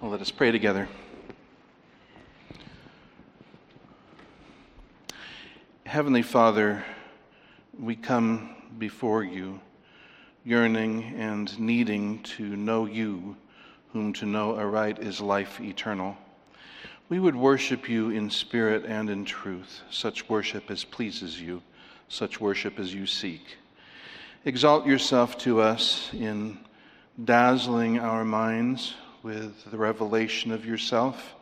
Well, 0.00 0.10
let 0.10 0.22
us 0.22 0.30
pray 0.30 0.50
together. 0.50 0.88
Heavenly 5.84 6.22
Father, 6.22 6.82
we 7.78 7.96
come 7.96 8.56
before 8.78 9.24
you, 9.24 9.60
yearning 10.42 11.02
and 11.18 11.58
needing 11.60 12.22
to 12.22 12.56
know 12.56 12.86
you, 12.86 13.36
whom 13.92 14.14
to 14.14 14.24
know 14.24 14.56
aright 14.56 15.00
is 15.00 15.20
life 15.20 15.60
eternal. 15.60 16.16
We 17.10 17.18
would 17.18 17.36
worship 17.36 17.86
you 17.86 18.08
in 18.08 18.30
spirit 18.30 18.86
and 18.86 19.10
in 19.10 19.26
truth, 19.26 19.82
such 19.90 20.26
worship 20.30 20.70
as 20.70 20.82
pleases 20.82 21.38
you, 21.38 21.60
such 22.08 22.40
worship 22.40 22.78
as 22.78 22.94
you 22.94 23.04
seek. 23.04 23.58
Exalt 24.46 24.86
yourself 24.86 25.36
to 25.40 25.60
us 25.60 26.08
in 26.14 26.58
dazzling 27.22 27.98
our 27.98 28.24
minds 28.24 28.94
with 29.22 29.70
the 29.70 29.76
revelation 29.76 30.52
of 30.52 30.64
yourself 30.64 31.34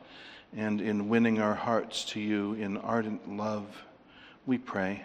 and 0.56 0.80
in 0.80 1.08
winning 1.08 1.40
our 1.40 1.54
hearts 1.54 2.04
to 2.04 2.20
you 2.20 2.54
in 2.54 2.76
ardent 2.78 3.36
love. 3.36 3.66
We 4.46 4.58
pray. 4.58 5.02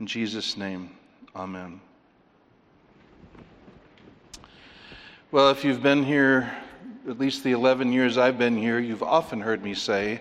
In 0.00 0.06
Jesus' 0.06 0.56
name, 0.56 0.90
amen. 1.34 1.80
Well, 5.30 5.50
if 5.50 5.64
you've 5.64 5.82
been 5.82 6.04
here 6.04 6.54
at 7.08 7.18
least 7.18 7.44
the 7.44 7.52
11 7.52 7.92
years 7.92 8.16
I've 8.16 8.38
been 8.38 8.56
here, 8.56 8.78
you've 8.78 9.02
often 9.02 9.40
heard 9.40 9.62
me 9.62 9.74
say 9.74 10.20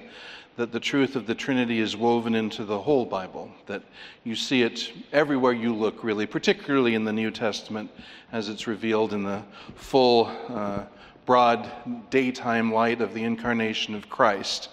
that 0.55 0.71
the 0.71 0.79
truth 0.79 1.15
of 1.15 1.25
the 1.25 1.33
Trinity 1.33 1.79
is 1.79 1.95
woven 1.95 2.35
into 2.35 2.63
the 2.65 2.79
whole 2.79 3.05
Bible, 3.05 3.49
that 3.65 3.83
you 4.23 4.35
see 4.35 4.61
it 4.61 4.91
everywhere 5.11 5.53
you 5.53 5.73
look, 5.73 6.03
really, 6.03 6.25
particularly 6.25 6.93
in 6.93 7.05
the 7.05 7.13
New 7.13 7.31
Testament 7.31 7.89
as 8.31 8.49
it's 8.49 8.67
revealed 8.67 9.13
in 9.13 9.23
the 9.23 9.41
full, 9.75 10.31
uh, 10.49 10.83
broad 11.25 11.69
daytime 12.09 12.73
light 12.73 13.01
of 13.01 13.13
the 13.13 13.23
incarnation 13.23 13.95
of 13.95 14.09
Christ. 14.09 14.69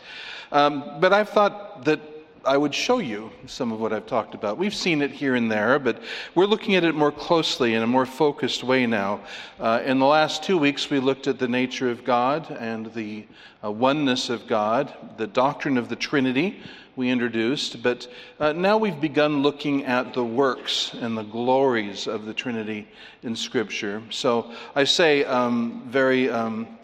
Um, 0.52 0.98
but 1.00 1.12
I've 1.12 1.28
thought 1.28 1.84
that 1.84 2.00
I 2.44 2.56
would 2.56 2.74
show 2.74 2.98
you 2.98 3.30
some 3.46 3.70
of 3.70 3.80
what 3.80 3.92
I've 3.92 4.06
talked 4.06 4.34
about. 4.34 4.56
We've 4.56 4.74
seen 4.74 5.02
it 5.02 5.10
here 5.10 5.34
and 5.34 5.52
there, 5.52 5.78
but 5.78 6.02
we're 6.34 6.46
looking 6.46 6.74
at 6.74 6.84
it 6.84 6.94
more 6.94 7.12
closely 7.12 7.74
in 7.74 7.82
a 7.82 7.86
more 7.86 8.06
focused 8.06 8.64
way 8.64 8.86
now. 8.86 9.20
Uh, 9.58 9.82
in 9.84 9.98
the 9.98 10.06
last 10.06 10.42
two 10.42 10.56
weeks, 10.56 10.88
we 10.88 11.00
looked 11.00 11.26
at 11.26 11.38
the 11.38 11.48
nature 11.48 11.90
of 11.90 12.02
God 12.02 12.50
and 12.58 12.92
the 12.94 13.26
uh, 13.62 13.70
oneness 13.70 14.30
of 14.30 14.46
God, 14.46 14.94
the 15.18 15.26
doctrine 15.26 15.76
of 15.76 15.90
the 15.90 15.96
Trinity 15.96 16.60
we 17.00 17.08
introduced, 17.08 17.82
but 17.82 18.06
uh, 18.38 18.52
now 18.52 18.76
we've 18.76 19.00
begun 19.00 19.42
looking 19.42 19.86
at 19.86 20.12
the 20.12 20.22
works 20.22 20.92
and 21.00 21.16
the 21.16 21.22
glories 21.22 22.06
of 22.06 22.26
the 22.26 22.34
Trinity 22.34 22.86
in 23.22 23.34
Scripture. 23.34 24.02
So 24.10 24.52
I 24.74 24.84
say 24.84 25.24
um, 25.24 25.88
very. 25.88 26.30
Um, 26.30 26.76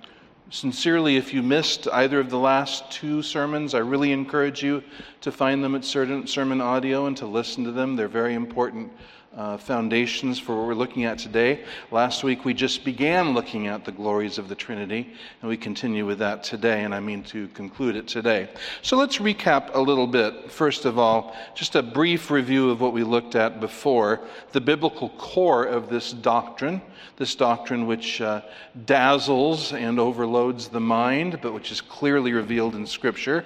Sincerely, 0.49 1.17
if 1.17 1.35
you 1.35 1.43
missed 1.43 1.89
either 1.93 2.21
of 2.21 2.31
the 2.31 2.39
last 2.39 2.89
two 2.93 3.21
sermons, 3.21 3.75
I 3.75 3.79
really 3.79 4.13
encourage 4.13 4.63
you 4.63 4.81
to 5.23 5.33
find 5.33 5.63
them 5.63 5.75
at 5.75 5.85
Sermon 5.85 6.61
Audio 6.61 7.07
and 7.07 7.17
to 7.17 7.27
listen 7.27 7.65
to 7.65 7.73
them. 7.73 7.97
They're 7.97 8.07
very 8.07 8.35
important 8.35 8.93
uh, 9.37 9.59
foundations 9.59 10.39
for 10.39 10.57
what 10.57 10.67
we're 10.67 10.75
looking 10.75 11.05
at 11.05 11.19
today. 11.19 11.61
Last 11.91 12.25
week 12.25 12.45
we 12.45 12.55
just 12.55 12.85
began 12.85 13.35
looking 13.35 13.67
at 13.67 13.85
the 13.85 13.93
glories 13.93 14.39
of 14.39 14.49
the 14.49 14.55
Trinity, 14.55 15.13
and 15.43 15.49
we 15.49 15.59
continue 15.59 16.07
with 16.07 16.19
that 16.21 16.43
today, 16.43 16.85
and 16.85 16.95
I 16.95 17.01
mean 17.01 17.23
to 17.25 17.49
conclude 17.49 17.97
it 17.97 18.09
today. 18.09 18.49
So 18.81 18.97
let's 18.97 19.19
recap 19.19 19.75
a 19.75 19.81
little 19.81 20.07
bit. 20.07 20.51
First 20.51 20.87
of 20.87 20.99
all, 20.99 21.37
just 21.55 21.77
a 21.77 21.83
brief 21.83 22.31
review 22.31 22.71
of 22.71 22.81
what 22.81 22.95
we 22.95 23.05
looked 23.05 23.35
at 23.35 23.61
before 23.61 24.21
the 24.53 24.61
biblical 24.61 25.11
core 25.11 25.65
of 25.65 25.91
this 25.91 26.13
doctrine, 26.13 26.81
this 27.17 27.35
doctrine 27.35 27.87
which 27.87 28.23
uh, 28.23 28.41
dazzles 28.87 29.75
and 29.75 30.01
overloads 30.01 30.69
the 30.69 30.81
mind, 30.81 31.41
but 31.43 31.53
which 31.53 31.71
is 31.71 31.83
clearly 31.83 32.33
revealed 32.33 32.75
in 32.75 32.87
Scripture. 32.87 33.45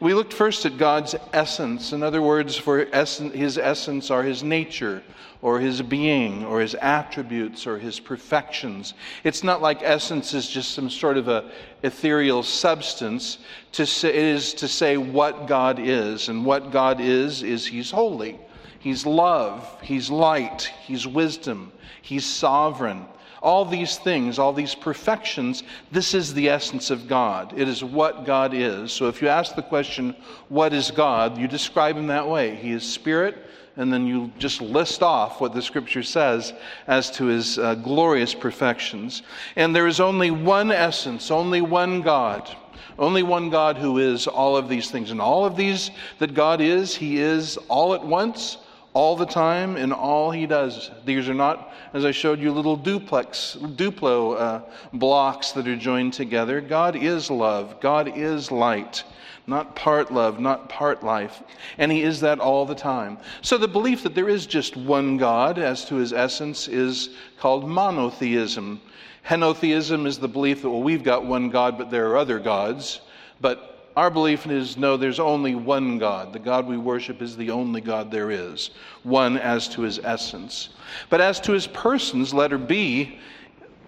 We 0.00 0.12
looked 0.12 0.34
first 0.34 0.66
at 0.66 0.76
God's 0.76 1.14
essence. 1.32 1.92
In 1.92 2.02
other 2.02 2.20
words, 2.20 2.56
for 2.56 2.86
essence, 2.92 3.34
his 3.34 3.56
essence 3.56 4.10
are 4.10 4.22
his 4.22 4.42
nature 4.42 5.02
or 5.42 5.58
his 5.58 5.80
being 5.80 6.44
or 6.44 6.60
his 6.60 6.74
attributes 6.74 7.66
or 7.66 7.78
his 7.78 7.98
perfections. 7.98 8.94
It's 9.24 9.42
not 9.42 9.62
like 9.62 9.82
essence 9.82 10.34
is 10.34 10.48
just 10.48 10.72
some 10.72 10.90
sort 10.90 11.16
of 11.16 11.28
a 11.28 11.50
ethereal 11.82 12.42
substance. 12.42 13.38
To 13.72 13.86
say, 13.86 14.10
it 14.10 14.14
is 14.16 14.54
to 14.54 14.68
say 14.68 14.96
what 14.96 15.46
God 15.46 15.78
is, 15.78 16.28
and 16.28 16.44
what 16.44 16.70
God 16.70 17.00
is 17.00 17.42
is 17.42 17.66
he's 17.66 17.90
holy. 17.90 18.38
He's 18.80 19.04
love, 19.04 19.78
he's 19.82 20.10
light, 20.10 20.72
he's 20.86 21.06
wisdom, 21.06 21.70
he's 22.00 22.24
sovereign. 22.24 23.04
All 23.42 23.64
these 23.64 23.96
things, 23.98 24.38
all 24.38 24.52
these 24.52 24.74
perfections, 24.74 25.62
this 25.92 26.14
is 26.14 26.34
the 26.34 26.48
essence 26.48 26.90
of 26.90 27.06
God. 27.08 27.58
It 27.58 27.68
is 27.68 27.84
what 27.84 28.26
God 28.26 28.52
is. 28.54 28.92
So 28.92 29.08
if 29.08 29.22
you 29.22 29.28
ask 29.28 29.54
the 29.54 29.62
question, 29.62 30.14
what 30.48 30.74
is 30.74 30.90
God? 30.90 31.38
You 31.38 31.48
describe 31.48 31.96
him 31.96 32.06
that 32.08 32.28
way. 32.28 32.54
He 32.54 32.72
is 32.72 32.82
spirit, 32.82 33.46
and 33.80 33.90
then 33.90 34.06
you 34.06 34.30
just 34.38 34.60
list 34.60 35.02
off 35.02 35.40
what 35.40 35.54
the 35.54 35.62
scripture 35.62 36.02
says 36.02 36.52
as 36.86 37.10
to 37.12 37.24
his 37.24 37.58
uh, 37.58 37.74
glorious 37.76 38.34
perfections. 38.34 39.22
And 39.56 39.74
there 39.74 39.86
is 39.86 40.00
only 40.00 40.30
one 40.30 40.70
essence, 40.70 41.30
only 41.30 41.62
one 41.62 42.02
God. 42.02 42.54
Only 42.98 43.22
one 43.22 43.48
God 43.48 43.78
who 43.78 43.96
is 43.96 44.26
all 44.26 44.54
of 44.54 44.68
these 44.68 44.90
things. 44.90 45.10
And 45.10 45.20
all 45.20 45.46
of 45.46 45.56
these 45.56 45.90
that 46.18 46.34
God 46.34 46.60
is, 46.60 46.94
He 46.94 47.16
is 47.16 47.56
all 47.68 47.94
at 47.94 48.04
once, 48.04 48.58
all 48.92 49.16
the 49.16 49.24
time, 49.24 49.78
in 49.78 49.92
all 49.92 50.30
He 50.30 50.44
does. 50.44 50.90
These 51.06 51.30
are 51.30 51.34
not, 51.34 51.72
as 51.94 52.04
I 52.04 52.10
showed 52.10 52.38
you, 52.38 52.52
little 52.52 52.76
duplex, 52.76 53.56
Duplo 53.58 54.38
uh, 54.38 54.60
blocks 54.92 55.52
that 55.52 55.66
are 55.66 55.76
joined 55.76 56.12
together. 56.12 56.60
God 56.60 56.94
is 56.94 57.30
love, 57.30 57.80
God 57.80 58.12
is 58.14 58.52
light 58.52 59.04
not 59.46 59.74
part 59.74 60.12
love, 60.12 60.40
not 60.40 60.68
part 60.68 61.02
life. 61.02 61.42
And 61.78 61.90
he 61.90 62.02
is 62.02 62.20
that 62.20 62.40
all 62.40 62.64
the 62.66 62.74
time. 62.74 63.18
So 63.42 63.58
the 63.58 63.68
belief 63.68 64.02
that 64.02 64.14
there 64.14 64.28
is 64.28 64.46
just 64.46 64.76
one 64.76 65.16
God 65.16 65.58
as 65.58 65.84
to 65.86 65.96
his 65.96 66.12
essence 66.12 66.68
is 66.68 67.10
called 67.38 67.68
monotheism. 67.68 68.80
Henotheism 69.28 70.06
is 70.06 70.18
the 70.18 70.28
belief 70.28 70.62
that, 70.62 70.70
well, 70.70 70.82
we've 70.82 71.04
got 71.04 71.24
one 71.24 71.50
God, 71.50 71.76
but 71.76 71.90
there 71.90 72.08
are 72.10 72.16
other 72.16 72.38
gods. 72.38 73.00
But 73.40 73.70
our 73.96 74.10
belief 74.10 74.46
is 74.46 74.76
no, 74.76 74.96
there's 74.96 75.20
only 75.20 75.54
one 75.54 75.98
God. 75.98 76.32
The 76.32 76.38
God 76.38 76.66
we 76.66 76.78
worship 76.78 77.20
is 77.20 77.36
the 77.36 77.50
only 77.50 77.80
God 77.80 78.10
there 78.10 78.30
is, 78.30 78.70
one 79.02 79.36
as 79.36 79.68
to 79.70 79.82
his 79.82 79.98
essence. 79.98 80.70
But 81.08 81.20
as 81.20 81.40
to 81.40 81.52
his 81.52 81.66
persons, 81.66 82.32
letter 82.32 82.58
B, 82.58 83.18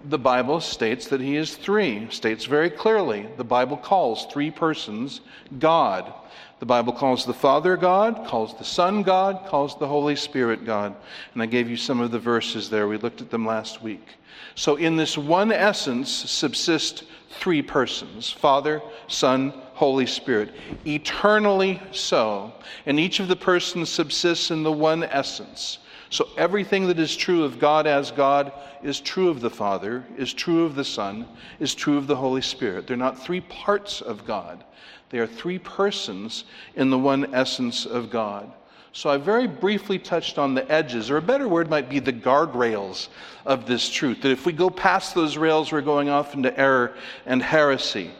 the 0.04 0.18
Bible 0.18 0.60
states 0.60 1.06
that 1.08 1.20
he 1.20 1.36
is 1.36 1.56
three, 1.56 2.08
states 2.10 2.44
very 2.44 2.70
clearly. 2.70 3.28
The 3.36 3.44
Bible 3.44 3.76
calls 3.76 4.26
three 4.26 4.50
persons 4.50 5.20
God. 5.58 6.12
The 6.60 6.66
Bible 6.66 6.92
calls 6.92 7.24
the 7.24 7.34
Father 7.34 7.76
God, 7.76 8.24
calls 8.26 8.56
the 8.56 8.64
Son 8.64 9.02
God, 9.02 9.46
calls 9.46 9.76
the 9.78 9.88
Holy 9.88 10.14
Spirit 10.14 10.64
God. 10.64 10.94
And 11.34 11.42
I 11.42 11.46
gave 11.46 11.68
you 11.68 11.76
some 11.76 12.00
of 12.00 12.12
the 12.12 12.20
verses 12.20 12.70
there. 12.70 12.86
We 12.86 12.98
looked 12.98 13.20
at 13.20 13.30
them 13.30 13.44
last 13.44 13.82
week. 13.82 14.06
So, 14.54 14.76
in 14.76 14.96
this 14.96 15.18
one 15.18 15.50
essence 15.50 16.10
subsist 16.10 17.04
three 17.30 17.62
persons 17.62 18.30
Father, 18.30 18.80
Son, 19.08 19.52
Holy 19.74 20.06
Spirit, 20.06 20.54
eternally 20.86 21.82
so. 21.90 22.52
And 22.86 23.00
each 23.00 23.18
of 23.18 23.28
the 23.28 23.36
persons 23.36 23.88
subsists 23.88 24.50
in 24.50 24.62
the 24.62 24.72
one 24.72 25.02
essence. 25.04 25.78
So 26.12 26.28
everything 26.36 26.88
that 26.88 26.98
is 26.98 27.16
true 27.16 27.42
of 27.42 27.58
God 27.58 27.86
as 27.86 28.10
God 28.10 28.52
is 28.82 29.00
true 29.00 29.30
of 29.30 29.40
the 29.40 29.48
Father, 29.48 30.04
is 30.18 30.34
true 30.34 30.66
of 30.66 30.74
the 30.74 30.84
Son, 30.84 31.26
is 31.58 31.74
true 31.74 31.96
of 31.96 32.06
the 32.06 32.16
Holy 32.16 32.42
Spirit. 32.42 32.86
They're 32.86 32.98
not 32.98 33.18
three 33.18 33.40
parts 33.40 34.02
of 34.02 34.26
God, 34.26 34.62
they 35.08 35.20
are 35.20 35.26
three 35.26 35.58
persons 35.58 36.44
in 36.76 36.90
the 36.90 36.98
one 36.98 37.34
essence 37.34 37.86
of 37.86 38.10
God. 38.10 38.52
So 38.92 39.08
I 39.08 39.16
very 39.16 39.46
briefly 39.46 39.98
touched 39.98 40.36
on 40.36 40.52
the 40.52 40.70
edges, 40.70 41.10
or 41.10 41.16
a 41.16 41.22
better 41.22 41.48
word 41.48 41.70
might 41.70 41.88
be 41.88 41.98
the 41.98 42.12
guardrails 42.12 43.08
of 43.46 43.64
this 43.64 43.88
truth. 43.88 44.20
That 44.20 44.32
if 44.32 44.44
we 44.44 44.52
go 44.52 44.68
past 44.68 45.14
those 45.14 45.38
rails, 45.38 45.72
we're 45.72 45.80
going 45.80 46.10
off 46.10 46.34
into 46.34 46.58
error 46.60 46.94
and 47.24 47.42
heresy. 47.42 48.10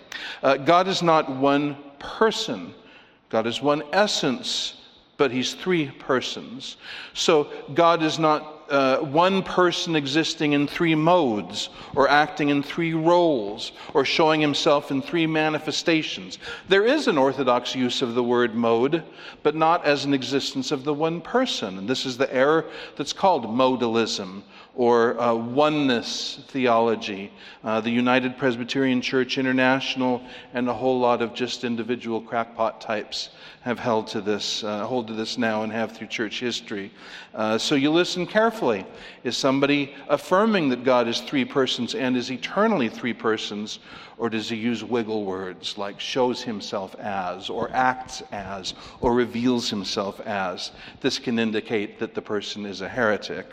Uh, 0.43 0.57
God 0.57 0.89
is 0.89 1.03
not 1.03 1.29
one 1.29 1.77
person, 1.99 2.73
God 3.29 3.47
is 3.47 3.61
one 3.61 3.83
essence 3.93 4.82
but 5.17 5.31
he's 5.31 5.55
three 5.55 5.91
persons. 5.91 6.77
So 7.15 7.49
God 7.75 8.03
is 8.03 8.19
not 8.19 8.63
uh, 8.73 8.99
one 9.01 9.43
person 9.43 9.95
existing 9.95 10.55
in 10.55 10.67
three 10.67 10.95
modes, 10.95 11.69
or 11.95 12.09
acting 12.09 12.49
in 12.49 12.63
three 12.63 12.95
roles, 12.95 13.73
or 13.93 14.03
showing 14.03 14.41
himself 14.41 14.91
in 14.91 15.03
three 15.03 15.27
manifestations. 15.27 16.39
There 16.69 16.87
is 16.87 17.07
an 17.07 17.19
orthodox 17.19 17.75
use 17.75 18.01
of 18.01 18.15
the 18.15 18.23
word 18.23 18.55
mode, 18.55 19.05
but 19.43 19.55
not 19.55 19.85
as 19.85 20.07
an 20.07 20.15
existence 20.15 20.73
of 20.73 20.85
the 20.85 20.95
one 20.95 21.21
person. 21.21 21.77
And 21.77 21.87
this 21.87 22.07
is 22.07 22.17
the 22.17 22.33
error 22.35 22.65
that's 22.97 23.13
called 23.13 23.45
modalism, 23.45 24.43
or 24.75 25.21
uh, 25.21 25.35
oneness 25.35 26.41
theology, 26.49 27.31
uh, 27.63 27.81
the 27.81 27.91
United 27.91 28.39
Presbyterian 28.39 29.03
Church 29.03 29.37
International, 29.37 30.23
and 30.55 30.67
a 30.67 30.73
whole 30.73 30.99
lot 30.99 31.21
of 31.21 31.35
just 31.35 31.63
individual 31.65 32.23
crackpot 32.23 32.81
types 32.81 33.29
have 33.61 33.79
held 33.79 34.07
to 34.07 34.21
this, 34.23 34.65
uh, 34.65 34.87
hold 34.87 35.07
to 35.07 35.13
this 35.13 35.37
now, 35.37 35.63
and 35.63 35.71
have 35.71 35.93
through 35.93 36.07
church 36.07 36.41
history. 36.41 36.91
Uh, 37.35 37.59
so 37.59 37.75
you 37.75 37.91
listen 37.91 38.27
carefully. 38.27 38.87
Is 39.25 39.37
somebody 39.37 39.95
affirming 40.09 40.71
that 40.71 40.85
God 40.85 41.07
is 41.07 41.21
three 41.21 41.45
persons 41.45 41.95
and 41.95 42.17
is 42.17 42.31
eternally 42.31 42.89
three 42.89 43.13
persons, 43.13 43.79
or 44.17 44.31
does 44.31 44.49
he 44.49 44.57
use 44.57 44.83
wiggle 44.83 45.25
words 45.25 45.77
like 45.77 46.01
shows 46.01 46.43
himself 46.43 46.95
as, 46.99 47.51
or 47.51 47.71
acts 47.73 48.23
as, 48.33 48.73
or 49.03 49.13
reveals 49.13 49.69
himself 49.69 50.19
as? 50.21 50.73
This 51.03 51.19
can 51.19 51.39
indicate 51.39 51.99
that 51.99 52.15
the 52.15 52.23
person 52.23 52.65
is 52.65 52.81
a 52.81 52.89
heretic. 52.89 53.47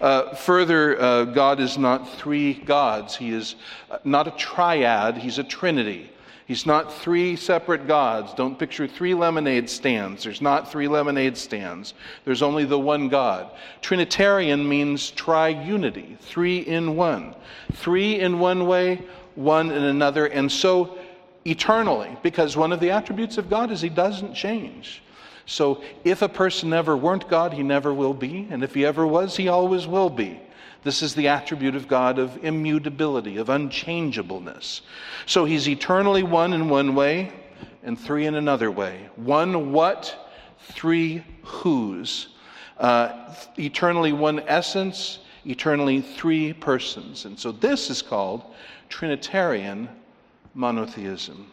Uh, 0.00 0.34
further, 0.34 1.00
uh, 1.00 1.24
God 1.24 1.60
is 1.60 1.78
not 1.78 2.08
three 2.18 2.54
gods. 2.54 3.16
He 3.16 3.30
is 3.30 3.56
uh, 3.90 3.98
not 4.04 4.26
a 4.26 4.32
triad, 4.32 5.16
He's 5.16 5.38
a 5.38 5.44
trinity. 5.44 6.10
He's 6.46 6.66
not 6.66 6.92
three 6.92 7.36
separate 7.36 7.86
gods. 7.86 8.34
Don't 8.34 8.58
picture 8.58 8.86
three 8.86 9.14
lemonade 9.14 9.70
stands. 9.70 10.24
There's 10.24 10.42
not 10.42 10.70
three 10.70 10.88
lemonade 10.88 11.36
stands. 11.36 11.94
There's 12.24 12.42
only 12.42 12.64
the 12.64 12.78
one 12.78 13.08
God. 13.08 13.50
Trinitarian 13.80 14.68
means 14.68 15.12
triunity, 15.12 16.18
three 16.18 16.58
in 16.58 16.96
one. 16.96 17.34
Three 17.74 18.20
in 18.20 18.38
one 18.38 18.66
way, 18.66 19.02
one 19.34 19.70
in 19.70 19.84
another, 19.84 20.26
and 20.26 20.50
so 20.50 20.98
eternally, 21.46 22.16
because 22.22 22.56
one 22.56 22.72
of 22.72 22.80
the 22.80 22.90
attributes 22.90 23.38
of 23.38 23.48
God 23.48 23.70
is 23.70 23.80
He 23.80 23.88
doesn't 23.88 24.34
change. 24.34 25.02
So 25.46 25.82
if 26.04 26.22
a 26.22 26.28
person 26.28 26.70
never 26.70 26.96
weren't 26.96 27.28
God, 27.28 27.52
he 27.52 27.62
never 27.62 27.92
will 27.92 28.14
be. 28.14 28.46
And 28.50 28.62
if 28.62 28.74
he 28.74 28.86
ever 28.86 29.06
was, 29.06 29.36
he 29.36 29.48
always 29.48 29.86
will 29.86 30.10
be. 30.10 30.40
This 30.84 31.02
is 31.02 31.14
the 31.14 31.28
attribute 31.28 31.76
of 31.76 31.86
God 31.86 32.18
of 32.18 32.44
immutability, 32.44 33.36
of 33.36 33.48
unchangeableness. 33.48 34.82
So 35.26 35.44
he's 35.44 35.68
eternally 35.68 36.22
one 36.22 36.52
in 36.52 36.68
one 36.68 36.94
way 36.94 37.32
and 37.82 37.98
three 37.98 38.26
in 38.26 38.34
another 38.34 38.70
way. 38.70 39.08
One 39.16 39.72
what, 39.72 40.30
three 40.58 41.24
whose. 41.42 42.28
Uh, 42.78 43.32
eternally 43.58 44.12
one 44.12 44.40
essence, 44.46 45.20
eternally 45.44 46.00
three 46.00 46.52
persons. 46.52 47.26
And 47.26 47.38
so 47.38 47.52
this 47.52 47.90
is 47.90 48.02
called 48.02 48.54
Trinitarian 48.88 49.88
monotheism. 50.54 51.50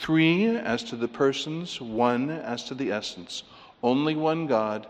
Three 0.00 0.56
as 0.56 0.84
to 0.84 0.96
the 0.96 1.08
persons, 1.08 1.80
one 1.80 2.30
as 2.30 2.64
to 2.64 2.74
the 2.74 2.92
essence. 2.92 3.42
Only 3.82 4.14
one 4.14 4.46
God, 4.46 4.86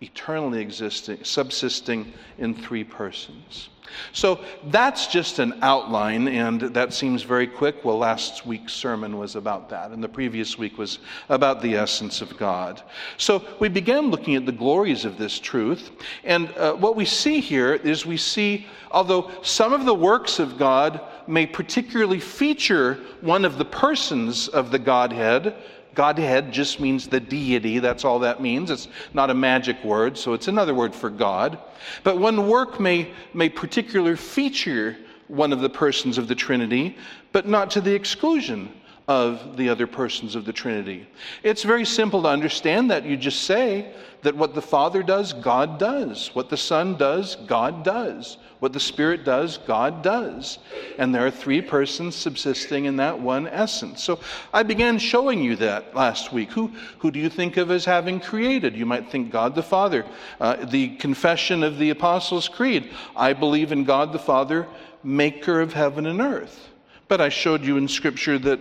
eternally 0.00 0.60
existing, 0.60 1.24
subsisting 1.24 2.12
in 2.38 2.54
three 2.54 2.84
persons. 2.84 3.68
So 4.12 4.40
that's 4.64 5.06
just 5.06 5.38
an 5.38 5.58
outline, 5.62 6.26
and 6.28 6.60
that 6.60 6.92
seems 6.92 7.22
very 7.22 7.46
quick. 7.46 7.84
Well, 7.84 7.98
last 7.98 8.46
week's 8.46 8.72
sermon 8.72 9.18
was 9.18 9.36
about 9.36 9.68
that, 9.70 9.90
and 9.90 10.02
the 10.02 10.08
previous 10.08 10.58
week 10.58 10.78
was 10.78 10.98
about 11.28 11.62
the 11.62 11.76
essence 11.76 12.20
of 12.20 12.36
God. 12.36 12.82
So 13.18 13.44
we 13.60 13.68
began 13.68 14.10
looking 14.10 14.34
at 14.34 14.46
the 14.46 14.52
glories 14.52 15.04
of 15.04 15.18
this 15.18 15.38
truth, 15.38 15.90
and 16.24 16.48
uh, 16.56 16.74
what 16.74 16.96
we 16.96 17.04
see 17.04 17.40
here 17.40 17.74
is 17.74 18.06
we 18.06 18.16
see, 18.16 18.66
although 18.90 19.30
some 19.42 19.72
of 19.72 19.84
the 19.84 19.94
works 19.94 20.38
of 20.38 20.58
God 20.58 21.00
may 21.28 21.46
particularly 21.46 22.20
feature 22.20 22.98
one 23.20 23.44
of 23.44 23.58
the 23.58 23.64
persons 23.64 24.48
of 24.48 24.70
the 24.70 24.78
Godhead, 24.78 25.54
Godhead 25.94 26.52
just 26.52 26.80
means 26.80 27.06
the 27.06 27.20
deity. 27.20 27.78
That's 27.78 28.04
all 28.04 28.18
that 28.20 28.42
means. 28.42 28.70
It's 28.70 28.88
not 29.12 29.30
a 29.30 29.34
magic 29.34 29.82
word, 29.84 30.18
so 30.18 30.32
it's 30.32 30.48
another 30.48 30.74
word 30.74 30.94
for 30.94 31.10
God. 31.10 31.58
But 32.02 32.18
one 32.18 32.48
work 32.48 32.80
may, 32.80 33.12
may 33.32 33.48
particularly 33.48 34.16
feature 34.16 34.96
one 35.28 35.52
of 35.52 35.60
the 35.60 35.70
persons 35.70 36.18
of 36.18 36.28
the 36.28 36.34
Trinity, 36.34 36.96
but 37.32 37.46
not 37.46 37.70
to 37.72 37.80
the 37.80 37.94
exclusion 37.94 38.72
of 39.06 39.56
the 39.56 39.68
other 39.68 39.86
persons 39.86 40.34
of 40.34 40.44
the 40.44 40.52
Trinity. 40.52 41.06
It's 41.42 41.62
very 41.62 41.84
simple 41.84 42.22
to 42.22 42.28
understand 42.28 42.90
that. 42.90 43.04
You 43.04 43.16
just 43.16 43.42
say 43.42 43.92
that 44.22 44.34
what 44.34 44.54
the 44.54 44.62
Father 44.62 45.02
does, 45.02 45.34
God 45.34 45.78
does. 45.78 46.30
What 46.34 46.48
the 46.48 46.56
Son 46.56 46.96
does, 46.96 47.36
God 47.46 47.84
does. 47.84 48.38
What 48.60 48.72
the 48.72 48.80
Spirit 48.80 49.26
does, 49.26 49.58
God 49.58 50.02
does. 50.02 50.58
And 50.96 51.14
there 51.14 51.26
are 51.26 51.30
three 51.30 51.60
persons 51.60 52.16
subsisting 52.16 52.86
in 52.86 52.96
that 52.96 53.20
one 53.20 53.46
essence. 53.46 54.02
So 54.02 54.20
I 54.54 54.62
began 54.62 54.96
showing 54.98 55.42
you 55.42 55.56
that 55.56 55.94
last 55.94 56.32
week. 56.32 56.50
Who, 56.52 56.72
who 56.98 57.10
do 57.10 57.18
you 57.18 57.28
think 57.28 57.58
of 57.58 57.70
as 57.70 57.84
having 57.84 58.20
created? 58.20 58.74
You 58.74 58.86
might 58.86 59.10
think 59.10 59.30
God 59.30 59.54
the 59.54 59.62
Father. 59.62 60.06
Uh, 60.40 60.64
the 60.64 60.96
confession 60.96 61.62
of 61.62 61.76
the 61.76 61.90
Apostles' 61.90 62.48
Creed 62.48 62.90
I 63.14 63.34
believe 63.34 63.70
in 63.70 63.84
God 63.84 64.14
the 64.14 64.18
Father, 64.18 64.66
maker 65.02 65.60
of 65.60 65.74
heaven 65.74 66.06
and 66.06 66.22
earth. 66.22 66.70
But 67.06 67.20
I 67.20 67.28
showed 67.28 67.64
you 67.64 67.76
in 67.76 67.86
Scripture 67.86 68.38
that 68.38 68.60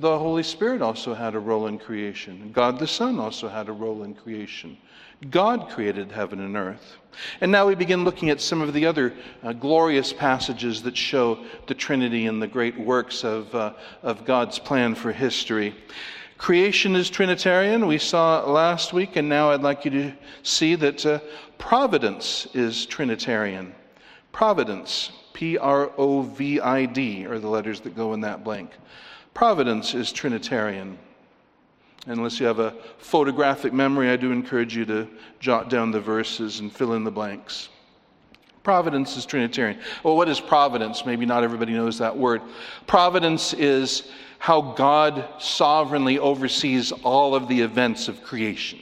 the 0.00 0.18
Holy 0.18 0.42
Spirit 0.42 0.82
also 0.82 1.14
had 1.14 1.34
a 1.34 1.38
role 1.38 1.66
in 1.66 1.78
creation. 1.78 2.50
God 2.52 2.78
the 2.78 2.86
Son 2.86 3.18
also 3.18 3.48
had 3.48 3.68
a 3.68 3.72
role 3.72 4.02
in 4.04 4.14
creation. 4.14 4.76
God 5.30 5.68
created 5.70 6.12
heaven 6.12 6.40
and 6.40 6.56
earth. 6.56 6.96
And 7.40 7.50
now 7.50 7.66
we 7.66 7.74
begin 7.74 8.04
looking 8.04 8.30
at 8.30 8.40
some 8.40 8.60
of 8.60 8.72
the 8.72 8.86
other 8.86 9.12
uh, 9.42 9.52
glorious 9.52 10.12
passages 10.12 10.82
that 10.82 10.96
show 10.96 11.44
the 11.66 11.74
Trinity 11.74 12.26
and 12.26 12.40
the 12.40 12.46
great 12.46 12.78
works 12.78 13.24
of, 13.24 13.52
uh, 13.54 13.72
of 14.02 14.24
God's 14.24 14.60
plan 14.60 14.94
for 14.94 15.10
history. 15.10 15.74
Creation 16.36 16.94
is 16.94 17.10
Trinitarian, 17.10 17.88
we 17.88 17.98
saw 17.98 18.48
last 18.48 18.92
week, 18.92 19.16
and 19.16 19.28
now 19.28 19.50
I'd 19.50 19.62
like 19.62 19.84
you 19.84 19.90
to 19.90 20.12
see 20.44 20.76
that 20.76 21.04
uh, 21.04 21.18
providence 21.58 22.46
is 22.54 22.86
Trinitarian. 22.86 23.74
Providence, 24.30 25.10
P 25.32 25.58
R 25.58 25.90
O 25.98 26.22
V 26.22 26.60
I 26.60 26.86
D, 26.86 27.26
are 27.26 27.40
the 27.40 27.48
letters 27.48 27.80
that 27.80 27.96
go 27.96 28.14
in 28.14 28.20
that 28.20 28.44
blank. 28.44 28.70
Providence 29.38 29.94
is 29.94 30.10
Trinitarian. 30.10 30.98
Unless 32.06 32.40
you 32.40 32.46
have 32.46 32.58
a 32.58 32.74
photographic 32.98 33.72
memory, 33.72 34.10
I 34.10 34.16
do 34.16 34.32
encourage 34.32 34.76
you 34.76 34.84
to 34.86 35.06
jot 35.38 35.70
down 35.70 35.92
the 35.92 36.00
verses 36.00 36.58
and 36.58 36.72
fill 36.72 36.94
in 36.94 37.04
the 37.04 37.12
blanks. 37.12 37.68
Providence 38.64 39.16
is 39.16 39.24
Trinitarian. 39.24 39.78
Well, 40.02 40.16
what 40.16 40.28
is 40.28 40.40
providence? 40.40 41.06
Maybe 41.06 41.24
not 41.24 41.44
everybody 41.44 41.72
knows 41.72 41.98
that 41.98 42.16
word. 42.18 42.42
Providence 42.88 43.54
is 43.54 44.10
how 44.40 44.60
God 44.60 45.24
sovereignly 45.38 46.18
oversees 46.18 46.90
all 46.90 47.36
of 47.36 47.46
the 47.46 47.60
events 47.60 48.08
of 48.08 48.24
creation. 48.24 48.80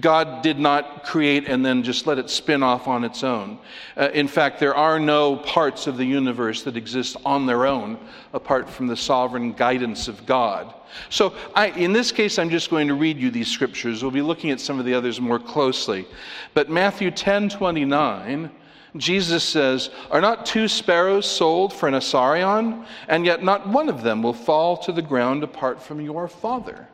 God 0.00 0.42
did 0.42 0.58
not 0.58 1.04
create 1.04 1.48
and 1.48 1.64
then 1.64 1.82
just 1.82 2.06
let 2.06 2.18
it 2.18 2.30
spin 2.30 2.62
off 2.62 2.88
on 2.88 3.04
its 3.04 3.22
own. 3.24 3.58
Uh, 3.96 4.10
in 4.12 4.28
fact, 4.28 4.60
there 4.60 4.74
are 4.74 4.98
no 4.98 5.36
parts 5.36 5.86
of 5.86 5.96
the 5.96 6.04
universe 6.04 6.62
that 6.62 6.76
exist 6.76 7.16
on 7.24 7.46
their 7.46 7.66
own 7.66 7.98
apart 8.32 8.68
from 8.68 8.86
the 8.86 8.96
sovereign 8.96 9.52
guidance 9.52 10.08
of 10.08 10.26
God. 10.26 10.74
So, 11.08 11.34
I, 11.54 11.68
in 11.68 11.92
this 11.92 12.10
case, 12.10 12.38
I'm 12.38 12.50
just 12.50 12.70
going 12.70 12.88
to 12.88 12.94
read 12.94 13.18
you 13.18 13.30
these 13.30 13.48
scriptures. 13.48 14.02
We'll 14.02 14.10
be 14.10 14.22
looking 14.22 14.50
at 14.50 14.60
some 14.60 14.78
of 14.78 14.84
the 14.84 14.94
others 14.94 15.20
more 15.20 15.38
closely. 15.38 16.06
But 16.54 16.68
Matthew 16.68 17.10
10 17.10 17.48
29, 17.48 18.50
Jesus 18.96 19.44
says, 19.44 19.90
Are 20.10 20.20
not 20.20 20.46
two 20.46 20.66
sparrows 20.66 21.26
sold 21.26 21.72
for 21.72 21.88
an 21.88 21.94
assarion? 21.94 22.84
And 23.08 23.24
yet 23.24 23.42
not 23.42 23.68
one 23.68 23.88
of 23.88 24.02
them 24.02 24.22
will 24.22 24.32
fall 24.32 24.76
to 24.78 24.92
the 24.92 25.02
ground 25.02 25.44
apart 25.44 25.80
from 25.82 26.00
your 26.00 26.26
Father. 26.26 26.88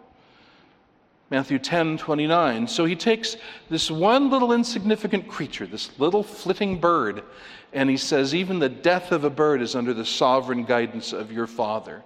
Matthew 1.31 1.59
10 1.59 1.99
29. 1.99 2.69
So 2.69 2.85
he 2.85 2.95
takes 2.95 3.37
this 3.69 3.91
one 3.91 4.31
little 4.31 4.53
insignificant 4.53 5.27
creature, 5.27 5.67
this 5.67 5.99
little 5.99 6.23
flitting 6.23 6.79
bird, 6.79 7.25
and 7.73 7.91
he 7.91 7.97
says, 7.97 8.35
Even 8.35 8.59
the 8.59 8.69
death 8.69 9.11
of 9.11 9.25
a 9.25 9.31
bird 9.31 9.61
is 9.61 9.75
under 9.75 9.93
the 9.93 10.05
sovereign 10.05 10.65
guidance 10.65 11.13
of 11.13 11.33
your 11.33 11.49
Father. 11.49 12.05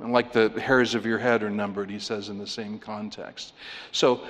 And 0.00 0.12
Like 0.12 0.32
the 0.32 0.48
hairs 0.60 0.94
of 0.94 1.04
your 1.04 1.18
head 1.18 1.42
are 1.42 1.50
numbered, 1.50 1.90
he 1.90 1.98
says 1.98 2.28
in 2.28 2.38
the 2.38 2.46
same 2.46 2.78
context. 2.78 3.54
So, 3.90 4.20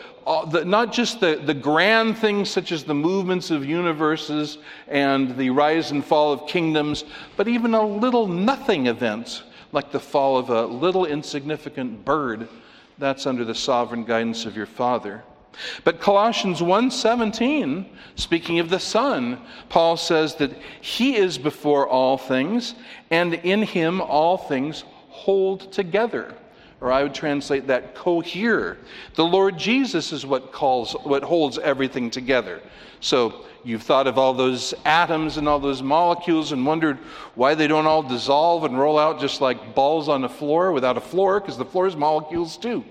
the, 0.50 0.64
not 0.64 0.90
just 0.90 1.20
the, 1.20 1.36
the 1.44 1.54
grand 1.54 2.16
things 2.16 2.50
such 2.50 2.72
as 2.72 2.82
the 2.82 2.94
movements 2.94 3.50
of 3.50 3.64
universes 3.64 4.56
and 4.88 5.36
the 5.36 5.50
rise 5.50 5.90
and 5.90 6.02
fall 6.02 6.32
of 6.32 6.46
kingdoms, 6.46 7.04
but 7.36 7.46
even 7.46 7.74
a 7.74 7.86
little 7.86 8.26
nothing 8.26 8.86
event 8.86 9.42
like 9.72 9.92
the 9.92 10.00
fall 10.00 10.38
of 10.38 10.48
a 10.48 10.64
little 10.64 11.04
insignificant 11.04 12.04
bird 12.04 12.48
that's 13.00 13.26
under 13.26 13.44
the 13.44 13.54
sovereign 13.54 14.04
guidance 14.04 14.46
of 14.46 14.56
your 14.56 14.66
Father. 14.66 15.24
But 15.82 16.00
Colossians 16.00 16.62
1:17, 16.62 17.86
speaking 18.14 18.60
of 18.60 18.70
the 18.70 18.78
Son, 18.78 19.38
Paul 19.68 19.96
says 19.96 20.36
that 20.36 20.52
he 20.80 21.16
is 21.16 21.38
before 21.38 21.88
all 21.88 22.16
things, 22.16 22.74
and 23.10 23.34
in 23.34 23.62
him 23.62 24.00
all 24.00 24.36
things 24.36 24.84
hold 25.08 25.72
together. 25.72 26.34
Or 26.80 26.92
I 26.92 27.02
would 27.02 27.14
translate 27.14 27.66
that 27.66 27.94
cohere. 27.94 28.78
The 29.14 29.24
Lord 29.24 29.58
Jesus 29.58 30.12
is 30.12 30.24
what 30.24 30.52
calls 30.52 30.92
what 31.02 31.22
holds 31.22 31.58
everything 31.58 32.10
together. 32.10 32.60
So 33.00 33.44
you've 33.64 33.82
thought 33.82 34.06
of 34.06 34.18
all 34.18 34.34
those 34.34 34.74
atoms 34.84 35.36
and 35.36 35.48
all 35.48 35.58
those 35.58 35.82
molecules 35.82 36.52
and 36.52 36.64
wondered 36.64 36.98
why 37.34 37.54
they 37.54 37.66
don't 37.66 37.86
all 37.86 38.02
dissolve 38.02 38.64
and 38.64 38.78
roll 38.78 38.98
out 38.98 39.20
just 39.20 39.40
like 39.40 39.74
balls 39.74 40.08
on 40.08 40.20
the 40.20 40.28
floor 40.28 40.72
without 40.72 40.96
a 40.96 41.00
floor, 41.00 41.40
because 41.40 41.58
the 41.58 41.64
floor 41.64 41.86
is 41.86 41.96
molecules 41.96 42.56
too. 42.56 42.84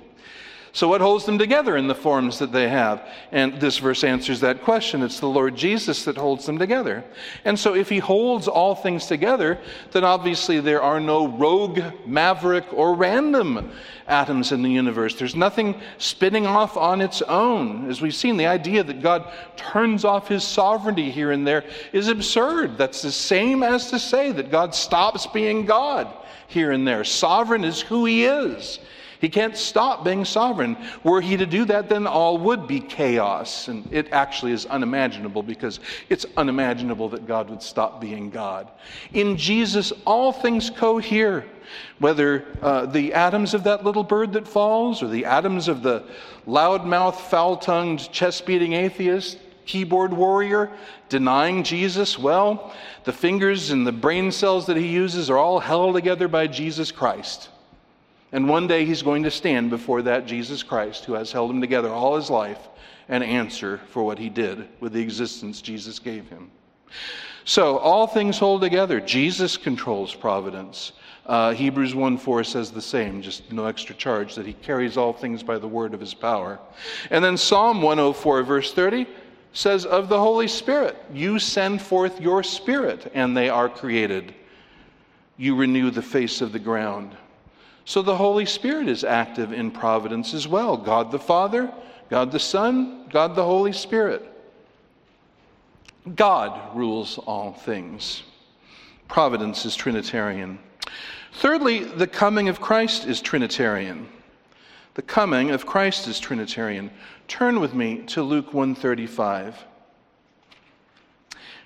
So, 0.71 0.87
what 0.87 1.01
holds 1.01 1.25
them 1.25 1.39
together 1.39 1.77
in 1.77 1.87
the 1.87 1.95
forms 1.95 2.37
that 2.39 2.51
they 2.51 2.69
have? 2.69 3.07
And 3.31 3.59
this 3.59 3.79
verse 3.79 4.03
answers 4.03 4.39
that 4.41 4.61
question. 4.61 5.01
It's 5.01 5.19
the 5.19 5.27
Lord 5.27 5.55
Jesus 5.55 6.05
that 6.05 6.15
holds 6.15 6.45
them 6.45 6.59
together. 6.59 7.03
And 7.43 7.57
so, 7.57 7.73
if 7.73 7.89
He 7.89 7.97
holds 7.97 8.47
all 8.47 8.75
things 8.75 9.07
together, 9.07 9.59
then 9.91 10.03
obviously 10.03 10.59
there 10.59 10.81
are 10.81 10.99
no 10.99 11.27
rogue, 11.27 11.81
maverick, 12.05 12.65
or 12.71 12.93
random 12.93 13.71
atoms 14.07 14.51
in 14.51 14.61
the 14.61 14.69
universe. 14.69 15.15
There's 15.15 15.35
nothing 15.35 15.79
spinning 15.97 16.45
off 16.45 16.77
on 16.77 17.01
its 17.01 17.21
own. 17.23 17.89
As 17.89 18.01
we've 18.01 18.13
seen, 18.13 18.37
the 18.37 18.47
idea 18.47 18.83
that 18.83 19.01
God 19.01 19.31
turns 19.55 20.05
off 20.05 20.27
His 20.27 20.43
sovereignty 20.43 21.09
here 21.09 21.31
and 21.31 21.47
there 21.47 21.63
is 21.93 22.09
absurd. 22.09 22.77
That's 22.77 23.01
the 23.01 23.11
same 23.11 23.63
as 23.63 23.89
to 23.89 23.97
say 23.97 24.31
that 24.33 24.51
God 24.51 24.75
stops 24.75 25.25
being 25.27 25.65
God 25.65 26.13
here 26.47 26.71
and 26.71 26.87
there. 26.87 27.03
Sovereign 27.03 27.63
is 27.63 27.81
who 27.81 28.05
He 28.05 28.25
is. 28.25 28.79
He 29.19 29.27
can't 29.27 29.57
stop 29.57 30.05
being 30.05 30.23
sovereign. 30.23 30.77
Were 31.03 31.19
he 31.19 31.35
to 31.35 31.45
do 31.45 31.65
that, 31.65 31.89
then 31.89 32.07
all 32.07 32.37
would 32.37 32.67
be 32.67 32.79
chaos. 32.79 33.67
And 33.67 33.87
it 33.91 34.13
actually 34.13 34.53
is 34.53 34.65
unimaginable 34.65 35.43
because 35.43 35.81
it's 36.07 36.25
unimaginable 36.37 37.09
that 37.09 37.27
God 37.27 37.49
would 37.49 37.61
stop 37.61 37.99
being 37.99 38.29
God. 38.29 38.71
In 39.13 39.35
Jesus, 39.35 39.91
all 40.05 40.31
things 40.31 40.69
cohere. 40.69 41.45
Whether 41.99 42.45
uh, 42.61 42.87
the 42.87 43.13
atoms 43.13 43.53
of 43.53 43.65
that 43.65 43.83
little 43.83 44.03
bird 44.03 44.33
that 44.33 44.47
falls, 44.47 45.03
or 45.03 45.07
the 45.07 45.25
atoms 45.25 45.67
of 45.67 45.83
the 45.83 46.03
loudmouth, 46.47 47.15
foul 47.15 47.57
tongued, 47.57 48.11
chest 48.11 48.45
beating 48.47 48.73
atheist, 48.73 49.37
keyboard 49.65 50.11
warrior 50.11 50.71
denying 51.09 51.63
Jesus? 51.63 52.17
Well, 52.17 52.73
the 53.03 53.13
fingers 53.13 53.69
and 53.69 53.85
the 53.85 53.91
brain 53.91 54.31
cells 54.31 54.65
that 54.65 54.77
he 54.77 54.87
uses 54.87 55.29
are 55.29 55.37
all 55.37 55.59
held 55.59 55.93
together 55.93 56.27
by 56.27 56.47
Jesus 56.47 56.91
Christ. 56.91 57.49
And 58.31 58.47
one 58.47 58.67
day 58.67 58.85
he's 58.85 59.01
going 59.01 59.23
to 59.23 59.31
stand 59.31 59.69
before 59.69 60.03
that 60.03 60.25
Jesus 60.25 60.61
Christ 60.61 61.05
who 61.05 61.13
has 61.13 61.31
held 61.31 61.49
him 61.49 61.61
together 61.61 61.89
all 61.89 62.15
his 62.15 62.29
life 62.29 62.59
and 63.07 63.23
answer 63.23 63.79
for 63.89 64.03
what 64.03 64.19
he 64.19 64.29
did 64.29 64.67
with 64.79 64.93
the 64.93 65.01
existence 65.01 65.61
Jesus 65.61 65.97
gave 65.99 66.29
him. 66.29 66.51
So, 67.45 67.77
all 67.77 68.05
things 68.05 68.37
hold 68.37 68.61
together. 68.61 68.99
Jesus 69.01 69.57
controls 69.57 70.13
providence. 70.13 70.91
Uh, 71.25 71.53
Hebrews 71.53 71.95
1 71.95 72.17
4 72.17 72.43
says 72.43 72.71
the 72.71 72.81
same, 72.81 73.21
just 73.21 73.51
no 73.51 73.65
extra 73.65 73.95
charge, 73.95 74.35
that 74.35 74.45
he 74.45 74.53
carries 74.53 74.97
all 74.97 75.13
things 75.13 75.41
by 75.41 75.57
the 75.57 75.67
word 75.67 75.93
of 75.93 75.99
his 75.99 76.13
power. 76.13 76.59
And 77.09 77.23
then 77.23 77.37
Psalm 77.37 77.81
104, 77.81 78.43
verse 78.43 78.73
30 78.73 79.07
says, 79.53 79.85
Of 79.85 80.09
the 80.09 80.19
Holy 80.19 80.47
Spirit, 80.47 80.95
you 81.13 81.39
send 81.39 81.81
forth 81.81 82.21
your 82.21 82.43
spirit, 82.43 83.11
and 83.13 83.35
they 83.35 83.49
are 83.49 83.69
created. 83.69 84.33
You 85.37 85.55
renew 85.55 85.89
the 85.89 86.01
face 86.01 86.41
of 86.41 86.51
the 86.51 86.59
ground. 86.59 87.15
So 87.89 88.03
the 88.03 88.17
Holy 88.17 88.45
Spirit 88.45 88.87
is 88.87 89.03
active 89.03 89.51
in 89.51 89.71
providence 89.71 90.35
as 90.35 90.47
well 90.47 90.77
God 90.77 91.09
the 91.09 91.17
Father, 91.17 91.73
God 92.11 92.31
the 92.31 92.39
Son, 92.39 93.07
God 93.09 93.33
the 93.33 93.43
Holy 93.43 93.73
Spirit. 93.73 94.23
God 96.15 96.77
rules 96.77 97.17
all 97.17 97.51
things. 97.51 98.21
Providence 99.07 99.65
is 99.65 99.75
Trinitarian. 99.75 100.59
Thirdly, 101.33 101.83
the 101.83 102.05
coming 102.05 102.47
of 102.47 102.61
Christ 102.61 103.07
is 103.07 103.21
Trinitarian. 103.21 104.07
The 104.93 105.01
coming 105.01 105.49
of 105.49 105.65
Christ 105.65 106.07
is 106.07 106.19
Trinitarian. 106.19 106.91
Turn 107.27 107.59
with 107.59 107.73
me 107.73 108.03
to 108.09 108.21
Luke 108.21 108.53
135. 108.53 109.65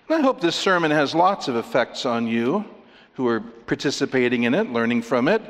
And 0.08 0.20
I 0.20 0.22
hope 0.22 0.40
this 0.40 0.56
sermon 0.56 0.90
has 0.90 1.14
lots 1.14 1.50
of 1.50 1.58
effects 1.58 2.06
on 2.06 2.28
you 2.28 2.64
who 3.16 3.28
are 3.28 3.42
participating 3.42 4.44
in 4.44 4.54
it, 4.54 4.72
learning 4.72 5.02
from 5.02 5.28
it 5.28 5.42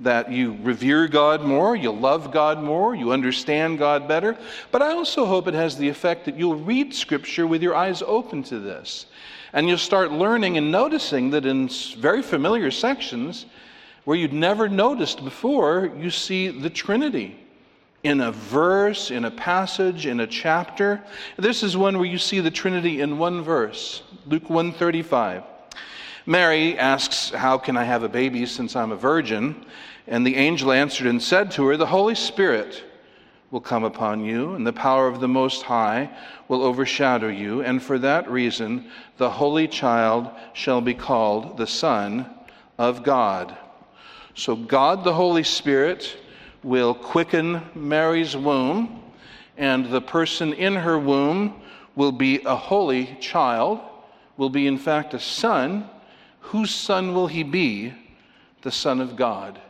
that 0.00 0.30
you 0.30 0.56
revere 0.62 1.06
God 1.08 1.42
more, 1.42 1.76
you 1.76 1.90
love 1.90 2.32
God 2.32 2.62
more, 2.62 2.94
you 2.94 3.12
understand 3.12 3.78
God 3.78 4.08
better. 4.08 4.36
But 4.70 4.82
I 4.82 4.92
also 4.92 5.24
hope 5.24 5.46
it 5.46 5.54
has 5.54 5.76
the 5.76 5.88
effect 5.88 6.24
that 6.24 6.36
you'll 6.36 6.56
read 6.56 6.94
Scripture 6.94 7.46
with 7.46 7.62
your 7.62 7.74
eyes 7.74 8.02
open 8.02 8.42
to 8.44 8.58
this. 8.58 9.06
And 9.52 9.68
you'll 9.68 9.78
start 9.78 10.10
learning 10.10 10.56
and 10.56 10.72
noticing 10.72 11.30
that 11.30 11.46
in 11.46 11.68
very 11.98 12.22
familiar 12.22 12.70
sections 12.70 13.46
where 14.04 14.16
you'd 14.16 14.32
never 14.32 14.68
noticed 14.68 15.24
before, 15.24 15.92
you 15.96 16.10
see 16.10 16.48
the 16.48 16.70
Trinity 16.70 17.38
in 18.02 18.20
a 18.20 18.32
verse, 18.32 19.10
in 19.10 19.24
a 19.24 19.30
passage, 19.30 20.06
in 20.06 20.20
a 20.20 20.26
chapter. 20.26 21.02
This 21.38 21.62
is 21.62 21.76
one 21.76 21.96
where 21.96 22.06
you 22.06 22.18
see 22.18 22.40
the 22.40 22.50
Trinity 22.50 23.00
in 23.00 23.16
one 23.16 23.42
verse, 23.42 24.02
Luke 24.26 24.50
135. 24.50 25.42
Mary 26.26 26.78
asks, 26.78 27.30
How 27.30 27.58
can 27.58 27.76
I 27.76 27.84
have 27.84 28.02
a 28.02 28.08
baby 28.08 28.46
since 28.46 28.74
I'm 28.76 28.92
a 28.92 28.96
virgin? 28.96 29.66
And 30.06 30.26
the 30.26 30.36
angel 30.36 30.72
answered 30.72 31.06
and 31.06 31.22
said 31.22 31.50
to 31.52 31.66
her, 31.66 31.76
The 31.76 31.86
Holy 31.86 32.14
Spirit 32.14 32.82
will 33.50 33.60
come 33.60 33.84
upon 33.84 34.24
you, 34.24 34.54
and 34.54 34.66
the 34.66 34.72
power 34.72 35.06
of 35.06 35.20
the 35.20 35.28
Most 35.28 35.62
High 35.62 36.10
will 36.48 36.62
overshadow 36.62 37.28
you, 37.28 37.62
and 37.62 37.82
for 37.82 37.98
that 37.98 38.30
reason 38.30 38.90
the 39.18 39.30
Holy 39.30 39.68
Child 39.68 40.30
shall 40.54 40.80
be 40.80 40.94
called 40.94 41.58
the 41.58 41.66
Son 41.66 42.28
of 42.78 43.02
God. 43.02 43.56
So, 44.34 44.56
God 44.56 45.04
the 45.04 45.14
Holy 45.14 45.44
Spirit 45.44 46.16
will 46.62 46.94
quicken 46.94 47.62
Mary's 47.74 48.34
womb, 48.34 49.02
and 49.58 49.90
the 49.90 50.00
person 50.00 50.54
in 50.54 50.74
her 50.74 50.98
womb 50.98 51.60
will 51.94 52.12
be 52.12 52.42
a 52.44 52.56
holy 52.56 53.16
child, 53.20 53.80
will 54.36 54.50
be 54.50 54.66
in 54.66 54.78
fact 54.78 55.14
a 55.14 55.20
son 55.20 55.88
Whose 56.48 56.74
son 56.74 57.14
will 57.14 57.26
he 57.26 57.42
be? 57.42 57.94
The 58.62 58.70
Son 58.70 59.00
of 59.00 59.16
God. 59.16 59.60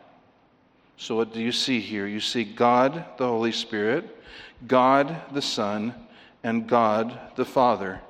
So, 0.96 1.16
what 1.16 1.32
do 1.32 1.40
you 1.40 1.52
see 1.52 1.80
here? 1.80 2.06
You 2.06 2.20
see 2.20 2.44
God 2.44 3.04
the 3.16 3.26
Holy 3.26 3.52
Spirit, 3.52 4.22
God 4.66 5.16
the 5.32 5.42
Son, 5.42 5.94
and 6.42 6.68
God 6.68 7.18
the 7.36 7.44
Father, 7.44 8.00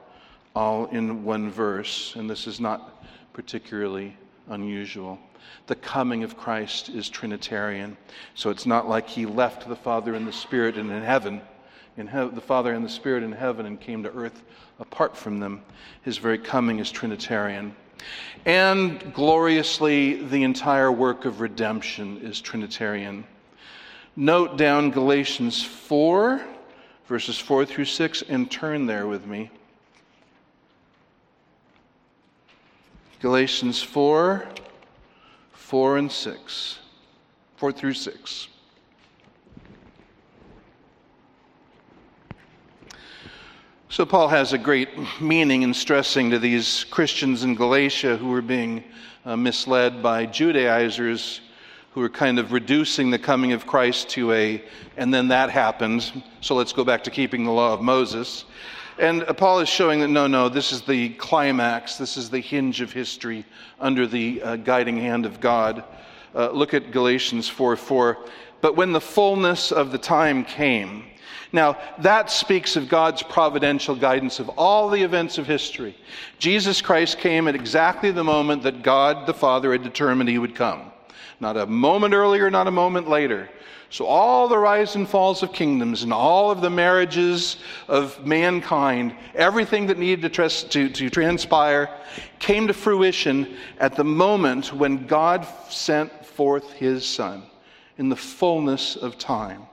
all 0.54 0.86
in 0.86 1.24
one 1.24 1.50
verse. 1.50 2.14
And 2.16 2.28
this 2.28 2.46
is 2.46 2.58
not 2.58 3.04
particularly 3.32 4.16
unusual. 4.48 5.18
The 5.66 5.76
coming 5.76 6.24
of 6.24 6.36
Christ 6.36 6.88
is 6.88 7.08
Trinitarian. 7.08 7.96
So, 8.34 8.50
it's 8.50 8.66
not 8.66 8.88
like 8.88 9.08
he 9.08 9.24
left 9.26 9.68
the 9.68 9.76
Father 9.76 10.14
and 10.14 10.26
the 10.26 10.32
Spirit 10.32 10.76
and 10.76 10.90
in 10.90 11.02
heaven, 11.02 11.40
in 11.96 12.08
he- 12.08 12.34
the 12.34 12.40
Father 12.40 12.72
and 12.72 12.84
the 12.84 12.90
Spirit 12.90 13.22
in 13.22 13.32
heaven, 13.32 13.66
and 13.66 13.80
came 13.80 14.02
to 14.02 14.10
earth 14.10 14.42
apart 14.80 15.16
from 15.16 15.38
them. 15.38 15.62
His 16.02 16.18
very 16.18 16.38
coming 16.38 16.78
is 16.78 16.90
Trinitarian. 16.90 17.76
And 18.44 19.12
gloriously, 19.14 20.22
the 20.26 20.42
entire 20.42 20.92
work 20.92 21.24
of 21.24 21.40
redemption 21.40 22.20
is 22.20 22.40
Trinitarian. 22.40 23.24
Note 24.16 24.56
down 24.56 24.90
Galatians 24.90 25.62
4, 25.64 26.40
verses 27.06 27.38
4 27.38 27.64
through 27.64 27.86
6, 27.86 28.22
and 28.28 28.50
turn 28.50 28.86
there 28.86 29.06
with 29.06 29.26
me. 29.26 29.50
Galatians 33.20 33.82
4, 33.82 34.46
4 35.52 35.96
and 35.96 36.12
6. 36.12 36.78
4 37.56 37.72
through 37.72 37.94
6. 37.94 38.48
So, 43.90 44.06
Paul 44.06 44.28
has 44.28 44.54
a 44.54 44.58
great 44.58 44.88
meaning 45.20 45.62
in 45.62 45.74
stressing 45.74 46.30
to 46.30 46.38
these 46.38 46.84
Christians 46.84 47.44
in 47.44 47.54
Galatia 47.54 48.16
who 48.16 48.30
were 48.30 48.42
being 48.42 48.82
uh, 49.26 49.36
misled 49.36 50.02
by 50.02 50.24
Judaizers 50.24 51.42
who 51.92 52.00
were 52.00 52.08
kind 52.08 52.38
of 52.38 52.50
reducing 52.50 53.10
the 53.10 53.18
coming 53.18 53.52
of 53.52 53.66
Christ 53.66 54.08
to 54.10 54.32
a, 54.32 54.64
and 54.96 55.12
then 55.12 55.28
that 55.28 55.50
happened, 55.50 56.24
so 56.40 56.56
let's 56.56 56.72
go 56.72 56.82
back 56.82 57.04
to 57.04 57.10
keeping 57.10 57.44
the 57.44 57.52
law 57.52 57.72
of 57.74 57.82
Moses. 57.82 58.46
And 58.98 59.24
Paul 59.36 59.60
is 59.60 59.68
showing 59.68 60.00
that 60.00 60.08
no, 60.08 60.26
no, 60.26 60.48
this 60.48 60.72
is 60.72 60.82
the 60.82 61.10
climax, 61.10 61.96
this 61.96 62.16
is 62.16 62.30
the 62.30 62.40
hinge 62.40 62.80
of 62.80 62.92
history 62.92 63.44
under 63.78 64.06
the 64.06 64.42
uh, 64.42 64.56
guiding 64.56 64.96
hand 64.96 65.26
of 65.26 65.40
God. 65.40 65.84
Uh, 66.34 66.50
look 66.50 66.74
at 66.74 66.90
Galatians 66.90 67.48
4 67.48 67.76
4. 67.76 68.18
But 68.60 68.76
when 68.76 68.92
the 68.92 69.00
fullness 69.00 69.70
of 69.70 69.92
the 69.92 69.98
time 69.98 70.44
came, 70.44 71.04
now, 71.52 71.78
that 71.98 72.30
speaks 72.30 72.74
of 72.74 72.88
God's 72.88 73.22
providential 73.22 73.94
guidance 73.94 74.40
of 74.40 74.48
all 74.50 74.88
the 74.88 75.02
events 75.02 75.38
of 75.38 75.46
history. 75.46 75.96
Jesus 76.38 76.82
Christ 76.82 77.18
came 77.18 77.46
at 77.46 77.54
exactly 77.54 78.10
the 78.10 78.24
moment 78.24 78.64
that 78.64 78.82
God 78.82 79.26
the 79.26 79.34
Father 79.34 79.72
had 79.72 79.84
determined 79.84 80.28
he 80.28 80.38
would 80.38 80.54
come. 80.56 80.90
Not 81.38 81.56
a 81.56 81.66
moment 81.66 82.14
earlier, 82.14 82.50
not 82.50 82.66
a 82.66 82.72
moment 82.72 83.08
later. 83.08 83.48
So, 83.90 84.06
all 84.06 84.48
the 84.48 84.58
rise 84.58 84.96
and 84.96 85.08
falls 85.08 85.44
of 85.44 85.52
kingdoms 85.52 86.02
and 86.02 86.12
all 86.12 86.50
of 86.50 86.60
the 86.60 86.70
marriages 86.70 87.58
of 87.86 88.26
mankind, 88.26 89.14
everything 89.36 89.86
that 89.86 89.98
needed 89.98 90.32
to, 90.32 90.48
to, 90.48 90.88
to 90.88 91.10
transpire, 91.10 91.88
came 92.40 92.66
to 92.66 92.72
fruition 92.72 93.56
at 93.78 93.94
the 93.94 94.02
moment 94.02 94.72
when 94.72 95.06
God 95.06 95.46
sent 95.68 96.26
forth 96.26 96.72
his 96.72 97.06
Son 97.06 97.44
in 97.96 98.08
the 98.08 98.16
fullness 98.16 98.96
of 98.96 99.18
time. 99.18 99.68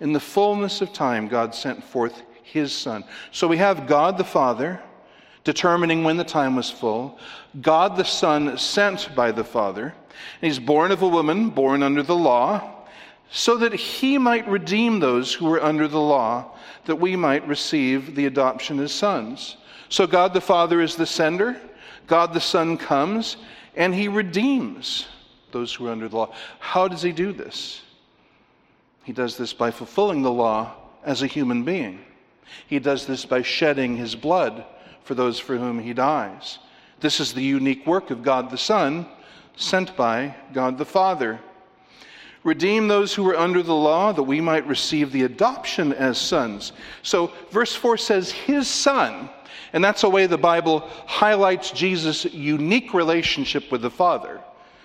In 0.00 0.12
the 0.12 0.20
fullness 0.20 0.80
of 0.80 0.92
time, 0.92 1.28
God 1.28 1.54
sent 1.54 1.84
forth 1.84 2.22
his 2.42 2.72
Son. 2.72 3.04
So 3.30 3.46
we 3.46 3.58
have 3.58 3.86
God 3.86 4.18
the 4.18 4.24
Father 4.24 4.80
determining 5.44 6.04
when 6.04 6.16
the 6.16 6.24
time 6.24 6.56
was 6.56 6.70
full, 6.70 7.18
God 7.60 7.96
the 7.96 8.04
Son 8.04 8.58
sent 8.58 9.14
by 9.14 9.32
the 9.32 9.44
Father. 9.44 9.94
And 10.40 10.50
he's 10.50 10.58
born 10.58 10.90
of 10.90 11.02
a 11.02 11.08
woman, 11.08 11.50
born 11.50 11.82
under 11.82 12.02
the 12.02 12.16
law, 12.16 12.86
so 13.30 13.56
that 13.58 13.72
he 13.72 14.18
might 14.18 14.46
redeem 14.48 15.00
those 15.00 15.32
who 15.32 15.46
were 15.46 15.62
under 15.62 15.88
the 15.88 16.00
law, 16.00 16.56
that 16.84 16.96
we 16.96 17.16
might 17.16 17.46
receive 17.46 18.14
the 18.14 18.26
adoption 18.26 18.80
as 18.80 18.92
sons. 18.92 19.56
So 19.88 20.06
God 20.06 20.34
the 20.34 20.40
Father 20.40 20.80
is 20.80 20.96
the 20.96 21.06
sender, 21.06 21.60
God 22.06 22.32
the 22.32 22.40
Son 22.40 22.76
comes, 22.76 23.36
and 23.76 23.94
he 23.94 24.08
redeems 24.08 25.06
those 25.52 25.72
who 25.72 25.86
are 25.86 25.92
under 25.92 26.08
the 26.08 26.16
law. 26.16 26.34
How 26.58 26.88
does 26.88 27.02
he 27.02 27.12
do 27.12 27.32
this? 27.32 27.82
He 29.10 29.14
does 29.14 29.36
this 29.36 29.52
by 29.52 29.72
fulfilling 29.72 30.22
the 30.22 30.30
law 30.30 30.72
as 31.02 31.20
a 31.20 31.26
human 31.26 31.64
being. 31.64 31.98
He 32.68 32.78
does 32.78 33.06
this 33.06 33.24
by 33.24 33.42
shedding 33.42 33.96
his 33.96 34.14
blood 34.14 34.64
for 35.02 35.16
those 35.16 35.36
for 35.36 35.56
whom 35.56 35.80
he 35.80 35.92
dies. 35.92 36.60
This 37.00 37.18
is 37.18 37.32
the 37.32 37.42
unique 37.42 37.84
work 37.88 38.12
of 38.12 38.22
God 38.22 38.50
the 38.50 38.56
Son, 38.56 39.08
sent 39.56 39.96
by 39.96 40.36
God 40.52 40.78
the 40.78 40.84
Father. 40.84 41.40
Redeem 42.44 42.86
those 42.86 43.12
who 43.12 43.24
were 43.24 43.36
under 43.36 43.64
the 43.64 43.74
law, 43.74 44.12
that 44.12 44.22
we 44.22 44.40
might 44.40 44.64
receive 44.68 45.10
the 45.10 45.24
adoption 45.24 45.92
as 45.92 46.16
sons. 46.16 46.70
So, 47.02 47.32
verse 47.50 47.74
4 47.74 47.96
says, 47.96 48.30
His 48.30 48.68
Son. 48.68 49.28
And 49.72 49.82
that's 49.82 50.04
a 50.04 50.08
way 50.08 50.26
the 50.26 50.38
Bible 50.38 50.88
highlights 51.06 51.72
Jesus' 51.72 52.26
unique 52.26 52.94
relationship 52.94 53.72
with 53.72 53.82
the 53.82 53.90
Father. 53.90 54.40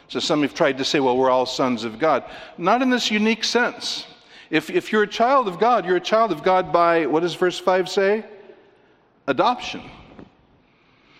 So, 0.07 0.19
some 0.19 0.41
have 0.41 0.55
tried 0.55 0.79
to 0.79 0.83
say, 0.83 0.99
well, 0.99 1.15
we're 1.15 1.29
all 1.29 1.45
sons 1.45 1.83
of 1.83 1.99
God. 1.99 2.23
Not 2.57 2.81
in 2.81 2.89
this 2.89 3.11
unique 3.11 3.43
sense. 3.43 4.07
If, 4.49 4.69
if 4.69 4.91
you're 4.91 5.03
a 5.03 5.07
child 5.07 5.47
of 5.47 5.59
God, 5.59 5.85
you're 5.85 5.95
a 5.95 6.01
child 6.01 6.31
of 6.31 6.43
God 6.43 6.71
by, 6.71 7.05
what 7.05 7.21
does 7.21 7.35
verse 7.35 7.59
5 7.59 7.89
say? 7.89 8.25
Adoption. 9.27 9.81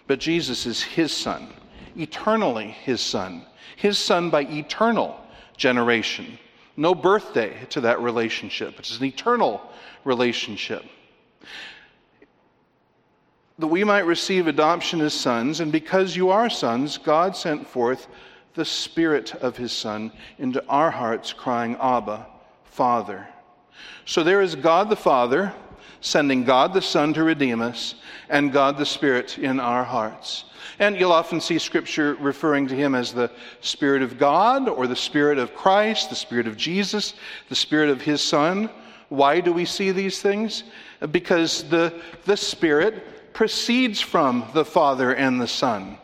But 0.08 0.20
Jesus 0.20 0.66
is 0.66 0.82
His 0.84 1.12
Son, 1.12 1.48
eternally 1.96 2.68
His 2.68 3.02
Son. 3.02 3.46
His 3.76 3.98
Son 3.98 4.30
by 4.30 4.42
eternal 4.44 5.20
generation. 5.58 6.38
No 6.78 6.94
birthday 6.94 7.66
to 7.70 7.82
that 7.82 8.02
relationship. 8.02 8.78
It's 8.80 9.00
an 9.00 9.06
eternal 9.06 9.62
relationship. 10.04 10.84
That 13.58 13.68
we 13.68 13.84
might 13.84 14.06
receive 14.06 14.48
adoption 14.48 15.02
as 15.02 15.14
sons, 15.14 15.62
and 15.62 15.72
because 15.72 16.16
you 16.16 16.30
are 16.30 16.50
sons, 16.50 16.98
God 16.98 17.36
sent 17.36 17.66
forth 17.66 18.08
the 18.54 18.66
Spirit 18.66 19.34
of 19.36 19.58
His 19.58 19.72
Son 19.72 20.12
into 20.38 20.66
our 20.68 20.92
hearts, 20.92 21.34
crying, 21.34 21.76
Abba, 21.80 22.28
Father. 22.76 23.26
So 24.04 24.22
there 24.22 24.42
is 24.42 24.54
God 24.54 24.90
the 24.90 24.96
Father 24.98 25.54
sending 26.02 26.44
God 26.44 26.74
the 26.74 26.82
Son 26.82 27.14
to 27.14 27.24
redeem 27.24 27.62
us, 27.62 27.96
and 28.30 28.52
God 28.52 28.78
the 28.78 28.86
Spirit 28.86 29.40
in 29.40 29.60
our 29.60 29.84
hearts. 29.84 30.44
And 30.78 31.00
you'll 31.00 31.14
often 31.14 31.40
see 31.40 31.58
Scripture 31.58 32.16
referring 32.20 32.68
to 32.68 32.76
him 32.76 32.96
as 32.96 33.14
the 33.14 33.32
Spirit 33.62 34.02
of 34.02 34.20
God 34.20 34.68
or 34.68 34.88
the 34.88 34.96
Spirit 34.96 35.38
of 35.38 35.56
Christ, 35.56 36.10
the 36.10 36.16
Spirit 36.16 36.48
of 36.48 36.58
Jesus, 36.58 37.14
the 37.50 37.56
Spirit 37.56 37.90
of 37.90 38.02
his 38.02 38.22
Son. 38.22 38.70
Why 39.08 39.40
do 39.40 39.54
we 39.54 39.66
see 39.66 39.92
these 39.92 40.22
things? 40.22 40.64
Because 41.12 41.64
the, 41.70 42.02
the 42.26 42.38
Spirit 42.38 43.34
proceeds 43.34 44.02
from 44.02 44.46
the 44.54 44.66
Father 44.66 45.16
and 45.16 45.40
the 45.40 45.48
Son. 45.48 45.98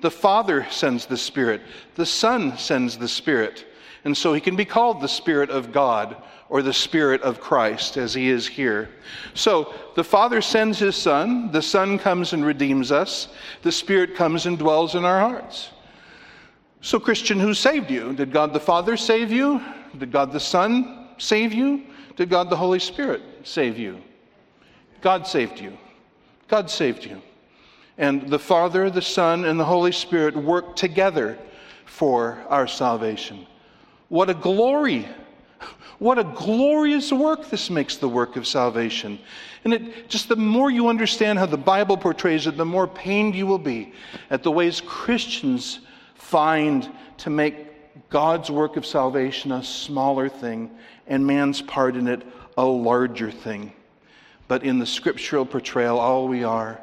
The 0.00 0.10
Father 0.10 0.66
sends 0.70 1.06
the 1.06 1.16
Spirit, 1.16 1.62
the 1.94 2.06
Son 2.06 2.58
sends 2.58 2.98
the 2.98 3.08
Spirit. 3.08 3.67
And 4.04 4.16
so 4.16 4.32
he 4.32 4.40
can 4.40 4.56
be 4.56 4.64
called 4.64 5.00
the 5.00 5.08
Spirit 5.08 5.50
of 5.50 5.72
God 5.72 6.16
or 6.48 6.62
the 6.62 6.72
Spirit 6.72 7.20
of 7.22 7.40
Christ 7.40 7.96
as 7.96 8.14
he 8.14 8.30
is 8.30 8.46
here. 8.46 8.88
So 9.34 9.74
the 9.94 10.04
Father 10.04 10.40
sends 10.40 10.78
his 10.78 10.96
Son, 10.96 11.50
the 11.52 11.62
Son 11.62 11.98
comes 11.98 12.32
and 12.32 12.44
redeems 12.44 12.90
us, 12.90 13.28
the 13.62 13.72
Spirit 13.72 14.14
comes 14.14 14.46
and 14.46 14.58
dwells 14.58 14.94
in 14.94 15.04
our 15.04 15.20
hearts. 15.20 15.70
So, 16.80 17.00
Christian, 17.00 17.40
who 17.40 17.54
saved 17.54 17.90
you? 17.90 18.12
Did 18.12 18.32
God 18.32 18.52
the 18.52 18.60
Father 18.60 18.96
save 18.96 19.32
you? 19.32 19.60
Did 19.98 20.12
God 20.12 20.32
the 20.32 20.40
Son 20.40 21.08
save 21.18 21.52
you? 21.52 21.84
Did 22.16 22.30
God 22.30 22.50
the 22.50 22.56
Holy 22.56 22.78
Spirit 22.78 23.20
save 23.42 23.78
you? 23.78 24.00
God 25.00 25.26
saved 25.26 25.60
you. 25.60 25.76
God 26.46 26.70
saved 26.70 27.04
you. 27.04 27.20
And 27.98 28.28
the 28.28 28.38
Father, 28.38 28.90
the 28.90 29.02
Son, 29.02 29.44
and 29.44 29.58
the 29.58 29.64
Holy 29.64 29.92
Spirit 29.92 30.36
work 30.36 30.76
together 30.76 31.36
for 31.84 32.38
our 32.48 32.68
salvation. 32.68 33.46
What 34.08 34.30
a 34.30 34.34
glory 34.34 35.06
what 35.98 36.18
a 36.18 36.24
glorious 36.24 37.12
work 37.12 37.50
this 37.50 37.70
makes 37.70 37.96
the 37.96 38.08
work 38.08 38.36
of 38.36 38.46
salvation. 38.46 39.18
And 39.64 39.74
it 39.74 40.08
just 40.08 40.28
the 40.28 40.36
more 40.36 40.70
you 40.70 40.88
understand 40.88 41.38
how 41.38 41.46
the 41.46 41.56
Bible 41.56 41.96
portrays 41.96 42.46
it, 42.46 42.56
the 42.56 42.64
more 42.64 42.86
pained 42.86 43.34
you 43.34 43.46
will 43.46 43.58
be 43.58 43.92
at 44.30 44.44
the 44.44 44.52
ways 44.52 44.80
Christians 44.80 45.80
find 46.14 46.88
to 47.18 47.30
make 47.30 47.66
God's 48.10 48.48
work 48.48 48.76
of 48.76 48.86
salvation 48.86 49.50
a 49.50 49.62
smaller 49.62 50.28
thing 50.28 50.70
and 51.08 51.26
man's 51.26 51.60
part 51.60 51.96
in 51.96 52.06
it 52.06 52.22
a 52.56 52.64
larger 52.64 53.32
thing. 53.32 53.72
But 54.46 54.62
in 54.62 54.78
the 54.78 54.86
scriptural 54.86 55.44
portrayal, 55.44 55.98
all 55.98 56.28
we 56.28 56.44
are 56.44 56.80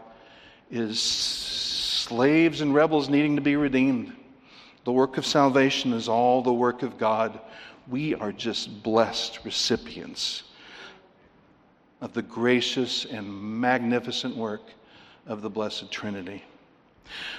is 0.70 1.00
slaves 1.02 2.60
and 2.60 2.74
rebels 2.74 3.08
needing 3.08 3.38
to 3.38 3.42
be 3.42 3.56
redeemed. 3.56 4.14
The 4.86 4.92
work 4.92 5.18
of 5.18 5.26
salvation 5.26 5.94
is 5.94 6.08
all 6.08 6.42
the 6.42 6.54
work 6.54 6.82
of 6.84 6.98
God 6.98 7.40
we 7.88 8.16
are 8.16 8.32
just 8.32 8.84
blessed 8.84 9.40
recipients 9.44 10.44
of 12.02 12.14
the 12.14 12.22
gracious 12.22 13.06
and 13.06 13.28
magnificent 13.60 14.36
work 14.36 14.62
of 15.28 15.42
the 15.42 15.50
Blessed 15.50 15.92
Trinity. 15.92 16.44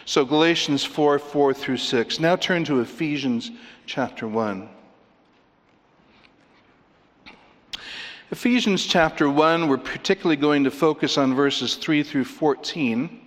So, 0.04 0.24
Galatians 0.24 0.84
4 0.84 1.18
4 1.18 1.54
through 1.54 1.76
6. 1.78 2.20
Now 2.20 2.36
turn 2.36 2.64
to 2.64 2.80
Ephesians 2.80 3.50
chapter 3.86 4.28
1. 4.28 4.68
Ephesians 8.30 8.84
chapter 8.84 9.30
1, 9.30 9.68
we're 9.68 9.78
particularly 9.78 10.36
going 10.36 10.64
to 10.64 10.70
focus 10.70 11.16
on 11.16 11.34
verses 11.34 11.76
3 11.76 12.02
through 12.02 12.24
14. 12.24 13.20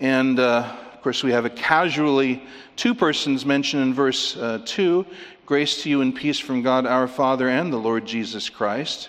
And 0.00 0.38
uh, 0.38 0.76
of 0.98 1.04
course, 1.04 1.22
we 1.22 1.30
have 1.30 1.44
a 1.44 1.50
casually 1.50 2.42
two 2.74 2.92
persons 2.92 3.46
mentioned 3.46 3.84
in 3.84 3.94
verse 3.94 4.36
uh, 4.36 4.60
2 4.66 5.06
Grace 5.46 5.80
to 5.84 5.88
you 5.88 6.00
and 6.00 6.12
peace 6.12 6.40
from 6.40 6.60
God 6.60 6.86
our 6.86 7.06
Father 7.06 7.48
and 7.48 7.72
the 7.72 7.76
Lord 7.76 8.04
Jesus 8.04 8.50
Christ. 8.50 9.08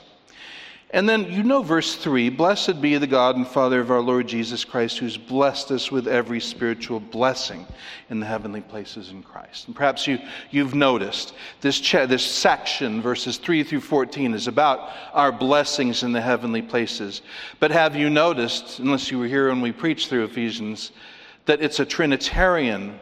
And 0.92 1.10
then 1.10 1.32
you 1.32 1.42
know 1.42 1.64
verse 1.64 1.96
3 1.96 2.30
Blessed 2.30 2.80
be 2.80 2.96
the 2.98 3.08
God 3.08 3.38
and 3.38 3.48
Father 3.48 3.80
of 3.80 3.90
our 3.90 4.02
Lord 4.02 4.28
Jesus 4.28 4.64
Christ, 4.64 5.00
who's 5.00 5.18
blessed 5.18 5.72
us 5.72 5.92
with 5.92 6.08
every 6.08 6.40
spiritual 6.40 7.00
blessing 7.00 7.66
in 8.12 8.20
the 8.20 8.26
heavenly 8.28 8.62
places 8.62 9.10
in 9.10 9.24
Christ. 9.24 9.66
And 9.66 9.76
perhaps 9.76 10.06
you, 10.06 10.20
you've 10.52 10.76
noticed 10.76 11.34
this, 11.62 11.80
cha- 11.80 12.06
this 12.06 12.24
section, 12.24 13.02
verses 13.02 13.38
3 13.38 13.64
through 13.64 13.82
14, 13.82 14.36
is 14.36 14.48
about 14.48 14.92
our 15.14 15.32
blessings 15.32 16.04
in 16.04 16.12
the 16.12 16.22
heavenly 16.22 16.62
places. 16.62 17.24
But 17.60 17.72
have 17.72 17.96
you 17.96 18.12
noticed, 18.12 18.78
unless 18.78 19.10
you 19.10 19.18
were 19.18 19.26
here 19.26 19.50
when 19.50 19.62
we 19.62 19.72
preached 19.72 20.08
through 20.08 20.26
Ephesians, 20.26 20.92
that 21.50 21.62
it's 21.62 21.80
a 21.80 21.86
Trinitarian 21.86 23.00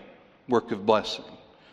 work 0.48 0.72
of 0.72 0.86
blessing? 0.86 1.26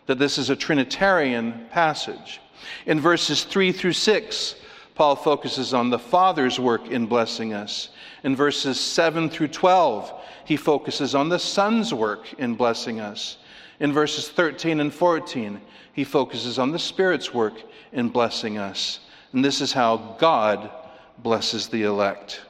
that 0.06 0.18
this 0.18 0.38
is 0.38 0.50
a 0.50 0.56
Trinitarian 0.56 1.66
passage. 1.70 2.40
In 2.86 3.00
verses 3.00 3.44
3 3.44 3.72
through 3.72 3.92
6, 3.92 4.56
Paul 4.94 5.16
focuses 5.16 5.74
on 5.74 5.90
the 5.90 5.98
Father's 5.98 6.60
work 6.60 6.88
in 6.88 7.06
blessing 7.06 7.52
us. 7.52 7.88
In 8.22 8.36
verses 8.36 8.78
7 8.78 9.28
through 9.28 9.48
12, 9.48 10.12
he 10.44 10.56
focuses 10.56 11.14
on 11.14 11.28
the 11.28 11.38
Son's 11.38 11.92
work 11.92 12.32
in 12.34 12.54
blessing 12.54 13.00
us. 13.00 13.38
In 13.80 13.92
verses 13.92 14.28
13 14.28 14.80
and 14.80 14.94
14, 14.94 15.60
he 15.94 16.04
focuses 16.04 16.58
on 16.58 16.70
the 16.70 16.78
Spirit's 16.78 17.34
work 17.34 17.54
in 17.92 18.08
blessing 18.08 18.58
us. 18.58 19.00
And 19.32 19.44
this 19.44 19.60
is 19.60 19.72
how 19.72 20.16
God 20.18 20.70
blesses 21.18 21.66
the 21.66 21.82
elect. 21.82 22.42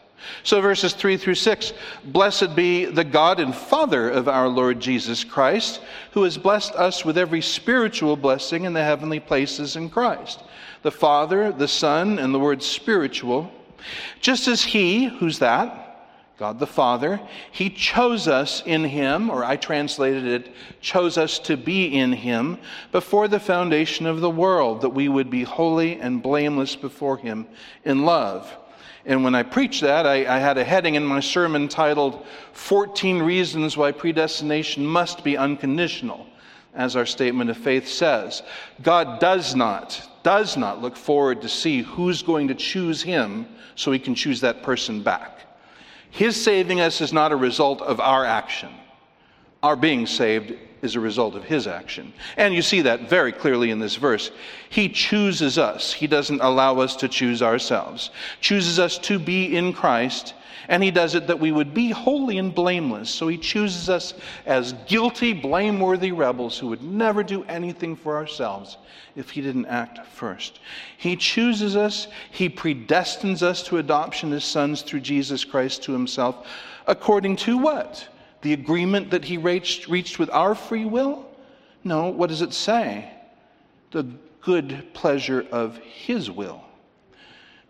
So, 0.42 0.60
verses 0.60 0.92
3 0.92 1.16
through 1.16 1.34
6 1.34 1.72
Blessed 2.04 2.54
be 2.54 2.84
the 2.84 3.04
God 3.04 3.40
and 3.40 3.54
Father 3.54 4.10
of 4.10 4.28
our 4.28 4.48
Lord 4.48 4.80
Jesus 4.80 5.24
Christ, 5.24 5.80
who 6.12 6.22
has 6.24 6.38
blessed 6.38 6.74
us 6.74 7.04
with 7.04 7.18
every 7.18 7.40
spiritual 7.40 8.16
blessing 8.16 8.64
in 8.64 8.72
the 8.72 8.84
heavenly 8.84 9.20
places 9.20 9.76
in 9.76 9.88
Christ. 9.90 10.42
The 10.82 10.90
Father, 10.90 11.52
the 11.52 11.68
Son, 11.68 12.18
and 12.18 12.34
the 12.34 12.38
word 12.38 12.62
spiritual. 12.62 13.50
Just 14.20 14.48
as 14.48 14.62
He, 14.62 15.06
who's 15.06 15.38
that? 15.38 15.84
God 16.36 16.58
the 16.58 16.66
Father, 16.66 17.20
He 17.52 17.70
chose 17.70 18.26
us 18.26 18.62
in 18.66 18.84
Him, 18.84 19.30
or 19.30 19.44
I 19.44 19.56
translated 19.56 20.24
it, 20.24 20.54
chose 20.80 21.16
us 21.16 21.38
to 21.40 21.56
be 21.56 21.96
in 21.96 22.12
Him 22.12 22.58
before 22.90 23.28
the 23.28 23.38
foundation 23.38 24.06
of 24.06 24.20
the 24.20 24.30
world, 24.30 24.80
that 24.80 24.90
we 24.90 25.08
would 25.08 25.30
be 25.30 25.44
holy 25.44 26.00
and 26.00 26.22
blameless 26.22 26.74
before 26.74 27.18
Him 27.18 27.46
in 27.84 28.04
love. 28.04 28.52
And 29.06 29.22
when 29.22 29.34
I 29.34 29.42
preached 29.42 29.82
that, 29.82 30.06
I, 30.06 30.20
I, 30.36 30.38
had 30.38 30.56
a 30.56 30.64
heading 30.64 30.94
in 30.94 31.04
my 31.04 31.20
sermon 31.20 31.68
titled 31.68 32.24
14 32.52 33.22
Reasons 33.22 33.76
Why 33.76 33.92
Predestination 33.92 34.86
Must 34.86 35.22
Be 35.22 35.36
Unconditional, 35.36 36.26
as 36.74 36.96
our 36.96 37.04
statement 37.04 37.50
of 37.50 37.58
faith 37.58 37.86
says. 37.86 38.42
God 38.82 39.20
does 39.20 39.54
not, 39.54 40.08
does 40.22 40.56
not 40.56 40.80
look 40.80 40.96
forward 40.96 41.42
to 41.42 41.50
see 41.50 41.82
who's 41.82 42.22
going 42.22 42.48
to 42.48 42.54
choose 42.54 43.02
him 43.02 43.46
so 43.74 43.92
he 43.92 43.98
can 43.98 44.14
choose 44.14 44.40
that 44.40 44.62
person 44.62 45.02
back. 45.02 45.40
His 46.10 46.42
saving 46.42 46.80
us 46.80 47.00
is 47.00 47.12
not 47.12 47.32
a 47.32 47.36
result 47.36 47.82
of 47.82 48.00
our 48.00 48.24
action. 48.24 48.70
Our 49.62 49.76
being 49.76 50.06
saved 50.06 50.54
is 50.84 50.94
a 50.94 51.00
result 51.00 51.34
of 51.34 51.44
his 51.44 51.66
action. 51.66 52.12
And 52.36 52.54
you 52.54 52.60
see 52.60 52.82
that 52.82 53.08
very 53.08 53.32
clearly 53.32 53.70
in 53.70 53.78
this 53.78 53.96
verse. 53.96 54.30
He 54.68 54.88
chooses 54.88 55.58
us, 55.58 55.92
he 55.92 56.06
doesn't 56.06 56.42
allow 56.42 56.78
us 56.78 56.94
to 56.96 57.08
choose 57.08 57.42
ourselves. 57.42 58.10
Chooses 58.40 58.78
us 58.78 58.98
to 58.98 59.18
be 59.18 59.56
in 59.56 59.72
Christ, 59.72 60.34
and 60.68 60.82
he 60.82 60.90
does 60.90 61.14
it 61.14 61.26
that 61.26 61.40
we 61.40 61.52
would 61.52 61.72
be 61.72 61.90
holy 61.90 62.36
and 62.36 62.54
blameless. 62.54 63.08
So 63.08 63.28
he 63.28 63.38
chooses 63.38 63.88
us 63.88 64.12
as 64.44 64.74
guilty, 64.86 65.32
blameworthy 65.32 66.12
rebels 66.12 66.58
who 66.58 66.68
would 66.68 66.82
never 66.82 67.22
do 67.22 67.44
anything 67.44 67.96
for 67.96 68.16
ourselves 68.16 68.76
if 69.16 69.30
he 69.30 69.40
didn't 69.40 69.66
act 69.66 70.06
first. 70.06 70.60
He 70.98 71.16
chooses 71.16 71.76
us, 71.76 72.08
he 72.30 72.50
predestines 72.50 73.42
us 73.42 73.62
to 73.64 73.78
adoption 73.78 74.34
as 74.34 74.44
sons 74.44 74.82
through 74.82 75.00
Jesus 75.00 75.44
Christ 75.44 75.82
to 75.84 75.92
himself, 75.92 76.46
according 76.86 77.36
to 77.36 77.56
what? 77.56 78.06
The 78.44 78.52
agreement 78.52 79.10
that 79.10 79.24
he 79.24 79.38
reached, 79.38 79.88
reached 79.88 80.18
with 80.18 80.28
our 80.28 80.54
free 80.54 80.84
will? 80.84 81.24
No, 81.82 82.10
what 82.10 82.28
does 82.28 82.42
it 82.42 82.52
say? 82.52 83.10
The 83.90 84.06
good 84.42 84.86
pleasure 84.92 85.46
of 85.50 85.78
his 85.78 86.30
will. 86.30 86.62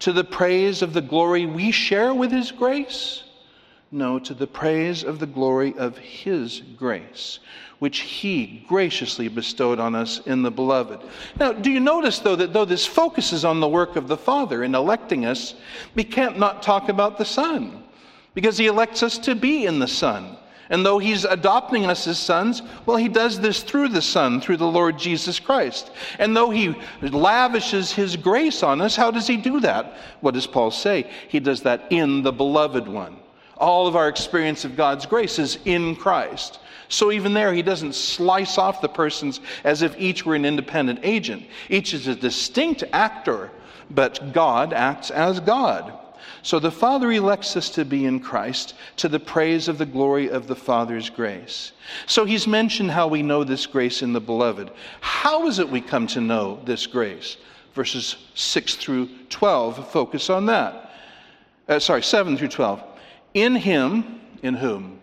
To 0.01 0.13
the 0.13 0.25
praise 0.25 0.83
of 0.83 0.93
the 0.93 1.01
glory 1.01 1.47
we 1.47 1.71
share 1.71 2.13
with 2.13 2.33
his 2.33 2.51
grace? 2.51 3.23
No, 3.93 4.19
to 4.19 4.35
the 4.35 4.49
praise 4.49 5.05
of 5.05 5.21
the 5.21 5.29
glory 5.29 5.75
of 5.79 5.97
his 5.97 6.61
grace, 6.77 7.39
which 7.79 8.01
he 8.01 8.65
graciously 8.67 9.29
bestowed 9.29 9.79
on 9.79 9.95
us 9.95 10.27
in 10.27 10.43
the 10.43 10.51
beloved. 10.51 10.99
Now, 11.39 11.53
do 11.53 11.71
you 11.71 11.79
notice, 11.79 12.19
though, 12.19 12.35
that 12.35 12.53
though 12.53 12.65
this 12.65 12.85
focuses 12.85 13.45
on 13.45 13.61
the 13.61 13.69
work 13.69 13.95
of 13.95 14.09
the 14.09 14.17
Father 14.17 14.65
in 14.65 14.75
electing 14.75 15.25
us, 15.25 15.55
we 15.95 16.03
can't 16.03 16.37
not 16.37 16.65
talk 16.65 16.89
about 16.89 17.17
the 17.17 17.25
Son, 17.25 17.85
because 18.35 18.59
he 18.59 18.67
elects 18.67 19.05
us 19.05 19.19
to 19.19 19.37
be 19.37 19.67
in 19.67 19.79
the 19.79 19.87
Son. 19.87 20.37
And 20.71 20.85
though 20.85 20.99
he's 20.99 21.25
adopting 21.25 21.85
us 21.87 22.07
as 22.07 22.19
sons, 22.19 22.63
well, 22.87 22.97
he 22.97 23.09
does 23.09 23.41
this 23.41 23.63
through 23.63 23.89
the 23.89 24.03
Son, 24.03 24.41
through 24.41 24.57
the 24.57 24.67
Lord 24.67 24.99
Jesus 24.99 25.39
Christ. 25.39 25.91
And 26.19 26.37
though 26.37 26.51
he 26.51 26.75
lavishes 27.03 27.93
his 27.93 28.17
grace 28.17 28.63
on 28.63 28.81
us, 28.81 28.97
how 28.97 29.11
does 29.11 29.27
he 29.27 29.37
do 29.37 29.61
that? 29.61 29.99
What 30.21 30.35
does 30.35 30.47
Paul 30.47 30.71
say? 30.71 31.11
He 31.29 31.41
does 31.41 31.63
that 31.63 31.85
in 31.91 32.23
the 32.23 32.33
beloved 32.33 32.89
one. 32.89 33.17
All 33.57 33.87
of 33.87 33.95
our 33.95 34.09
experience 34.09 34.65
of 34.65 34.77
God's 34.77 35.07
grace 35.07 35.39
is 35.39 35.59
in 35.65 35.97
Christ. 35.97 36.59
So 36.89 37.13
even 37.13 37.35
there, 37.35 37.53
he 37.53 37.63
doesn't 37.63 37.95
slice 37.95 38.59
off 38.59 38.81
the 38.81 38.89
persons 38.89 39.41
as 39.65 39.83
if 39.83 39.99
each 39.99 40.25
were 40.25 40.35
an 40.35 40.45
independent 40.45 41.01
agent. 41.03 41.45
Each 41.69 41.95
is 41.95 42.07
a 42.07 42.15
distinct 42.15 42.85
actor, 42.93 43.51
but 43.91 44.33
God 44.33 44.73
acts 44.73 45.11
as 45.11 45.41
God. 45.41 45.99
So 46.43 46.59
the 46.59 46.71
Father 46.71 47.11
elects 47.11 47.57
us 47.57 47.71
to 47.71 47.85
be 47.85 48.05
in 48.05 48.21
Christ 48.21 48.75
to 48.97 49.09
the 49.09 49.19
praise 49.19 49.67
of 49.67 49.79
the 49.79 49.87
glory 49.87 50.29
of 50.29 50.47
the 50.47 50.55
Father's 50.55 51.09
grace. 51.09 51.73
So 52.07 52.25
he's 52.25 52.47
mentioned 52.47 52.91
how 52.91 53.09
we 53.09 53.23
know 53.23 53.45
this 53.45 53.67
grace 53.67 54.03
in 54.03 54.13
the 54.13 54.21
beloved. 54.21 54.71
How 55.01 55.47
is 55.47 55.59
it 55.59 55.69
we 55.69 55.81
come 55.81 56.07
to 56.09 56.21
know 56.21 56.61
this 56.65 56.87
grace? 56.87 57.39
Verses 57.75 58.17
6 58.35 58.75
through 58.77 59.09
12 59.31 59.91
focus 59.91 60.29
on 60.29 60.47
that. 60.47 60.93
Uh, 61.67 61.79
sorry, 61.79 62.03
7 62.03 62.37
through 62.37 62.49
12. 62.49 62.83
In 63.33 63.57
him, 63.57 64.21
in 64.43 64.55
whom? 64.55 65.01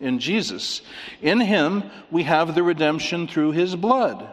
In 0.00 0.18
Jesus. 0.18 0.82
In 1.22 1.40
him 1.40 1.84
we 2.10 2.24
have 2.24 2.54
the 2.54 2.62
redemption 2.62 3.28
through 3.28 3.52
his 3.52 3.76
blood 3.76 4.28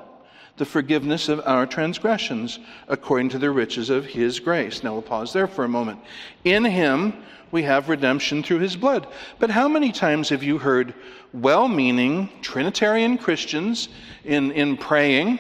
the 0.62 0.66
forgiveness 0.66 1.28
of 1.28 1.42
our 1.46 1.66
transgressions 1.66 2.60
according 2.88 3.30
to 3.30 3.40
the 3.40 3.50
riches 3.50 3.90
of 3.90 4.06
his 4.06 4.40
grace. 4.40 4.84
Now 4.84 4.94
we'll 4.94 5.02
pause 5.02 5.34
there 5.34 5.48
for 5.48 5.64
a 5.64 5.68
moment. 5.68 6.00
In 6.44 6.64
him 6.64 7.16
we 7.50 7.64
have 7.64 7.90
redemption 7.90 8.44
through 8.44 8.60
his 8.60 8.76
blood. 8.76 9.08
But 9.40 9.50
how 9.50 9.68
many 9.68 9.92
times 9.92 10.30
have 10.30 10.44
you 10.44 10.60
heard 10.60 10.94
well 11.34 11.68
meaning 11.68 12.30
Trinitarian 12.44 13.18
Christians 13.18 13.90
in, 14.24 14.52
in 14.52 14.78
praying 14.78 15.40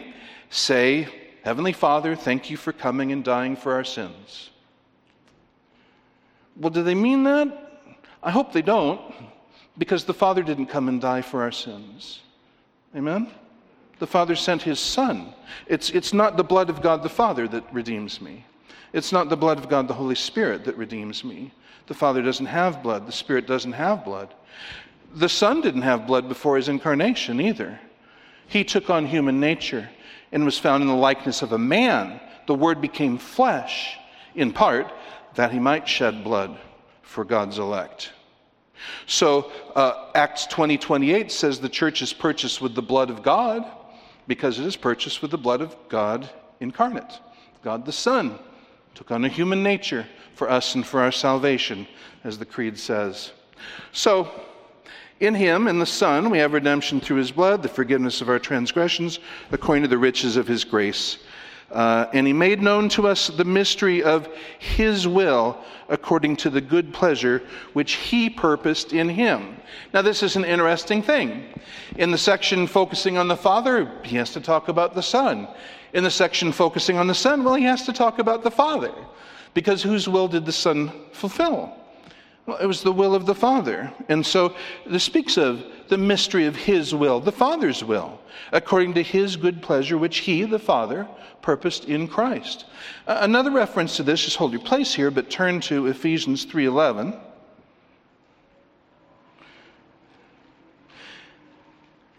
say, 0.50 1.08
Heavenly 1.44 1.74
Father, 1.74 2.16
thank 2.16 2.50
you 2.50 2.58
for 2.58 2.74
coming 2.74 3.12
and 3.12 3.24
dying 3.24 3.56
for 3.56 3.74
our 3.74 3.84
sins? 3.84 4.50
Well, 6.56 6.72
do 6.72 6.82
they 6.82 6.96
mean 6.96 7.26
that? 7.26 7.92
I 8.24 8.32
hope 8.32 8.54
they 8.54 8.64
don't, 8.64 9.00
because 9.78 10.04
the 10.04 10.16
Father 10.16 10.42
didn't 10.42 10.66
come 10.66 10.88
and 10.88 11.00
die 11.00 11.22
for 11.22 11.44
our 11.44 11.52
sins. 11.52 12.22
Amen? 12.96 13.30
The 14.02 14.08
Father 14.08 14.36
sent 14.36 14.64
his 14.64 14.80
Son. 14.80 15.32
It's, 15.68 15.92
it's 15.92 16.12
not 16.12 16.36
the 16.36 16.44
blood 16.44 16.72
of 16.72 16.82
God 16.82 17.04
the 17.04 17.08
Father 17.08 17.48
that 17.50 17.72
redeems 17.72 18.20
me. 18.20 18.44
It's 18.94 19.12
not 19.12 19.30
the 19.30 19.38
blood 19.38 19.60
of 19.60 19.70
God 19.70 19.88
the 19.88 19.94
Holy 19.94 20.16
Spirit 20.16 20.66
that 20.66 20.76
redeems 20.76 21.24
me. 21.24 21.54
The 21.86 21.94
Father 21.94 22.24
doesn't 22.24 22.48
have 22.48 22.82
blood, 22.82 23.06
the 23.06 23.12
Spirit 23.12 23.46
doesn't 23.46 23.74
have 23.74 24.04
blood. 24.04 24.34
The 25.14 25.30
Son 25.30 25.62
didn't 25.62 25.84
have 25.84 26.08
blood 26.08 26.28
before 26.28 26.56
his 26.56 26.68
incarnation 26.68 27.40
either. 27.40 27.80
He 28.48 28.64
took 28.64 28.90
on 28.90 29.06
human 29.06 29.40
nature 29.40 29.88
and 30.32 30.46
was 30.46 30.58
found 30.58 30.82
in 30.82 30.88
the 30.88 30.96
likeness 30.96 31.44
of 31.44 31.52
a 31.52 31.60
man. 31.60 32.20
The 32.48 32.56
Word 32.56 32.82
became 32.82 33.20
flesh, 33.20 34.00
in 34.34 34.52
part, 34.52 34.92
that 35.36 35.52
he 35.52 35.60
might 35.60 35.88
shed 35.88 36.24
blood 36.24 36.58
for 37.04 37.24
God's 37.24 37.60
elect. 37.60 38.14
So 39.06 39.52
uh, 39.76 40.10
Acts 40.16 40.48
20 40.48 40.80
28 40.80 41.32
says 41.32 41.60
the 41.60 41.70
church 41.70 42.02
is 42.02 42.14
purchased 42.14 42.62
with 42.64 42.74
the 42.74 42.82
blood 42.82 43.12
of 43.12 43.22
God 43.22 43.72
because 44.28 44.60
it 44.60 44.66
is 44.66 44.76
purchased 44.76 45.22
with 45.22 45.32
the 45.32 45.38
blood 45.38 45.62
of 45.62 45.76
God 45.90 46.30
incarnate. 46.60 47.20
God 47.64 47.86
the 47.86 47.92
Son 47.92 48.40
took 48.96 49.12
on 49.12 49.26
a 49.26 49.30
human 49.30 49.64
nature 49.64 50.06
for 50.36 50.50
us 50.50 50.76
and 50.76 50.86
for 50.86 51.02
our 51.02 51.12
salvation, 51.12 51.88
as 52.24 52.38
the 52.38 52.46
Creed 52.46 52.78
says. 52.78 53.32
So, 53.92 54.30
in 55.20 55.36
him, 55.36 55.68
in 55.68 55.78
the 55.78 55.86
Son, 55.86 56.32
we 56.32 56.40
have 56.40 56.54
redemption 56.54 57.00
through 57.00 57.18
his 57.18 57.32
blood, 57.32 57.62
the 57.62 57.70
forgiveness 57.70 58.22
of 58.22 58.30
our 58.30 58.40
transgressions, 58.40 59.20
according 59.52 59.84
to 59.84 59.88
the 59.88 59.98
riches 59.98 60.36
of 60.36 60.48
his 60.48 60.64
grace. 60.64 61.20
Uh, 61.72 62.08
and 62.14 62.28
he 62.28 62.34
made 62.34 62.62
known 62.62 62.90
to 62.90 63.08
us 63.08 63.28
the 63.28 63.46
mystery 63.46 64.04
of 64.04 64.28
his 64.60 65.08
will 65.08 65.58
according 65.88 66.36
to 66.38 66.50
the 66.50 66.62
good 66.62 66.94
pleasure 66.94 67.42
which 67.74 67.94
he 67.94 68.30
purposed 68.30 68.94
in 68.94 69.08
him. 69.08 69.58
Now, 69.94 70.02
this 70.02 70.24
is 70.24 70.36
an 70.36 70.46
interesting 70.46 71.02
thing. 71.02 71.46
In 71.98 72.12
the 72.12 72.18
section 72.18 72.68
focusing 72.68 73.18
on 73.18 73.28
the 73.28 73.38
Father, 73.38 73.92
he 74.04 74.18
has 74.18 74.32
to 74.34 74.42
talk 74.42 74.68
about 74.68 74.96
the 74.96 75.04
Son. 75.04 75.48
In 75.94 76.04
the 76.04 76.12
section 76.12 76.52
focusing 76.52 76.98
on 76.98 77.08
the 77.08 77.16
Son, 77.16 77.44
well, 77.44 77.56
he 77.56 77.66
has 77.66 77.86
to 77.86 77.94
talk 77.94 78.20
about 78.20 78.44
the 78.44 78.52
Father. 78.52 78.94
Because 79.54 79.84
whose 79.84 80.08
will 80.08 80.28
did 80.28 80.46
the 80.46 80.52
Son 80.52 80.92
fulfill? 81.12 81.76
Well, 82.46 82.58
it 82.58 82.66
was 82.66 82.82
the 82.82 82.92
will 82.92 83.14
of 83.14 83.26
the 83.26 83.36
Father. 83.36 83.94
And 84.10 84.26
so 84.26 84.56
this 84.86 85.04
speaks 85.04 85.38
of 85.38 85.64
the 85.90 85.98
mystery 85.98 86.46
of 86.48 86.56
His 86.56 86.96
will, 86.96 87.20
the 87.20 87.32
Father's 87.32 87.84
will, 87.84 88.20
according 88.52 88.96
to 88.96 89.04
His 89.04 89.36
good 89.36 89.62
pleasure, 89.62 89.98
which 89.98 90.20
He, 90.20 90.44
the 90.44 90.60
Father, 90.60 91.08
purposed 91.42 91.86
in 91.86 92.08
Christ. 92.08 92.66
Uh, 93.08 93.20
another 93.22 93.52
reference 93.52 93.98
to 93.98 94.04
this, 94.04 94.24
just 94.24 94.38
hold 94.38 94.54
your 94.54 94.62
place 94.62 94.94
here, 94.94 95.12
but 95.12 95.30
turn 95.30 95.60
to 95.62 95.88
Ephesians 95.88 96.46
3.11. 96.46 97.20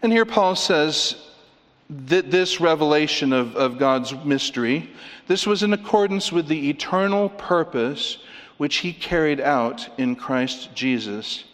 And 0.01 0.11
here 0.11 0.25
Paul 0.25 0.55
says 0.55 1.15
that 1.89 2.29
this 2.29 2.59
revelation 2.59 3.33
of, 3.33 3.55
of 3.55 3.77
God's 3.77 4.13
mystery, 4.25 4.89
this 5.27 5.47
was 5.47 5.63
in 5.63 5.73
accordance 5.73 6.31
with 6.31 6.47
the 6.47 6.69
eternal 6.69 7.29
purpose 7.29 8.19
which 8.57 8.77
he 8.77 8.93
carried 8.93 9.41
out 9.41 9.87
in 9.97 10.15
Christ 10.15 10.73
Jesus 10.73 11.45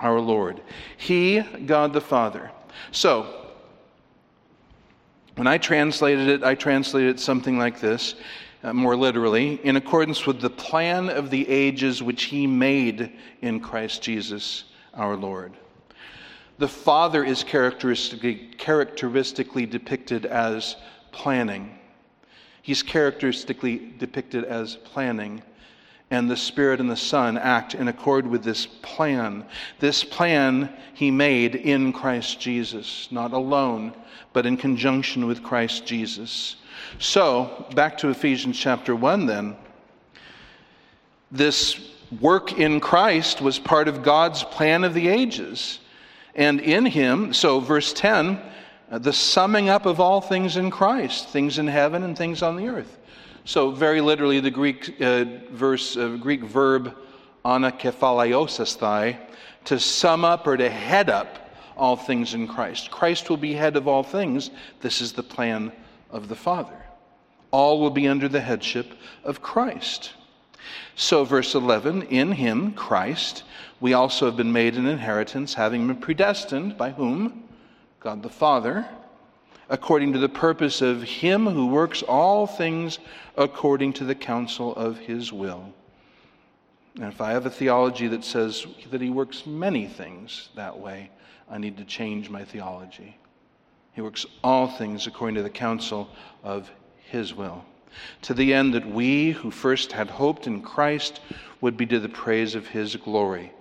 our 0.00 0.20
Lord. 0.20 0.60
He, 0.96 1.40
God 1.40 1.92
the 1.92 2.00
Father. 2.00 2.50
So, 2.92 3.34
when 5.36 5.46
I 5.46 5.58
translated 5.58 6.28
it, 6.28 6.42
I 6.42 6.54
translated 6.54 7.16
it 7.16 7.20
something 7.20 7.58
like 7.58 7.80
this, 7.80 8.16
uh, 8.64 8.72
more 8.72 8.96
literally, 8.96 9.60
in 9.62 9.76
accordance 9.76 10.26
with 10.26 10.40
the 10.40 10.50
plan 10.50 11.08
of 11.08 11.30
the 11.30 11.48
ages 11.48 12.02
which 12.02 12.24
he 12.24 12.46
made 12.46 13.12
in 13.40 13.60
Christ 13.60 14.02
Jesus 14.02 14.64
our 14.94 15.16
Lord. 15.16 15.56
The 16.58 16.66
Father 16.66 17.22
is 17.22 17.44
characteristically, 17.44 18.50
characteristically 18.58 19.64
depicted 19.64 20.26
as 20.26 20.74
planning. 21.12 21.78
He's 22.62 22.82
characteristically 22.82 23.92
depicted 23.96 24.44
as 24.44 24.74
planning 24.74 25.42
and 26.10 26.30
the 26.30 26.36
Spirit 26.36 26.80
and 26.80 26.90
the 26.90 26.96
Son 26.96 27.36
act 27.36 27.74
in 27.74 27.88
accord 27.88 28.26
with 28.26 28.42
this 28.42 28.66
plan. 28.66 29.44
This 29.78 30.04
plan 30.04 30.72
he 30.94 31.10
made 31.10 31.54
in 31.54 31.92
Christ 31.92 32.40
Jesus, 32.40 33.08
not 33.10 33.32
alone, 33.32 33.94
but 34.32 34.46
in 34.46 34.56
conjunction 34.56 35.26
with 35.26 35.42
Christ 35.42 35.84
Jesus. 35.84 36.56
So, 36.98 37.66
back 37.74 37.98
to 37.98 38.08
Ephesians 38.08 38.58
chapter 38.58 38.96
1 38.96 39.26
then. 39.26 39.56
This 41.30 41.78
work 42.20 42.58
in 42.58 42.80
Christ 42.80 43.40
was 43.40 43.58
part 43.58 43.88
of 43.88 44.02
God's 44.02 44.42
plan 44.44 44.84
of 44.84 44.94
the 44.94 45.08
ages. 45.08 45.78
And 46.34 46.60
in 46.60 46.86
him, 46.86 47.34
so 47.34 47.60
verse 47.60 47.92
10, 47.92 48.40
the 48.90 49.12
summing 49.12 49.68
up 49.68 49.84
of 49.84 50.00
all 50.00 50.20
things 50.20 50.56
in 50.56 50.70
Christ, 50.70 51.28
things 51.28 51.58
in 51.58 51.66
heaven 51.66 52.02
and 52.02 52.16
things 52.16 52.42
on 52.42 52.56
the 52.56 52.68
earth. 52.68 52.97
So, 53.48 53.70
very 53.70 54.02
literally, 54.02 54.40
the 54.40 54.50
Greek 54.50 55.00
uh, 55.00 55.24
verse, 55.52 55.96
uh, 55.96 56.18
Greek 56.20 56.42
verb 56.42 56.94
anakephaliosesthai, 57.46 59.16
to 59.64 59.80
sum 59.80 60.22
up 60.22 60.46
or 60.46 60.58
to 60.58 60.68
head 60.68 61.08
up 61.08 61.50
all 61.74 61.96
things 61.96 62.34
in 62.34 62.46
Christ. 62.46 62.90
Christ 62.90 63.30
will 63.30 63.38
be 63.38 63.54
head 63.54 63.76
of 63.76 63.88
all 63.88 64.02
things. 64.02 64.50
This 64.82 65.00
is 65.00 65.14
the 65.14 65.22
plan 65.22 65.72
of 66.10 66.28
the 66.28 66.34
Father. 66.34 66.76
All 67.50 67.80
will 67.80 67.88
be 67.88 68.06
under 68.06 68.28
the 68.28 68.42
headship 68.42 68.92
of 69.24 69.40
Christ. 69.40 70.12
So, 70.94 71.24
verse 71.24 71.54
11, 71.54 72.02
in 72.02 72.32
him, 72.32 72.72
Christ, 72.72 73.44
we 73.80 73.94
also 73.94 74.26
have 74.26 74.36
been 74.36 74.52
made 74.52 74.74
an 74.74 74.86
inheritance, 74.86 75.54
having 75.54 75.86
been 75.86 75.96
predestined 75.96 76.76
by 76.76 76.90
whom? 76.90 77.44
God 77.98 78.22
the 78.22 78.28
Father, 78.28 78.86
according 79.68 80.12
to 80.12 80.18
the 80.18 80.28
purpose 80.28 80.80
of 80.80 81.02
him 81.02 81.46
who 81.46 81.66
works 81.66 82.02
all 82.02 82.46
things 82.46 82.98
according 83.36 83.92
to 83.92 84.04
the 84.04 84.14
counsel 84.14 84.74
of 84.76 84.98
his 84.98 85.32
will. 85.32 85.72
And 86.96 87.04
if 87.04 87.20
I 87.20 87.32
have 87.32 87.46
a 87.46 87.50
theology 87.50 88.08
that 88.08 88.24
says 88.24 88.66
that 88.90 89.00
he 89.00 89.10
works 89.10 89.46
many 89.46 89.86
things 89.86 90.48
that 90.56 90.78
way, 90.78 91.10
I 91.50 91.58
need 91.58 91.76
to 91.76 91.84
change 91.84 92.28
my 92.28 92.44
theology. 92.44 93.16
He 93.92 94.00
works 94.00 94.26
all 94.42 94.68
things 94.68 95.06
according 95.06 95.36
to 95.36 95.42
the 95.42 95.50
counsel 95.50 96.08
of 96.42 96.70
his 96.96 97.34
will, 97.34 97.64
to 98.22 98.34
the 98.34 98.52
end 98.52 98.74
that 98.74 98.88
we 98.88 99.30
who 99.32 99.50
first 99.50 99.92
had 99.92 100.10
hoped 100.10 100.46
in 100.46 100.62
Christ 100.62 101.20
would 101.60 101.76
be 101.76 101.86
to 101.86 102.00
the 102.00 102.08
praise 102.08 102.54
of 102.54 102.68
his 102.68 102.96
glory. 102.96 103.52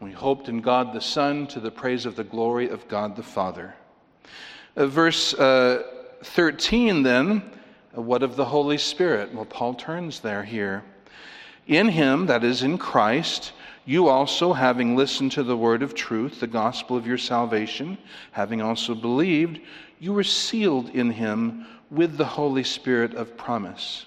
We 0.00 0.12
hoped 0.12 0.48
in 0.48 0.60
God 0.60 0.92
the 0.92 1.00
Son 1.00 1.46
to 1.48 1.60
the 1.60 1.70
praise 1.70 2.06
of 2.06 2.16
the 2.16 2.24
glory 2.24 2.68
of 2.68 2.88
God 2.88 3.16
the 3.16 3.22
Father. 3.22 3.74
Uh, 4.76 4.86
verse 4.86 5.34
uh, 5.34 5.82
13, 6.22 7.02
then, 7.02 7.42
uh, 7.96 8.00
what 8.00 8.22
of 8.22 8.36
the 8.36 8.44
Holy 8.44 8.78
Spirit? 8.78 9.34
Well, 9.34 9.44
Paul 9.44 9.74
turns 9.74 10.20
there 10.20 10.44
here. 10.44 10.84
In 11.66 11.88
him, 11.88 12.26
that 12.26 12.44
is, 12.44 12.62
in 12.62 12.78
Christ, 12.78 13.52
you 13.84 14.08
also, 14.08 14.52
having 14.52 14.96
listened 14.96 15.32
to 15.32 15.42
the 15.42 15.56
word 15.56 15.82
of 15.82 15.94
truth, 15.94 16.40
the 16.40 16.46
gospel 16.46 16.96
of 16.96 17.06
your 17.06 17.18
salvation, 17.18 17.98
having 18.30 18.62
also 18.62 18.94
believed, 18.94 19.60
you 19.98 20.12
were 20.12 20.24
sealed 20.24 20.90
in 20.90 21.10
him 21.10 21.66
with 21.90 22.16
the 22.16 22.24
Holy 22.24 22.62
Spirit 22.62 23.14
of 23.14 23.36
promise. 23.36 24.06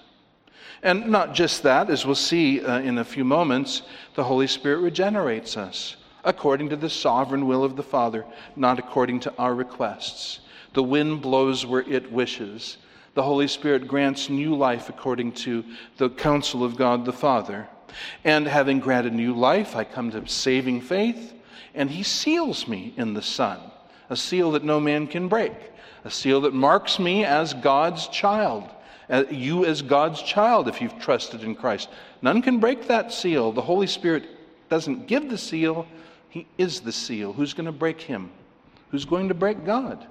And 0.82 1.08
not 1.08 1.34
just 1.34 1.64
that, 1.64 1.90
as 1.90 2.06
we'll 2.06 2.16
see 2.16 2.64
uh, 2.64 2.80
in 2.80 2.98
a 2.98 3.06
few 3.06 3.26
moments, 3.26 3.82
the 4.16 4.24
Holy 4.24 4.48
Spirit 4.48 4.78
regenerates 4.78 5.58
us 5.58 5.98
according 6.24 6.70
to 6.70 6.76
the 6.76 6.90
sovereign 6.90 7.48
will 7.48 7.64
of 7.64 7.76
the 7.76 7.84
Father, 7.84 8.26
not 8.56 8.80
according 8.80 9.20
to 9.22 9.34
our 9.38 9.54
requests. 9.54 10.40
The 10.74 10.84
wind 10.84 11.22
blows 11.22 11.66
where 11.66 11.82
it 11.82 12.12
wishes. 12.12 12.78
The 13.14 13.24
Holy 13.24 13.48
Spirit 13.48 13.88
grants 13.88 14.30
new 14.30 14.56
life 14.56 14.90
according 14.90 15.34
to 15.34 15.64
the 15.98 16.10
counsel 16.10 16.64
of 16.64 16.76
God 16.76 17.06
the 17.06 17.14
Father. 17.14 17.68
And 18.24 18.48
having 18.48 18.80
granted 18.80 19.14
new 19.14 19.36
life, 19.36 19.76
I 19.76 19.84
come 19.84 20.10
to 20.12 20.28
saving 20.28 20.82
faith, 20.82 21.34
and 21.76 21.90
He 21.90 22.02
seals 22.02 22.68
me 22.68 22.94
in 22.98 23.14
the 23.14 23.22
Son, 23.22 23.60
a 24.10 24.16
seal 24.16 24.52
that 24.52 24.64
no 24.64 24.80
man 24.80 25.06
can 25.06 25.28
break, 25.28 25.54
a 26.04 26.10
seal 26.10 26.42
that 26.42 26.56
marks 26.56 26.98
me 26.98 27.24
as 27.24 27.54
God's 27.54 28.08
child, 28.08 28.68
uh, 29.10 29.26
you 29.30 29.66
as 29.66 29.84
God's 29.84 30.24
child 30.24 30.68
if 30.68 30.82
you've 30.82 30.98
trusted 30.98 31.44
in 31.44 31.54
Christ. 31.54 31.90
None 32.24 32.42
can 32.42 32.60
break 32.60 32.88
that 32.88 33.14
seal. 33.14 33.52
The 33.52 33.62
Holy 33.62 33.88
Spirit 33.88 34.28
doesn't 34.70 35.06
give 35.06 35.30
the 35.30 35.38
seal, 35.38 35.86
He 36.30 36.48
is 36.58 36.80
the 36.80 36.92
seal. 36.92 37.32
Who's 37.32 37.54
going 37.54 37.68
to 37.68 37.72
break 37.72 38.02
Him? 38.02 38.32
Who's 38.90 39.06
going 39.06 39.28
to 39.28 39.36
break 39.36 39.66
God? 39.66 40.08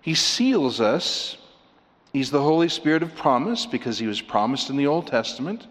He 0.00 0.14
seals 0.14 0.80
us. 0.80 1.36
He's 2.12 2.30
the 2.30 2.42
Holy 2.42 2.68
Spirit 2.68 3.02
of 3.02 3.14
promise 3.14 3.66
because 3.66 3.98
he 3.98 4.06
was 4.06 4.20
promised 4.20 4.70
in 4.70 4.76
the 4.76 4.86
Old 4.86 5.06
Testament, 5.06 5.66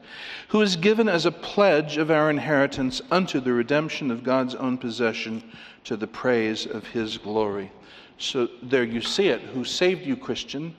who 0.49 0.61
is 0.61 0.75
given 0.75 1.09
as 1.09 1.25
a 1.25 1.31
pledge 1.31 1.97
of 1.97 2.11
our 2.11 2.29
inheritance 2.29 3.01
unto 3.09 3.39
the 3.39 3.53
redemption 3.53 4.11
of 4.11 4.23
God's 4.23 4.53
own 4.55 4.77
possession 4.77 5.43
to 5.85 5.97
the 5.97 6.07
praise 6.07 6.65
of 6.65 6.85
his 6.85 7.17
glory. 7.17 7.71
So 8.19 8.49
there 8.61 8.83
you 8.83 9.01
see 9.01 9.29
it. 9.29 9.41
Who 9.41 9.63
saved 9.63 10.05
you, 10.05 10.15
Christian? 10.15 10.75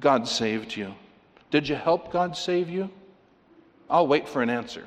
God 0.00 0.26
saved 0.26 0.76
you. 0.76 0.94
Did 1.50 1.68
you 1.68 1.74
help 1.74 2.12
God 2.12 2.36
save 2.36 2.68
you? 2.68 2.90
I'll 3.90 4.06
wait 4.06 4.28
for 4.28 4.42
an 4.42 4.50
answer. 4.50 4.86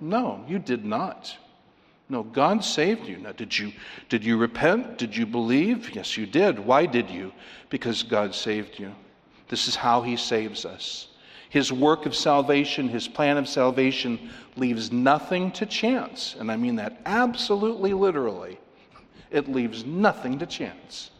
No, 0.00 0.44
you 0.46 0.58
did 0.58 0.84
not. 0.84 1.36
No, 2.08 2.22
God 2.22 2.64
saved 2.64 3.06
you. 3.06 3.18
Now, 3.18 3.32
did 3.32 3.56
you, 3.56 3.72
did 4.08 4.24
you 4.24 4.38
repent? 4.38 4.96
Did 4.96 5.14
you 5.16 5.26
believe? 5.26 5.94
Yes, 5.94 6.16
you 6.16 6.26
did. 6.26 6.58
Why 6.58 6.86
did 6.86 7.10
you? 7.10 7.32
Because 7.68 8.02
God 8.02 8.34
saved 8.34 8.78
you. 8.78 8.94
This 9.48 9.68
is 9.68 9.76
how 9.76 10.02
He 10.02 10.16
saves 10.16 10.64
us. 10.64 11.08
His 11.50 11.72
work 11.72 12.06
of 12.06 12.14
salvation, 12.14 12.88
His 12.88 13.08
plan 13.08 13.36
of 13.36 13.48
salvation, 13.48 14.30
leaves 14.56 14.90
nothing 14.90 15.50
to 15.52 15.66
chance. 15.66 16.34
And 16.38 16.50
I 16.50 16.56
mean 16.56 16.76
that 16.76 17.00
absolutely 17.04 17.92
literally. 17.92 18.58
It 19.30 19.48
leaves 19.48 19.84
nothing 19.84 20.38
to 20.38 20.46
chance. 20.46 21.10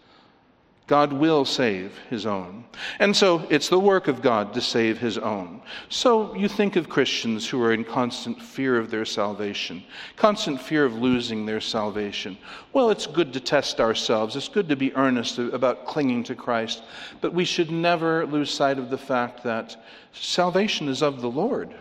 God 0.89 1.13
will 1.13 1.45
save 1.45 1.99
his 2.09 2.25
own. 2.25 2.65
And 2.99 3.15
so 3.15 3.47
it's 3.51 3.69
the 3.69 3.79
work 3.79 4.09
of 4.09 4.23
God 4.23 4.55
to 4.55 4.63
save 4.63 4.99
his 4.99 5.19
own. 5.19 5.61
So 5.91 6.35
you 6.35 6.49
think 6.49 6.77
of 6.77 6.89
Christians 6.89 7.47
who 7.47 7.63
are 7.63 7.75
in 7.75 7.85
constant 7.85 8.41
fear 8.41 8.79
of 8.79 8.91
their 8.91 9.05
salvation, 9.05 9.85
constant 10.17 10.59
fear 10.59 10.87
of 10.87 10.95
losing 10.95 11.45
their 11.45 11.61
salvation. 11.61 12.39
Well, 12.73 12.89
it's 12.89 13.07
good 13.07 13.35
to 13.35 13.41
test 13.41 13.81
ourselves. 13.81 14.35
It's 14.35 14.49
good 14.49 14.67
to 14.71 14.77
be 14.77 14.95
earnest 14.95 15.39
about 15.39 15.85
clinging 15.85 16.25
to 16.25 16.35
Christ. 16.35 16.83
But 17.21 17.35
we 17.35 17.45
should 17.45 17.71
never 17.71 18.25
lose 18.27 18.51
sight 18.51 18.79
of 18.79 18.89
the 18.89 18.99
fact 18.99 19.45
that 19.45 19.77
salvation 20.13 20.89
is 20.89 21.03
of 21.03 21.21
the 21.21 21.31
Lord, 21.31 21.75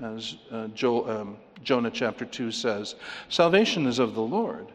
as 0.00 0.36
uh, 0.52 0.68
Joel, 0.68 1.10
um, 1.10 1.36
Jonah 1.64 1.90
chapter 1.90 2.24
2 2.24 2.52
says. 2.52 2.94
Salvation 3.28 3.86
is 3.86 3.98
of 3.98 4.14
the 4.14 4.22
Lord. 4.22 4.68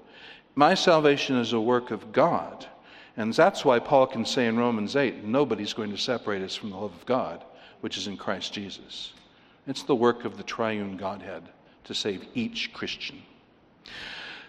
My 0.56 0.74
salvation 0.74 1.38
is 1.38 1.54
a 1.54 1.62
work 1.62 1.92
of 1.92 2.12
God. 2.12 2.68
And 3.18 3.34
that's 3.34 3.66
why 3.66 3.80
Paul 3.80 4.06
can 4.08 4.26
say 4.26 4.46
in 4.46 4.58
Romans 4.58 4.96
8, 4.96 5.24
nobody's 5.24 5.74
going 5.74 5.90
to 5.90 5.98
separate 5.98 6.44
us 6.44 6.56
from 6.56 6.70
the 6.70 6.78
love 6.78 6.94
of 6.94 7.06
God, 7.08 7.44
which 7.82 7.98
is 7.98 8.08
in 8.08 8.16
Christ 8.16 8.54
Jesus. 8.54 9.14
It's 9.66 9.84
the 9.84 9.96
work 9.96 10.24
of 10.24 10.38
the 10.38 10.44
triune 10.44 10.98
Godhead 10.98 11.44
to 11.86 11.96
save 11.96 12.26
each 12.36 12.72
Christian. 12.74 13.22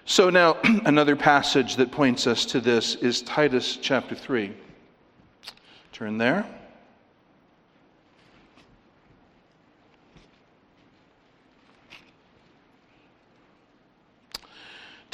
So 0.05 0.29
now, 0.29 0.59
another 0.85 1.17
passage 1.17 1.77
that 1.77 1.91
points 1.91 2.27
us 2.27 2.45
to 2.47 2.61
this 2.61 2.95
is 2.97 3.23
Titus 3.23 3.79
chapter 3.81 4.15
3. 4.15 4.53
Turn 5.93 6.19
there. 6.19 6.47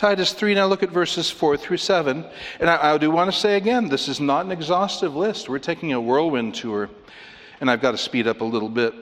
Titus 0.04 0.34
3, 0.34 0.52
now 0.52 0.66
look 0.66 0.82
at 0.82 0.90
verses 0.90 1.30
4 1.30 1.56
through 1.56 1.78
7. 1.78 2.26
And 2.60 2.68
I, 2.68 2.92
I, 2.92 2.98
do 2.98 3.10
want 3.10 3.32
to 3.32 3.38
say 3.38 3.56
again, 3.56 3.88
this 3.88 4.06
is 4.06 4.20
not 4.20 4.44
an 4.44 4.52
exhaustive 4.52 5.16
list. 5.16 5.48
We're 5.48 5.58
taking 5.58 5.94
a 5.94 6.00
whirlwind 6.00 6.54
tour, 6.54 6.90
and 7.58 7.70
I've 7.70 7.80
got 7.80 7.92
to 7.92 7.96
speed 7.96 8.26
up 8.26 8.42
a 8.42 8.44
little 8.44 8.68
bit. 8.68 8.92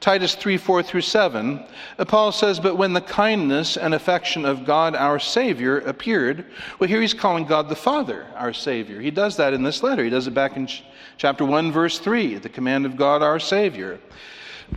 Titus 0.00 0.34
3, 0.34 0.56
4 0.56 0.82
through 0.82 1.02
7, 1.02 1.62
uh, 1.98 2.04
Paul 2.06 2.32
says, 2.32 2.58
But 2.58 2.76
when 2.76 2.94
the 2.94 3.02
kindness 3.02 3.76
and 3.76 3.92
affection 3.92 4.46
of 4.46 4.64
God 4.64 4.96
our 4.96 5.18
Savior 5.18 5.80
appeared, 5.80 6.46
well, 6.78 6.88
here 6.88 7.02
he's 7.02 7.12
calling 7.12 7.44
God 7.44 7.68
the 7.68 7.76
Father 7.76 8.26
our 8.34 8.54
Savior. 8.54 8.98
He 8.98 9.10
does 9.10 9.36
that 9.36 9.52
in 9.52 9.62
this 9.62 9.82
letter. 9.82 10.02
He 10.02 10.08
does 10.08 10.26
it 10.26 10.32
back 10.32 10.56
in 10.56 10.68
ch- 10.68 10.84
chapter 11.18 11.44
1, 11.44 11.70
verse 11.70 11.98
3, 11.98 12.36
the 12.36 12.48
command 12.48 12.86
of 12.86 12.96
God 12.96 13.22
our 13.22 13.40
Savior. 13.40 14.00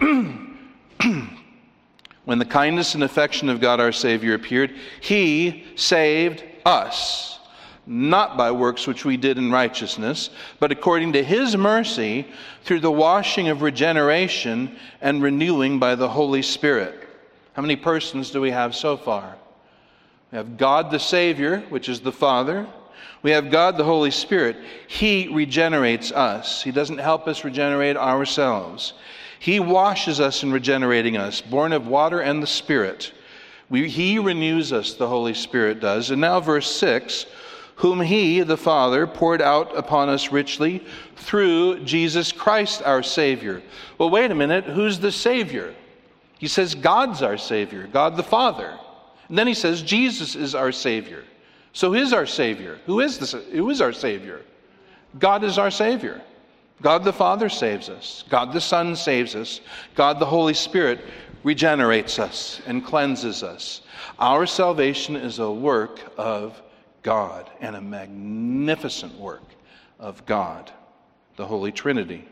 When 2.25 2.39
the 2.39 2.45
kindness 2.45 2.95
and 2.95 3.03
affection 3.03 3.49
of 3.49 3.59
God 3.59 3.79
our 3.79 3.91
Savior 3.91 4.33
appeared, 4.33 4.73
He 5.01 5.65
saved 5.75 6.43
us, 6.65 7.39
not 7.85 8.37
by 8.37 8.51
works 8.51 8.87
which 8.87 9.03
we 9.03 9.17
did 9.17 9.37
in 9.37 9.51
righteousness, 9.51 10.29
but 10.59 10.71
according 10.71 11.13
to 11.13 11.23
His 11.23 11.57
mercy 11.57 12.25
through 12.63 12.79
the 12.79 12.91
washing 12.91 13.49
of 13.49 13.61
regeneration 13.61 14.77
and 15.01 15.21
renewing 15.21 15.79
by 15.79 15.95
the 15.95 16.07
Holy 16.07 16.41
Spirit. 16.41 17.07
How 17.53 17.61
many 17.61 17.75
persons 17.75 18.31
do 18.31 18.39
we 18.39 18.51
have 18.51 18.73
so 18.73 18.95
far? 18.95 19.35
We 20.31 20.37
have 20.37 20.57
God 20.57 20.91
the 20.91 20.99
Savior, 20.99 21.59
which 21.69 21.89
is 21.89 21.99
the 21.99 22.11
Father. 22.11 22.65
We 23.21 23.31
have 23.31 23.51
God 23.51 23.77
the 23.77 23.83
Holy 23.83 24.11
Spirit. 24.11 24.57
He 24.87 25.27
regenerates 25.27 26.11
us. 26.11 26.63
He 26.63 26.71
doesn't 26.71 26.97
help 26.97 27.27
us 27.27 27.43
regenerate 27.43 27.97
ourselves. 27.97 28.93
He 29.43 29.59
washes 29.59 30.21
us 30.21 30.41
in 30.41 30.53
regenerating 30.53 31.17
us, 31.17 31.41
born 31.41 31.73
of 31.73 31.85
water 31.85 32.21
and 32.21 32.41
the 32.41 32.47
Spirit. 32.47 33.11
We, 33.69 33.89
he 33.89 34.17
renews 34.17 34.71
us, 34.71 34.93
the 34.93 35.09
Holy 35.09 35.33
Spirit 35.33 35.81
does. 35.81 36.11
And 36.11 36.21
now, 36.21 36.39
verse 36.39 36.73
6 36.73 37.25
whom 37.75 37.99
He, 37.99 38.39
the 38.39 38.55
Father, 38.55 39.05
poured 39.05 39.41
out 39.41 39.77
upon 39.77 40.07
us 40.07 40.31
richly 40.31 40.81
through 41.17 41.83
Jesus 41.83 42.31
Christ 42.31 42.83
our 42.83 43.03
Savior. 43.03 43.61
Well, 43.97 44.09
wait 44.09 44.31
a 44.31 44.35
minute. 44.35 44.63
Who's 44.63 44.97
the 44.97 45.11
Savior? 45.11 45.75
He 46.39 46.47
says 46.47 46.73
God's 46.73 47.21
our 47.21 47.37
Savior, 47.37 47.85
God 47.91 48.15
the 48.15 48.23
Father. 48.23 48.79
And 49.27 49.37
then 49.37 49.47
he 49.47 49.53
says 49.55 49.81
Jesus 49.81 50.35
is 50.35 50.55
our 50.55 50.71
Savior. 50.71 51.25
So 51.73 51.89
who 51.89 51.99
is 51.99 52.13
our 52.13 52.27
Savior? 52.27 52.79
Who 52.85 53.01
is, 53.01 53.17
the, 53.17 53.39
who 53.51 53.69
is 53.71 53.81
our 53.81 53.91
Savior? 53.91 54.39
God 55.19 55.43
is 55.43 55.57
our 55.57 55.71
Savior. 55.71 56.21
God 56.81 57.03
the 57.03 57.13
Father 57.13 57.49
saves 57.49 57.89
us. 57.89 58.23
God 58.29 58.51
the 58.51 58.61
Son 58.61 58.95
saves 58.95 59.35
us. 59.35 59.61
God 59.95 60.19
the 60.19 60.25
Holy 60.25 60.53
Spirit 60.53 60.99
regenerates 61.43 62.19
us 62.19 62.61
and 62.65 62.85
cleanses 62.85 63.43
us. 63.43 63.81
Our 64.19 64.45
salvation 64.45 65.15
is 65.15 65.39
a 65.39 65.51
work 65.51 66.01
of 66.17 66.61
God 67.03 67.49
and 67.59 67.75
a 67.75 67.81
magnificent 67.81 69.17
work 69.19 69.43
of 69.99 70.25
God, 70.25 70.71
the 71.35 71.45
Holy 71.45 71.71
Trinity. 71.71 72.27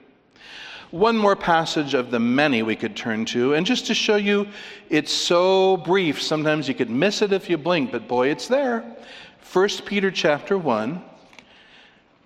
One 0.91 1.17
more 1.17 1.37
passage 1.37 1.93
of 1.93 2.11
the 2.11 2.19
many 2.19 2.63
we 2.63 2.75
could 2.75 2.97
turn 2.97 3.23
to, 3.27 3.53
and 3.53 3.65
just 3.65 3.87
to 3.87 3.93
show 3.93 4.17
you 4.17 4.47
it's 4.89 5.11
so 5.11 5.77
brief, 5.77 6.21
sometimes 6.21 6.67
you 6.67 6.73
could 6.73 6.89
miss 6.89 7.21
it 7.21 7.31
if 7.31 7.49
you 7.49 7.57
blink, 7.57 7.93
but 7.93 8.09
boy, 8.09 8.27
it's 8.27 8.47
there. 8.47 8.83
1 9.53 9.69
Peter 9.85 10.11
chapter 10.11 10.57
1. 10.57 11.01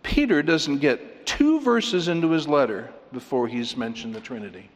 Peter 0.01 0.41
doesn't 0.41 0.79
get 0.79 1.14
two 1.25 1.59
verses 1.61 2.07
into 2.07 2.31
his 2.31 2.47
letter 2.47 2.89
before 3.11 3.47
he's 3.47 3.75
mentioned 3.75 4.13
the 4.13 4.21
Trinity. 4.21 4.69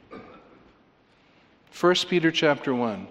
1 1.79 1.95
Peter 2.09 2.31
chapter 2.31 2.73
1. 2.73 3.07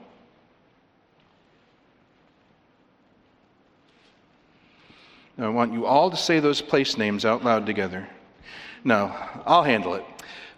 Now, 5.38 5.46
I 5.46 5.48
want 5.50 5.72
you 5.72 5.86
all 5.86 6.10
to 6.10 6.16
say 6.16 6.40
those 6.40 6.60
place 6.60 6.98
names 6.98 7.24
out 7.24 7.44
loud 7.44 7.64
together. 7.64 8.08
No, 8.84 9.14
I'll 9.46 9.62
handle 9.62 9.94
it. 9.94 10.04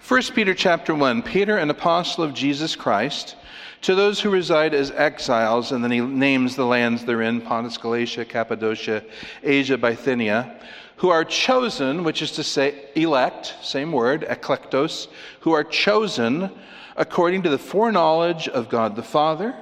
1 0.08 0.22
Peter 0.34 0.54
chapter 0.54 0.94
1 0.94 1.22
Peter, 1.22 1.58
an 1.58 1.68
apostle 1.68 2.24
of 2.24 2.32
Jesus 2.32 2.74
Christ, 2.74 3.36
to 3.82 3.94
those 3.94 4.20
who 4.20 4.30
reside 4.30 4.74
as 4.74 4.90
exiles, 4.90 5.72
and 5.72 5.84
then 5.84 5.90
he 5.90 6.00
names 6.00 6.56
the 6.56 6.64
lands 6.64 7.04
they're 7.04 7.22
in 7.22 7.40
Pontus, 7.40 7.76
Galatia, 7.76 8.24
Cappadocia, 8.24 9.04
Asia, 9.42 9.76
Bithynia, 9.76 10.60
who 11.00 11.08
are 11.08 11.24
chosen, 11.24 12.04
which 12.04 12.22
is 12.22 12.32
to 12.32 12.42
say, 12.42 12.86
elect, 12.94 13.54
same 13.62 13.92
word, 13.92 14.22
eklektos, 14.22 15.08
who 15.40 15.52
are 15.52 15.64
chosen 15.64 16.50
according 16.96 17.42
to 17.42 17.50
the 17.50 17.58
foreknowledge 17.58 18.48
of 18.48 18.68
God 18.68 18.96
the 18.96 19.02
Father, 19.02 19.54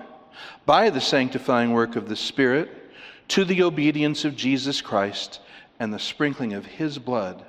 by 0.67 0.91
the 0.91 1.01
sanctifying 1.01 1.73
work 1.73 1.97
of 1.97 2.09
the 2.09 2.17
Spirit, 2.17 2.71
to 3.29 3.45
the 3.45 3.63
obedience 3.63 4.25
of 4.25 4.37
Jesus 4.37 4.81
Christ 4.81 5.41
and 5.81 5.93
the 5.93 5.99
sprinkling 5.99 6.53
of 6.55 6.67
his 6.67 6.99
blood 6.99 7.45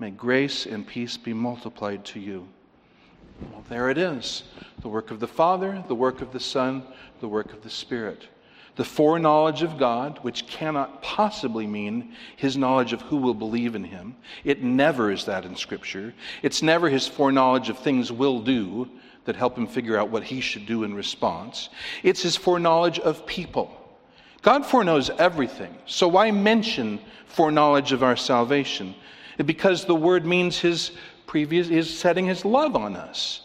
May 0.00 0.10
grace 0.10 0.64
and 0.64 0.86
peace 0.86 1.18
be 1.18 1.34
multiplied 1.34 2.06
to 2.06 2.20
you. 2.20 2.48
Well, 3.52 3.62
there 3.68 3.90
it 3.90 3.98
is 3.98 4.44
the 4.80 4.88
work 4.88 5.10
of 5.10 5.20
the 5.20 5.28
Father, 5.28 5.84
the 5.88 5.94
work 5.94 6.22
of 6.22 6.32
the 6.32 6.40
Son, 6.40 6.84
the 7.20 7.28
work 7.28 7.52
of 7.52 7.62
the 7.62 7.68
Spirit. 7.68 8.26
The 8.80 8.86
foreknowledge 8.86 9.60
of 9.60 9.76
God, 9.76 10.20
which 10.22 10.46
cannot 10.46 11.02
possibly 11.02 11.66
mean 11.66 12.14
his 12.36 12.56
knowledge 12.56 12.94
of 12.94 13.02
who 13.02 13.18
will 13.18 13.34
believe 13.34 13.74
in 13.74 13.84
him. 13.84 14.16
It 14.42 14.62
never 14.62 15.10
is 15.10 15.26
that 15.26 15.44
in 15.44 15.54
Scripture. 15.54 16.14
It's 16.42 16.62
never 16.62 16.88
his 16.88 17.06
foreknowledge 17.06 17.68
of 17.68 17.78
things 17.78 18.10
will 18.10 18.40
do 18.40 18.88
that 19.26 19.36
help 19.36 19.58
him 19.58 19.66
figure 19.66 19.98
out 19.98 20.08
what 20.08 20.22
he 20.22 20.40
should 20.40 20.64
do 20.64 20.84
in 20.84 20.94
response. 20.94 21.68
It's 22.02 22.22
his 22.22 22.36
foreknowledge 22.36 22.98
of 23.00 23.26
people. 23.26 23.70
God 24.40 24.64
foreknows 24.64 25.10
everything. 25.10 25.76
So 25.84 26.08
why 26.08 26.30
mention 26.30 27.00
foreknowledge 27.26 27.92
of 27.92 28.02
our 28.02 28.16
salvation? 28.16 28.94
because 29.44 29.84
the 29.84 29.94
word 29.94 30.24
means 30.24 30.58
his 30.58 30.92
previous 31.26 31.68
is 31.68 31.98
setting 31.98 32.24
his 32.24 32.46
love 32.46 32.74
on 32.74 32.96
us 32.96 33.42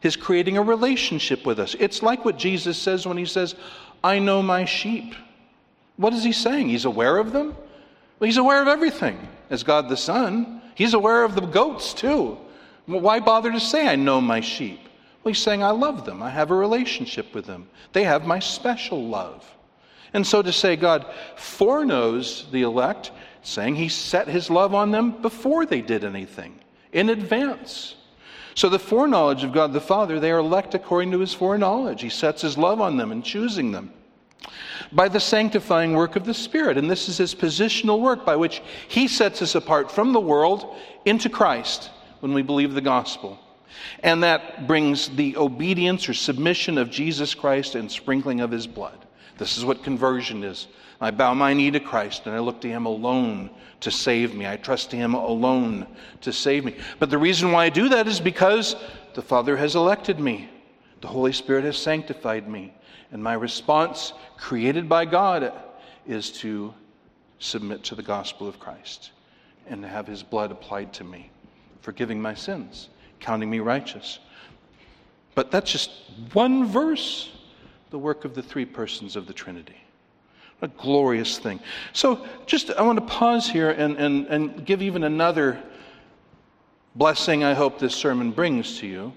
his 0.00 0.16
creating 0.16 0.56
a 0.56 0.62
relationship 0.62 1.44
with 1.46 1.58
us 1.58 1.74
it's 1.78 2.02
like 2.02 2.24
what 2.24 2.38
jesus 2.38 2.76
says 2.76 3.06
when 3.06 3.16
he 3.16 3.24
says 3.24 3.54
i 4.02 4.18
know 4.18 4.42
my 4.42 4.64
sheep. 4.64 5.14
What 5.96 6.12
is 6.12 6.22
he 6.22 6.32
saying? 6.32 6.68
He's 6.68 6.84
aware 6.84 7.16
of 7.16 7.32
them? 7.32 7.56
Well, 8.18 8.26
he's 8.26 8.36
aware 8.36 8.62
of 8.62 8.68
everything. 8.68 9.18
As 9.50 9.62
god 9.62 9.88
the 9.88 9.96
son 9.96 10.62
he's 10.74 10.94
aware 10.94 11.24
of 11.24 11.34
the 11.34 11.40
goats 11.40 11.94
too. 11.94 12.38
Why 12.86 13.20
bother 13.20 13.50
to 13.52 13.60
say 13.60 13.88
i 13.88 13.96
know 13.96 14.20
my 14.20 14.40
sheep 14.40 14.80
well 15.22 15.32
he's 15.32 15.42
saying 15.42 15.62
i 15.62 15.70
love 15.70 16.04
them. 16.04 16.22
I 16.22 16.30
have 16.30 16.50
a 16.50 16.54
relationship 16.54 17.34
with 17.34 17.46
them. 17.46 17.68
They 17.92 18.04
have 18.04 18.26
my 18.26 18.38
special 18.38 19.08
love. 19.08 19.44
And 20.12 20.26
so 20.26 20.40
to 20.42 20.52
say 20.52 20.76
god 20.76 21.06
foreknows 21.36 22.46
the 22.52 22.62
elect 22.62 23.10
saying 23.42 23.76
he 23.76 23.88
set 23.88 24.28
his 24.28 24.50
love 24.50 24.74
on 24.74 24.90
them 24.90 25.22
before 25.22 25.66
they 25.66 25.80
did 25.80 26.04
anything, 26.04 26.58
in 26.92 27.10
advance. 27.10 27.95
So, 28.56 28.70
the 28.70 28.78
foreknowledge 28.78 29.44
of 29.44 29.52
God 29.52 29.74
the 29.74 29.82
Father, 29.82 30.18
they 30.18 30.30
are 30.30 30.38
elect 30.38 30.74
according 30.74 31.10
to 31.12 31.20
his 31.20 31.34
foreknowledge. 31.34 32.00
He 32.00 32.08
sets 32.08 32.40
his 32.40 32.56
love 32.56 32.80
on 32.80 32.96
them 32.96 33.12
and 33.12 33.22
choosing 33.22 33.70
them 33.70 33.92
by 34.92 35.08
the 35.08 35.20
sanctifying 35.20 35.92
work 35.92 36.16
of 36.16 36.24
the 36.24 36.32
Spirit. 36.32 36.78
And 36.78 36.90
this 36.90 37.06
is 37.06 37.18
his 37.18 37.34
positional 37.34 38.00
work 38.00 38.24
by 38.24 38.34
which 38.34 38.62
he 38.88 39.08
sets 39.08 39.42
us 39.42 39.54
apart 39.54 39.92
from 39.92 40.14
the 40.14 40.20
world 40.20 40.74
into 41.04 41.28
Christ 41.28 41.90
when 42.20 42.32
we 42.32 42.40
believe 42.40 42.72
the 42.72 42.80
gospel. 42.80 43.38
And 44.00 44.22
that 44.22 44.66
brings 44.66 45.10
the 45.10 45.36
obedience 45.36 46.08
or 46.08 46.14
submission 46.14 46.78
of 46.78 46.90
Jesus 46.90 47.34
Christ 47.34 47.74
and 47.74 47.92
sprinkling 47.92 48.40
of 48.40 48.50
his 48.50 48.66
blood. 48.66 49.04
This 49.36 49.58
is 49.58 49.66
what 49.66 49.84
conversion 49.84 50.42
is. 50.42 50.66
I 51.00 51.10
bow 51.10 51.34
my 51.34 51.52
knee 51.52 51.70
to 51.70 51.80
Christ 51.80 52.26
and 52.26 52.34
I 52.34 52.38
look 52.38 52.60
to 52.62 52.68
Him 52.68 52.86
alone 52.86 53.50
to 53.80 53.90
save 53.90 54.34
me. 54.34 54.46
I 54.46 54.56
trust 54.56 54.90
Him 54.90 55.14
alone 55.14 55.86
to 56.22 56.32
save 56.32 56.64
me. 56.64 56.76
But 56.98 57.10
the 57.10 57.18
reason 57.18 57.52
why 57.52 57.66
I 57.66 57.68
do 57.68 57.88
that 57.90 58.06
is 58.06 58.20
because 58.20 58.76
the 59.14 59.22
Father 59.22 59.56
has 59.56 59.74
elected 59.74 60.18
me, 60.18 60.48
the 61.00 61.08
Holy 61.08 61.32
Spirit 61.32 61.64
has 61.64 61.76
sanctified 61.76 62.48
me. 62.48 62.72
And 63.12 63.22
my 63.22 63.34
response, 63.34 64.12
created 64.36 64.88
by 64.88 65.04
God, 65.04 65.52
is 66.06 66.30
to 66.32 66.74
submit 67.38 67.84
to 67.84 67.94
the 67.94 68.02
gospel 68.02 68.48
of 68.48 68.58
Christ 68.58 69.10
and 69.66 69.82
to 69.82 69.88
have 69.88 70.06
His 70.06 70.22
blood 70.22 70.50
applied 70.50 70.92
to 70.94 71.04
me, 71.04 71.30
forgiving 71.82 72.20
my 72.20 72.34
sins, 72.34 72.88
counting 73.20 73.50
me 73.50 73.60
righteous. 73.60 74.18
But 75.34 75.50
that's 75.50 75.70
just 75.70 75.90
one 76.32 76.64
verse, 76.66 77.30
the 77.90 77.98
work 77.98 78.24
of 78.24 78.34
the 78.34 78.42
three 78.42 78.64
persons 78.64 79.16
of 79.16 79.26
the 79.26 79.34
Trinity. 79.34 79.76
A 80.62 80.68
glorious 80.68 81.38
thing. 81.38 81.60
So, 81.92 82.26
just 82.46 82.70
I 82.70 82.82
want 82.82 82.98
to 82.98 83.04
pause 83.04 83.48
here 83.48 83.70
and, 83.70 83.96
and, 83.96 84.26
and 84.28 84.64
give 84.64 84.80
even 84.80 85.04
another 85.04 85.62
blessing 86.94 87.44
I 87.44 87.52
hope 87.52 87.78
this 87.78 87.94
sermon 87.94 88.30
brings 88.30 88.78
to 88.78 88.86
you. 88.86 89.12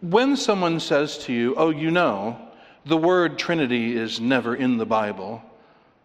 When 0.00 0.36
someone 0.36 0.80
says 0.80 1.18
to 1.18 1.32
you, 1.32 1.54
Oh, 1.56 1.70
you 1.70 1.92
know, 1.92 2.36
the 2.84 2.96
word 2.96 3.38
Trinity 3.38 3.96
is 3.96 4.20
never 4.20 4.56
in 4.56 4.76
the 4.76 4.86
Bible, 4.86 5.40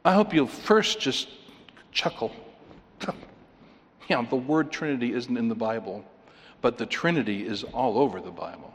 I 0.03 0.13
hope 0.13 0.31
you'll 0.31 0.45
first 0.45 0.99
just 0.99 1.27
chuckle. 1.91 2.31
yeah, 4.09 4.23
the 4.29 4.35
word 4.35 4.71
Trinity 4.71 5.13
isn't 5.13 5.37
in 5.37 5.47
the 5.47 5.55
Bible, 5.55 6.05
but 6.61 6.77
the 6.77 6.85
Trinity 6.85 7.47
is 7.47 7.63
all 7.63 7.97
over 7.97 8.21
the 8.21 8.31
Bible. 8.31 8.71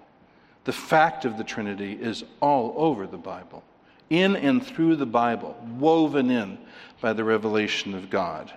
The 0.65 0.73
fact 0.73 1.25
of 1.25 1.39
the 1.39 1.45
Trinity 1.45 1.93
is 1.93 2.25
all 2.41 2.75
over 2.77 3.07
the 3.07 3.19
Bible 3.19 3.63
in 4.11 4.37
and 4.37 4.65
through 4.65 4.97
the 4.97 5.07
Bible, 5.07 5.57
woven 5.79 6.31
in 6.31 6.59
by 7.01 7.13
the 7.13 7.25
revelation 7.25 7.95
of 7.95 8.11
God. 8.11 8.53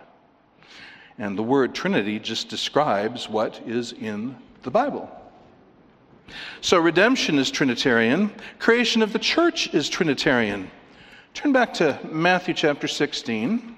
And 1.18 1.38
the 1.38 1.44
word 1.44 1.76
Trinity 1.76 2.20
just 2.20 2.50
describes 2.50 3.30
what 3.30 3.62
is 3.66 3.94
in 3.94 4.36
the 4.64 4.72
Bible. 4.72 5.10
So 6.62 6.80
redemption 6.80 7.38
is 7.38 7.52
Trinitarian, 7.52 8.32
creation 8.58 9.04
of 9.04 9.14
the 9.14 9.20
church 9.20 9.74
is 9.74 9.90
Trinitarian. 9.90 10.72
Turn 11.34 11.52
back 11.52 11.74
to 11.76 12.00
Matthew 12.10 12.54
chapter 12.54 12.88
16. 12.88 13.76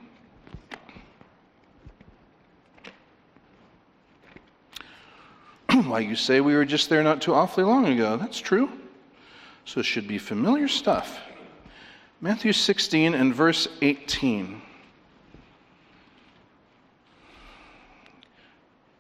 Why, 5.86 6.00
you 6.00 6.16
say 6.16 6.40
we 6.40 6.56
were 6.56 6.66
just 6.66 6.90
there 6.90 7.04
not 7.04 7.22
too 7.22 7.34
awfully 7.34 7.66
long 7.66 7.86
ago. 7.88 8.16
That's 8.18 8.40
true. 8.40 8.70
So 9.66 9.80
it 9.80 9.86
should 9.86 10.08
be 10.08 10.18
familiar 10.18 10.68
stuff. 10.68 11.20
Matthew 12.22 12.54
16 12.54 13.14
and 13.14 13.36
verse 13.36 13.68
18. 13.82 14.62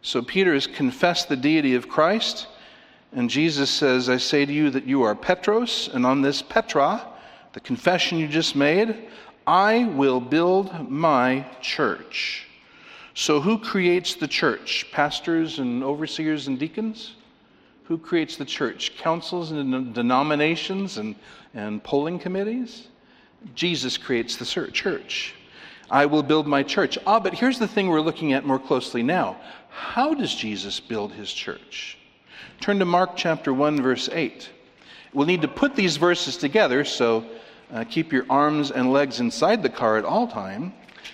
So 0.01 0.21
Peter 0.21 0.53
has 0.53 0.67
confessed 0.67 1.29
the 1.29 1.37
deity 1.37 1.75
of 1.75 1.87
Christ, 1.87 2.47
and 3.13 3.29
Jesus 3.29 3.69
says, 3.69 4.09
I 4.09 4.17
say 4.17 4.45
to 4.45 4.53
you 4.53 4.69
that 4.69 4.85
you 4.85 5.01
are 5.03 5.15
Petros, 5.15 5.89
and 5.93 6.05
on 6.05 6.21
this 6.21 6.41
Petra, 6.41 7.07
the 7.53 7.59
confession 7.61 8.19
you 8.19 8.27
just 8.27 8.55
made, 8.55 9.07
I 9.47 9.85
will 9.85 10.19
build 10.19 10.89
my 10.89 11.45
church. 11.61 12.47
So, 13.13 13.39
who 13.39 13.57
creates 13.57 14.15
the 14.15 14.27
church? 14.27 14.87
Pastors 14.91 15.59
and 15.59 15.83
overseers 15.83 16.47
and 16.47 16.59
deacons? 16.59 17.15
Who 17.85 17.97
creates 17.97 18.35
the 18.35 18.45
church? 18.45 18.97
Councils 18.97 19.51
and 19.51 19.93
denominations 19.93 20.97
and, 20.97 21.15
and 21.53 21.81
polling 21.81 22.19
committees? 22.19 22.89
Jesus 23.53 23.97
creates 23.97 24.35
the 24.37 24.71
church. 24.71 25.35
I 25.89 26.07
will 26.07 26.23
build 26.23 26.47
my 26.47 26.63
church. 26.63 26.97
Ah, 27.05 27.19
but 27.19 27.35
here's 27.35 27.59
the 27.59 27.67
thing 27.67 27.89
we're 27.89 28.01
looking 28.01 28.33
at 28.33 28.45
more 28.45 28.59
closely 28.59 29.03
now. 29.03 29.37
How 29.69 30.13
does 30.13 30.33
Jesus 30.33 30.79
build 30.79 31.11
his 31.11 31.31
church? 31.31 31.97
Turn 32.59 32.79
to 32.79 32.85
Mark 32.85 33.11
chapter 33.15 33.53
1, 33.53 33.81
verse 33.81 34.09
8. 34.11 34.49
We'll 35.13 35.27
need 35.27 35.41
to 35.43 35.47
put 35.47 35.75
these 35.75 35.97
verses 35.97 36.37
together, 36.37 36.83
so 36.83 37.25
uh, 37.71 37.83
keep 37.83 38.11
your 38.11 38.25
arms 38.29 38.71
and 38.71 38.91
legs 38.91 39.19
inside 39.19 39.61
the 39.61 39.69
car 39.69 39.97
at 39.97 40.05
all 40.05 40.27
time, 40.27 40.73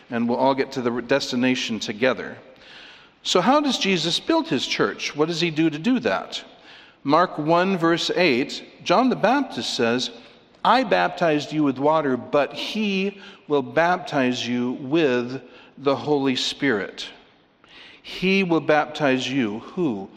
and 0.10 0.28
we'll 0.28 0.38
all 0.38 0.56
get 0.56 0.72
to 0.74 0.82
the 0.82 1.02
destination 1.02 1.80
together. 1.80 2.38
So, 3.24 3.42
how 3.42 3.60
does 3.60 3.78
Jesus 3.78 4.20
build 4.20 4.48
his 4.48 4.66
church? 4.66 5.16
What 5.16 5.28
does 5.28 5.42
he 5.42 5.52
do 5.52 5.70
to 5.70 5.78
do 5.78 6.00
that? 6.00 6.44
Mark 7.04 7.38
1, 7.38 7.78
verse 7.78 8.12
8, 8.16 8.84
John 8.84 9.10
the 9.10 9.16
Baptist 9.16 9.76
says, 9.76 10.12
I 10.64 10.84
baptized 10.84 11.52
you 11.52 11.64
with 11.64 11.80
water, 11.80 12.18
but 12.18 12.54
he 12.54 13.20
will 13.48 13.64
baptize 13.64 14.48
you 14.48 14.74
with 14.74 15.42
the 15.78 15.96
Holy 15.96 16.36
Spirit. 16.36 17.08
He 18.04 18.44
will 18.44 18.62
baptize 18.62 19.30
you. 19.30 19.60
Who? 19.60 20.10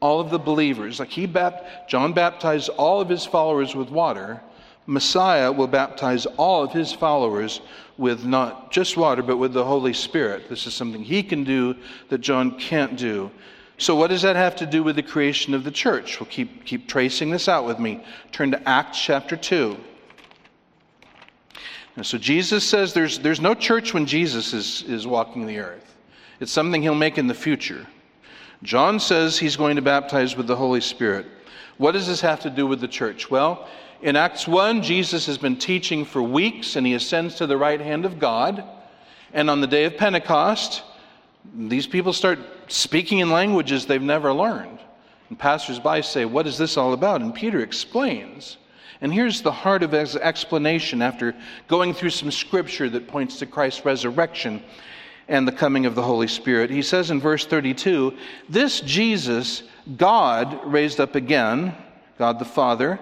All 0.00 0.20
of 0.20 0.30
the 0.30 0.38
believers. 0.38 0.98
Like 0.98 1.10
he 1.10 1.26
bapt- 1.26 1.88
John 1.88 2.12
baptized 2.12 2.68
all 2.70 3.00
of 3.00 3.08
his 3.08 3.24
followers 3.24 3.76
with 3.76 3.90
water. 3.90 4.40
Messiah 4.86 5.52
will 5.52 5.68
baptize 5.68 6.26
all 6.36 6.64
of 6.64 6.72
his 6.72 6.92
followers 6.92 7.60
with 7.98 8.24
not 8.24 8.72
just 8.72 8.96
water, 8.96 9.22
but 9.22 9.36
with 9.36 9.52
the 9.52 9.64
Holy 9.64 9.92
Spirit. 9.92 10.48
This 10.48 10.66
is 10.66 10.74
something 10.74 11.04
he 11.04 11.22
can 11.22 11.44
do 11.44 11.76
that 12.08 12.18
John 12.18 12.58
can't 12.58 12.96
do. 12.96 13.30
So, 13.78 13.94
what 13.94 14.10
does 14.10 14.22
that 14.22 14.36
have 14.36 14.56
to 14.56 14.66
do 14.66 14.82
with 14.82 14.96
the 14.96 15.02
creation 15.02 15.54
of 15.54 15.62
the 15.64 15.70
church? 15.70 16.20
Well, 16.20 16.28
keep, 16.30 16.64
keep 16.64 16.88
tracing 16.88 17.30
this 17.30 17.48
out 17.48 17.64
with 17.64 17.78
me. 17.78 18.04
Turn 18.32 18.50
to 18.50 18.68
Acts 18.68 19.00
chapter 19.00 19.36
2. 19.36 19.76
And 21.96 22.06
so, 22.06 22.16
Jesus 22.16 22.64
says 22.64 22.94
there's, 22.94 23.18
there's 23.18 23.40
no 23.40 23.54
church 23.54 23.92
when 23.92 24.06
Jesus 24.06 24.54
is, 24.54 24.82
is 24.88 25.06
walking 25.06 25.46
the 25.46 25.58
earth, 25.58 25.96
it's 26.40 26.52
something 26.52 26.82
he'll 26.82 26.94
make 26.94 27.18
in 27.18 27.26
the 27.26 27.34
future. 27.34 27.86
John 28.62 29.00
says 29.00 29.38
he's 29.38 29.56
going 29.56 29.76
to 29.76 29.82
baptize 29.82 30.36
with 30.36 30.46
the 30.46 30.56
Holy 30.56 30.80
Spirit. 30.80 31.26
What 31.78 31.92
does 31.92 32.06
this 32.06 32.20
have 32.20 32.40
to 32.40 32.50
do 32.50 32.66
with 32.66 32.80
the 32.80 32.88
church? 32.88 33.28
Well, 33.28 33.68
in 34.02 34.16
Acts 34.16 34.46
1, 34.46 34.82
Jesus 34.82 35.26
has 35.26 35.36
been 35.36 35.56
teaching 35.56 36.04
for 36.04 36.22
weeks 36.22 36.76
and 36.76 36.86
he 36.86 36.94
ascends 36.94 37.36
to 37.36 37.46
the 37.46 37.56
right 37.56 37.80
hand 37.80 38.04
of 38.04 38.18
God. 38.18 38.64
And 39.32 39.50
on 39.50 39.60
the 39.60 39.66
day 39.66 39.84
of 39.84 39.96
Pentecost, 39.96 40.82
these 41.56 41.86
people 41.86 42.12
start 42.12 42.38
speaking 42.68 43.18
in 43.18 43.30
languages 43.30 43.86
they've 43.86 44.00
never 44.00 44.32
learned. 44.32 44.78
And 45.28 45.38
passersby 45.38 46.02
say, 46.02 46.24
What 46.24 46.46
is 46.46 46.58
this 46.58 46.76
all 46.76 46.92
about? 46.92 47.20
And 47.20 47.34
Peter 47.34 47.60
explains. 47.60 48.58
And 49.02 49.12
here's 49.12 49.42
the 49.42 49.50
heart 49.50 49.82
of 49.82 49.90
his 49.90 50.14
explanation 50.14 51.02
after 51.02 51.34
going 51.66 51.92
through 51.92 52.10
some 52.10 52.30
scripture 52.30 52.88
that 52.88 53.08
points 53.08 53.40
to 53.40 53.46
Christ's 53.46 53.84
resurrection 53.84 54.62
and 55.26 55.46
the 55.46 55.52
coming 55.52 55.86
of 55.86 55.96
the 55.96 56.02
Holy 56.02 56.28
Spirit. 56.28 56.70
He 56.70 56.82
says 56.82 57.10
in 57.10 57.20
verse 57.20 57.44
32 57.44 58.16
This 58.48 58.80
Jesus 58.80 59.64
God 59.96 60.60
raised 60.64 61.00
up 61.00 61.16
again, 61.16 61.74
God 62.16 62.38
the 62.38 62.44
Father, 62.44 63.00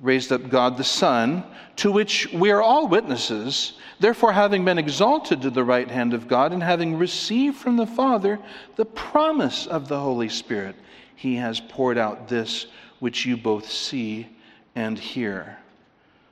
raised 0.00 0.30
up 0.30 0.48
God 0.48 0.76
the 0.76 0.84
Son, 0.84 1.42
to 1.76 1.90
which 1.90 2.32
we 2.32 2.52
are 2.52 2.62
all 2.62 2.86
witnesses. 2.86 3.72
Therefore, 3.98 4.32
having 4.32 4.64
been 4.64 4.78
exalted 4.78 5.42
to 5.42 5.50
the 5.50 5.64
right 5.64 5.90
hand 5.90 6.14
of 6.14 6.28
God, 6.28 6.52
and 6.52 6.62
having 6.62 6.96
received 6.96 7.56
from 7.56 7.76
the 7.76 7.86
Father 7.86 8.38
the 8.76 8.84
promise 8.84 9.66
of 9.66 9.88
the 9.88 9.98
Holy 9.98 10.28
Spirit, 10.28 10.76
he 11.16 11.34
has 11.36 11.58
poured 11.58 11.98
out 11.98 12.28
this 12.28 12.66
which 13.00 13.26
you 13.26 13.36
both 13.36 13.68
see 13.68 14.28
and 14.74 14.98
hear. 14.98 15.58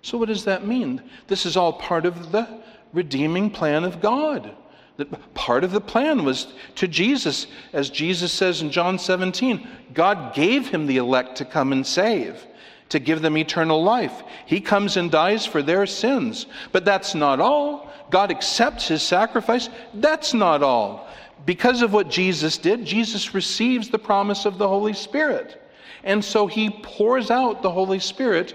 So, 0.02 0.18
what 0.18 0.28
does 0.28 0.44
that 0.44 0.66
mean? 0.66 1.02
This 1.26 1.46
is 1.46 1.56
all 1.56 1.72
part 1.72 2.06
of 2.06 2.32
the 2.32 2.48
redeeming 2.92 3.50
plan 3.50 3.84
of 3.84 4.00
God. 4.00 4.54
That 4.96 5.34
part 5.34 5.64
of 5.64 5.72
the 5.72 5.80
plan 5.80 6.24
was 6.24 6.48
to 6.76 6.88
Jesus, 6.88 7.46
as 7.72 7.90
Jesus 7.90 8.32
says 8.32 8.62
in 8.62 8.70
John 8.70 8.98
17, 8.98 9.66
God 9.94 10.34
gave 10.34 10.68
him 10.68 10.86
the 10.86 10.98
elect 10.98 11.36
to 11.36 11.44
come 11.44 11.72
and 11.72 11.86
save 11.86 12.46
to 12.90 12.98
give 12.98 13.22
them 13.22 13.36
eternal 13.36 13.82
life. 13.82 14.22
He 14.46 14.60
comes 14.60 14.96
and 14.96 15.10
dies 15.10 15.46
for 15.46 15.62
their 15.62 15.86
sins. 15.86 16.46
But 16.72 16.84
that's 16.84 17.14
not 17.14 17.40
all. 17.40 17.90
God 18.10 18.30
accepts 18.30 18.88
his 18.88 19.02
sacrifice. 19.02 19.70
That's 19.94 20.34
not 20.34 20.62
all. 20.62 21.08
Because 21.46 21.82
of 21.82 21.92
what 21.92 22.10
Jesus 22.10 22.58
did, 22.58 22.84
Jesus 22.84 23.32
receives 23.32 23.88
the 23.88 23.98
promise 23.98 24.44
of 24.44 24.58
the 24.58 24.68
Holy 24.68 24.92
Spirit. 24.92 25.62
And 26.04 26.24
so 26.24 26.46
he 26.46 26.70
pours 26.70 27.30
out 27.30 27.62
the 27.62 27.70
Holy 27.70 27.98
Spirit 27.98 28.54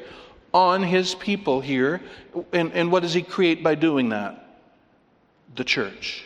on 0.53 0.81
his 0.81 1.15
people 1.15 1.61
here. 1.61 2.01
And, 2.53 2.71
and 2.73 2.91
what 2.91 3.01
does 3.01 3.13
he 3.13 3.21
create 3.21 3.63
by 3.63 3.75
doing 3.75 4.09
that? 4.09 4.59
The 5.55 5.63
church. 5.63 6.25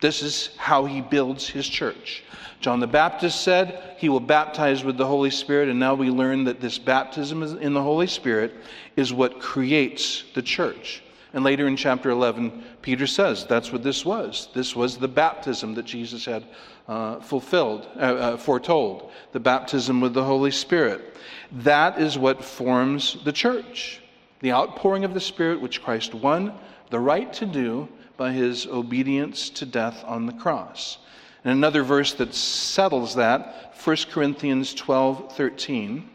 This 0.00 0.22
is 0.22 0.50
how 0.56 0.84
he 0.84 1.00
builds 1.00 1.48
his 1.48 1.66
church. 1.66 2.22
John 2.60 2.80
the 2.80 2.86
Baptist 2.86 3.42
said 3.42 3.96
he 3.98 4.08
will 4.08 4.20
baptize 4.20 4.84
with 4.84 4.96
the 4.96 5.06
Holy 5.06 5.30
Spirit, 5.30 5.68
and 5.68 5.78
now 5.78 5.94
we 5.94 6.10
learn 6.10 6.44
that 6.44 6.60
this 6.60 6.78
baptism 6.78 7.42
in 7.42 7.74
the 7.74 7.82
Holy 7.82 8.06
Spirit 8.06 8.54
is 8.96 9.12
what 9.12 9.40
creates 9.40 10.24
the 10.34 10.42
church. 10.42 11.02
And 11.32 11.44
later 11.44 11.66
in 11.66 11.76
chapter 11.76 12.10
11, 12.10 12.64
Peter 12.82 13.06
says 13.06 13.46
that's 13.46 13.72
what 13.72 13.82
this 13.82 14.04
was. 14.04 14.48
This 14.54 14.74
was 14.74 14.96
the 14.96 15.08
baptism 15.08 15.74
that 15.74 15.84
Jesus 15.84 16.24
had 16.24 16.44
uh, 16.88 17.20
fulfilled, 17.20 17.88
uh, 17.96 18.00
uh, 18.00 18.36
foretold, 18.36 19.10
the 19.32 19.40
baptism 19.40 20.00
with 20.00 20.14
the 20.14 20.24
Holy 20.24 20.50
Spirit. 20.50 21.16
That 21.52 22.00
is 22.00 22.18
what 22.18 22.44
forms 22.44 23.18
the 23.24 23.32
church. 23.32 24.00
The 24.40 24.52
outpouring 24.52 25.04
of 25.04 25.14
the 25.14 25.20
Spirit, 25.20 25.60
which 25.60 25.82
Christ 25.82 26.14
won 26.14 26.52
the 26.90 27.00
right 27.00 27.32
to 27.34 27.46
do 27.46 27.88
by 28.16 28.32
his 28.32 28.66
obedience 28.66 29.50
to 29.50 29.66
death 29.66 30.04
on 30.06 30.26
the 30.26 30.32
cross. 30.32 30.98
And 31.44 31.52
another 31.52 31.82
verse 31.82 32.12
that 32.14 32.34
settles 32.34 33.14
that, 33.16 33.74
1 33.82 33.96
Corinthians 34.10 34.74
12 34.74 35.36
13. 35.36 36.10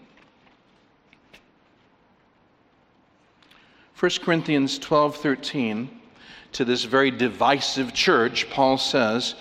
1 3.97 4.11
Corinthians 4.23 4.79
12 4.79 5.15
13, 5.17 6.01
to 6.53 6.65
this 6.65 6.83
very 6.83 7.11
divisive 7.11 7.93
church, 7.93 8.49
Paul 8.49 8.77
says, 8.77 9.35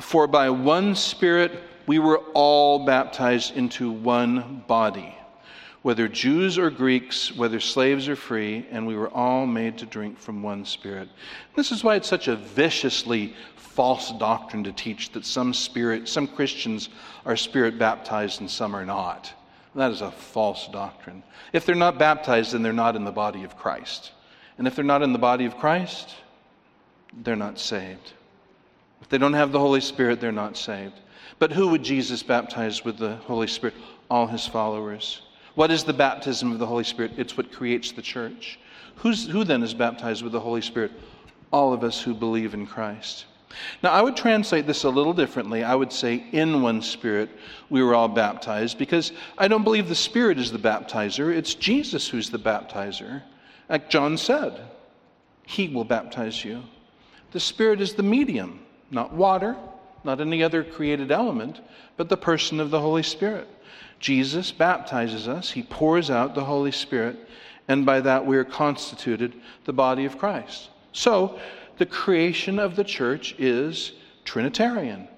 For 0.00 0.26
by 0.26 0.50
one 0.50 0.94
Spirit 0.94 1.62
we 1.86 1.98
were 1.98 2.18
all 2.34 2.84
baptized 2.84 3.56
into 3.56 3.90
one 3.90 4.64
body 4.66 5.16
whether 5.82 6.06
Jews 6.06 6.58
or 6.58 6.70
Greeks, 6.70 7.34
whether 7.34 7.58
slaves 7.58 8.08
or 8.08 8.16
free, 8.16 8.66
and 8.70 8.86
we 8.86 8.96
were 8.96 9.10
all 9.10 9.46
made 9.46 9.78
to 9.78 9.86
drink 9.86 10.18
from 10.18 10.42
one 10.42 10.64
spirit. 10.64 11.08
This 11.56 11.72
is 11.72 11.82
why 11.82 11.96
it's 11.96 12.08
such 12.08 12.28
a 12.28 12.36
viciously 12.36 13.34
false 13.56 14.12
doctrine 14.12 14.62
to 14.64 14.72
teach 14.72 15.10
that 15.10 15.26
some 15.26 15.52
spirit, 15.52 16.08
some 16.08 16.28
Christians 16.28 16.88
are 17.26 17.36
spirit 17.36 17.78
baptized 17.78 18.40
and 18.40 18.50
some 18.50 18.76
are 18.76 18.84
not. 18.84 19.32
That 19.74 19.90
is 19.90 20.02
a 20.02 20.10
false 20.10 20.68
doctrine. 20.68 21.22
If 21.52 21.64
they're 21.64 21.74
not 21.74 21.98
baptized, 21.98 22.52
then 22.52 22.62
they're 22.62 22.72
not 22.72 22.94
in 22.94 23.04
the 23.04 23.10
body 23.10 23.42
of 23.42 23.56
Christ. 23.56 24.12
And 24.58 24.66
if 24.66 24.76
they're 24.76 24.84
not 24.84 25.02
in 25.02 25.14
the 25.14 25.18
body 25.18 25.46
of 25.46 25.56
Christ, 25.56 26.14
they're 27.24 27.36
not 27.36 27.58
saved. 27.58 28.12
They 29.12 29.18
don't 29.18 29.34
have 29.34 29.52
the 29.52 29.58
Holy 29.58 29.82
Spirit, 29.82 30.22
they're 30.22 30.32
not 30.32 30.56
saved. 30.56 30.94
But 31.38 31.52
who 31.52 31.68
would 31.68 31.82
Jesus 31.82 32.22
baptize 32.22 32.82
with 32.82 32.96
the 32.96 33.16
Holy 33.16 33.46
Spirit? 33.46 33.74
All 34.10 34.26
his 34.26 34.46
followers. 34.46 35.20
What 35.54 35.70
is 35.70 35.84
the 35.84 35.92
baptism 35.92 36.50
of 36.50 36.58
the 36.58 36.64
Holy 36.64 36.84
Spirit? 36.84 37.12
It's 37.18 37.36
what 37.36 37.52
creates 37.52 37.92
the 37.92 38.00
church. 38.00 38.58
Who's, 38.96 39.28
who 39.28 39.44
then 39.44 39.62
is 39.62 39.74
baptized 39.74 40.22
with 40.22 40.32
the 40.32 40.40
Holy 40.40 40.62
Spirit? 40.62 40.92
All 41.50 41.74
of 41.74 41.84
us 41.84 42.00
who 42.00 42.14
believe 42.14 42.54
in 42.54 42.66
Christ. 42.66 43.26
Now, 43.82 43.90
I 43.90 44.00
would 44.00 44.16
translate 44.16 44.66
this 44.66 44.84
a 44.84 44.88
little 44.88 45.12
differently. 45.12 45.62
I 45.62 45.74
would 45.74 45.92
say, 45.92 46.24
in 46.32 46.62
one 46.62 46.80
Spirit, 46.80 47.28
we 47.68 47.82
were 47.82 47.94
all 47.94 48.08
baptized, 48.08 48.78
because 48.78 49.12
I 49.36 49.46
don't 49.46 49.62
believe 49.62 49.90
the 49.90 49.94
Spirit 49.94 50.38
is 50.38 50.50
the 50.50 50.58
baptizer. 50.58 51.30
It's 51.36 51.52
Jesus 51.52 52.08
who's 52.08 52.30
the 52.30 52.38
baptizer. 52.38 53.24
Like 53.68 53.90
John 53.90 54.16
said, 54.16 54.58
He 55.44 55.68
will 55.68 55.84
baptize 55.84 56.42
you. 56.42 56.62
The 57.32 57.40
Spirit 57.40 57.82
is 57.82 57.92
the 57.92 58.02
medium, 58.02 58.61
not 58.92 59.12
water, 59.12 59.56
not 60.04 60.20
any 60.20 60.42
other 60.42 60.62
created 60.62 61.10
element, 61.10 61.60
but 61.96 62.08
the 62.08 62.16
person 62.16 62.60
of 62.60 62.70
the 62.70 62.80
Holy 62.80 63.02
Spirit. 63.02 63.48
Jesus 63.98 64.52
baptizes 64.52 65.26
us, 65.26 65.50
he 65.50 65.62
pours 65.62 66.10
out 66.10 66.34
the 66.34 66.44
Holy 66.44 66.72
Spirit, 66.72 67.16
and 67.68 67.86
by 67.86 68.00
that 68.00 68.26
we 68.26 68.36
are 68.36 68.44
constituted 68.44 69.34
the 69.64 69.72
body 69.72 70.04
of 70.04 70.18
Christ. 70.18 70.70
So, 70.92 71.40
the 71.78 71.86
creation 71.86 72.58
of 72.58 72.76
the 72.76 72.84
church 72.84 73.34
is 73.38 73.92
Trinitarian. 74.24 75.08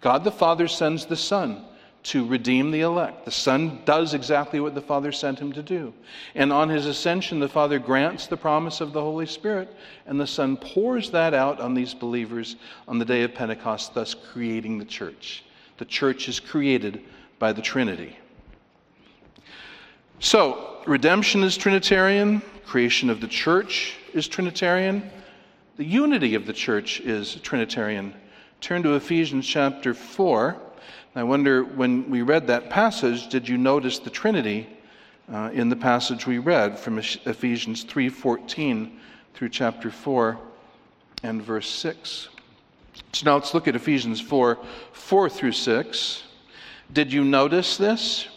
God 0.00 0.24
the 0.24 0.30
Father 0.30 0.68
sends 0.68 1.06
the 1.06 1.16
Son 1.16 1.64
to 2.06 2.24
redeem 2.24 2.70
the 2.70 2.82
elect. 2.82 3.24
The 3.24 3.32
Son 3.32 3.80
does 3.84 4.14
exactly 4.14 4.60
what 4.60 4.76
the 4.76 4.80
Father 4.80 5.10
sent 5.10 5.40
him 5.40 5.52
to 5.52 5.62
do. 5.62 5.92
And 6.36 6.52
on 6.52 6.68
his 6.68 6.86
ascension, 6.86 7.40
the 7.40 7.48
Father 7.48 7.80
grants 7.80 8.28
the 8.28 8.36
promise 8.36 8.80
of 8.80 8.92
the 8.92 9.00
Holy 9.00 9.26
Spirit, 9.26 9.74
and 10.06 10.20
the 10.20 10.26
Son 10.26 10.56
pours 10.56 11.10
that 11.10 11.34
out 11.34 11.60
on 11.60 11.74
these 11.74 11.94
believers 11.94 12.56
on 12.86 13.00
the 13.00 13.04
day 13.04 13.22
of 13.24 13.34
Pentecost, 13.34 13.92
thus 13.94 14.14
creating 14.14 14.78
the 14.78 14.84
church. 14.84 15.42
The 15.78 15.84
church 15.84 16.28
is 16.28 16.38
created 16.38 17.02
by 17.40 17.52
the 17.52 17.62
Trinity. 17.62 18.16
So, 20.20 20.82
redemption 20.86 21.42
is 21.42 21.56
Trinitarian, 21.56 22.40
creation 22.64 23.10
of 23.10 23.20
the 23.20 23.28
church 23.28 23.96
is 24.14 24.28
Trinitarian, 24.28 25.10
the 25.76 25.84
unity 25.84 26.36
of 26.36 26.46
the 26.46 26.52
church 26.52 27.00
is 27.00 27.34
Trinitarian. 27.42 28.14
Turn 28.60 28.84
to 28.84 28.94
Ephesians 28.94 29.44
chapter 29.44 29.92
4. 29.92 30.56
I 31.16 31.22
wonder 31.22 31.64
when 31.64 32.10
we 32.10 32.20
read 32.20 32.46
that 32.48 32.68
passage, 32.68 33.30
did 33.30 33.48
you 33.48 33.56
notice 33.56 33.98
the 33.98 34.10
Trinity 34.10 34.68
uh, 35.32 35.48
in 35.50 35.70
the 35.70 35.76
passage 35.76 36.26
we 36.26 36.36
read 36.36 36.78
from 36.78 36.98
Ephesians 36.98 37.86
3:14 37.86 38.90
through 39.32 39.48
chapter 39.48 39.90
4 39.90 40.38
and 41.22 41.42
verse 41.42 41.70
6? 41.70 42.28
So 43.14 43.24
now 43.24 43.36
let's 43.36 43.54
look 43.54 43.66
at 43.66 43.74
Ephesians 43.74 44.20
4 44.20 44.58
4 44.92 45.28
through 45.30 45.52
6. 45.52 46.22
Did 46.92 47.10
you 47.10 47.24
notice 47.24 47.78
this? 47.78 48.28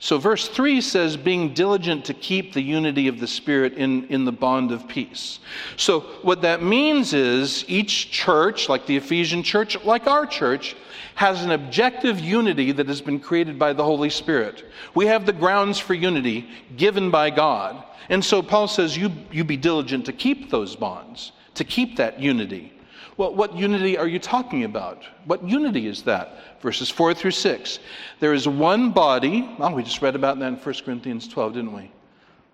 So, 0.00 0.16
verse 0.16 0.46
3 0.46 0.80
says, 0.80 1.16
being 1.16 1.54
diligent 1.54 2.04
to 2.04 2.14
keep 2.14 2.52
the 2.52 2.62
unity 2.62 3.08
of 3.08 3.18
the 3.18 3.26
Spirit 3.26 3.72
in, 3.74 4.06
in 4.06 4.24
the 4.24 4.30
bond 4.30 4.70
of 4.70 4.86
peace. 4.86 5.40
So, 5.76 6.00
what 6.22 6.42
that 6.42 6.62
means 6.62 7.12
is 7.12 7.64
each 7.66 8.12
church, 8.12 8.68
like 8.68 8.86
the 8.86 8.96
Ephesian 8.96 9.42
church, 9.42 9.82
like 9.84 10.06
our 10.06 10.24
church, 10.24 10.76
has 11.16 11.42
an 11.42 11.50
objective 11.50 12.20
unity 12.20 12.70
that 12.70 12.86
has 12.86 13.00
been 13.00 13.18
created 13.18 13.58
by 13.58 13.72
the 13.72 13.82
Holy 13.82 14.08
Spirit. 14.08 14.64
We 14.94 15.06
have 15.06 15.26
the 15.26 15.32
grounds 15.32 15.80
for 15.80 15.94
unity 15.94 16.48
given 16.76 17.10
by 17.10 17.30
God. 17.30 17.82
And 18.08 18.24
so, 18.24 18.40
Paul 18.40 18.68
says, 18.68 18.96
you, 18.96 19.10
you 19.32 19.42
be 19.42 19.56
diligent 19.56 20.06
to 20.06 20.12
keep 20.12 20.48
those 20.48 20.76
bonds, 20.76 21.32
to 21.54 21.64
keep 21.64 21.96
that 21.96 22.20
unity. 22.20 22.72
Well, 23.18 23.34
what 23.34 23.56
unity 23.56 23.98
are 23.98 24.06
you 24.06 24.20
talking 24.20 24.62
about? 24.62 25.02
What 25.24 25.42
unity 25.42 25.88
is 25.88 26.04
that? 26.04 26.62
Verses 26.62 26.88
4 26.88 27.14
through 27.14 27.32
6. 27.32 27.80
There 28.20 28.32
is 28.32 28.46
one 28.46 28.92
body. 28.92 29.56
Oh, 29.58 29.74
we 29.74 29.82
just 29.82 30.00
read 30.00 30.14
about 30.14 30.38
that 30.38 30.46
in 30.46 30.54
1 30.54 30.74
Corinthians 30.84 31.26
12, 31.26 31.54
didn't 31.54 31.74
we? 31.74 31.90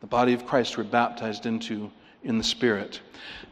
The 0.01 0.07
body 0.07 0.33
of 0.33 0.47
Christ 0.47 0.79
we're 0.79 0.85
baptized 0.85 1.45
into 1.45 1.91
in 2.23 2.39
the 2.39 2.45
Spirit. 2.45 3.03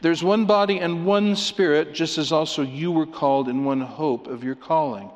There's 0.01 0.25
one 0.25 0.47
body 0.47 0.79
and 0.79 1.05
one 1.05 1.37
Spirit, 1.37 1.93
just 1.93 2.17
as 2.17 2.33
also 2.33 2.63
you 2.63 2.91
were 2.91 3.05
called 3.05 3.51
in 3.51 3.63
one 3.63 3.83
hope 3.83 4.27
of 4.27 4.43
your 4.43 4.55
calling. 4.55 5.11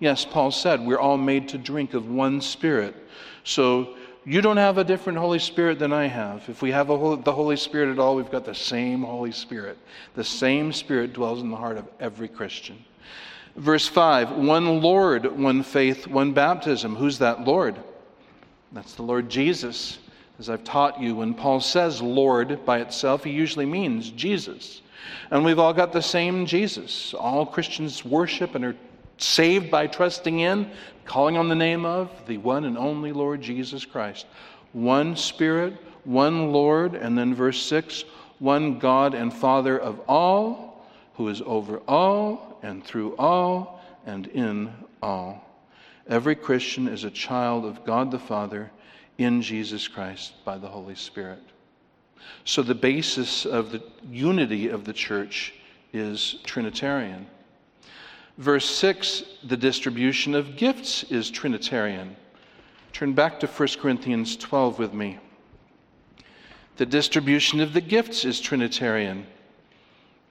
Yes, 0.00 0.24
Paul 0.24 0.52
said, 0.52 0.80
we're 0.80 0.98
all 0.98 1.18
made 1.18 1.50
to 1.50 1.58
drink 1.58 1.92
of 1.92 2.08
one 2.08 2.40
Spirit. 2.40 2.96
So 3.44 3.96
you 4.24 4.40
don't 4.40 4.56
have 4.56 4.78
a 4.78 4.84
different 4.84 5.18
Holy 5.18 5.38
Spirit 5.38 5.78
than 5.78 5.92
I 5.92 6.06
have. 6.06 6.48
If 6.48 6.62
we 6.62 6.70
have 6.70 6.86
the 6.88 7.32
Holy 7.32 7.56
Spirit 7.56 7.90
at 7.90 7.98
all, 7.98 8.14
we've 8.16 8.30
got 8.30 8.44
the 8.44 8.54
same 8.54 9.02
Holy 9.02 9.32
Spirit. 9.32 9.78
The 10.14 10.24
same 10.24 10.72
Spirit 10.72 11.12
dwells 11.12 11.40
in 11.40 11.50
the 11.50 11.56
heart 11.56 11.76
of 11.76 11.88
every 11.98 12.28
Christian. 12.28 12.84
Verse 13.56 13.86
5 13.86 14.32
one 14.32 14.80
Lord, 14.80 15.26
one 15.38 15.62
faith, 15.62 16.06
one 16.06 16.32
baptism. 16.32 16.94
Who's 16.94 17.18
that 17.18 17.44
Lord? 17.44 17.76
That's 18.72 18.94
the 18.94 19.02
Lord 19.02 19.28
Jesus. 19.28 19.98
As 20.38 20.48
I've 20.48 20.64
taught 20.64 21.00
you, 21.00 21.16
when 21.16 21.34
Paul 21.34 21.60
says 21.60 22.00
Lord 22.00 22.64
by 22.64 22.80
itself, 22.80 23.24
he 23.24 23.30
usually 23.30 23.66
means 23.66 24.10
Jesus. 24.10 24.82
And 25.30 25.44
we've 25.44 25.58
all 25.58 25.74
got 25.74 25.92
the 25.92 26.02
same 26.02 26.46
Jesus. 26.46 27.12
All 27.14 27.44
Christians 27.44 28.04
worship 28.04 28.54
and 28.54 28.64
are 28.64 28.76
saved 29.18 29.70
by 29.70 29.86
trusting 29.86 30.40
in, 30.40 30.70
calling 31.04 31.36
on 31.36 31.48
the 31.48 31.54
name 31.54 31.84
of 31.84 32.10
the 32.26 32.38
one 32.38 32.64
and 32.64 32.78
only 32.78 33.12
Lord 33.12 33.40
Jesus 33.40 33.84
Christ. 33.84 34.26
One 34.72 35.16
Spirit, 35.16 35.74
one 36.04 36.52
Lord, 36.52 36.94
and 36.94 37.16
then 37.16 37.34
verse 37.34 37.62
6 37.62 38.04
one 38.42 38.80
God 38.80 39.14
and 39.14 39.32
Father 39.32 39.78
of 39.78 40.00
all, 40.08 40.84
who 41.14 41.28
is 41.28 41.40
over 41.46 41.78
all 41.86 42.58
and 42.64 42.84
through 42.84 43.14
all 43.16 43.80
and 44.04 44.26
in 44.26 44.72
all. 45.00 45.48
Every 46.08 46.34
Christian 46.34 46.88
is 46.88 47.04
a 47.04 47.10
child 47.10 47.64
of 47.64 47.84
God 47.84 48.10
the 48.10 48.18
Father 48.18 48.72
in 49.16 49.42
Jesus 49.42 49.86
Christ 49.86 50.44
by 50.44 50.58
the 50.58 50.66
Holy 50.66 50.96
Spirit. 50.96 51.38
So 52.44 52.62
the 52.62 52.74
basis 52.74 53.46
of 53.46 53.70
the 53.70 53.82
unity 54.10 54.68
of 54.68 54.84
the 54.84 54.92
church 54.92 55.54
is 55.92 56.40
Trinitarian. 56.42 57.28
Verse 58.38 58.64
6, 58.64 59.24
the 59.44 59.56
distribution 59.56 60.34
of 60.34 60.56
gifts 60.56 61.04
is 61.04 61.30
Trinitarian. 61.30 62.16
Turn 62.92 63.12
back 63.12 63.40
to 63.40 63.46
1 63.46 63.68
Corinthians 63.80 64.36
12 64.36 64.78
with 64.78 64.94
me. 64.94 65.18
The 66.76 66.86
distribution 66.86 67.60
of 67.60 67.74
the 67.74 67.80
gifts 67.80 68.24
is 68.24 68.40
Trinitarian. 68.40 69.26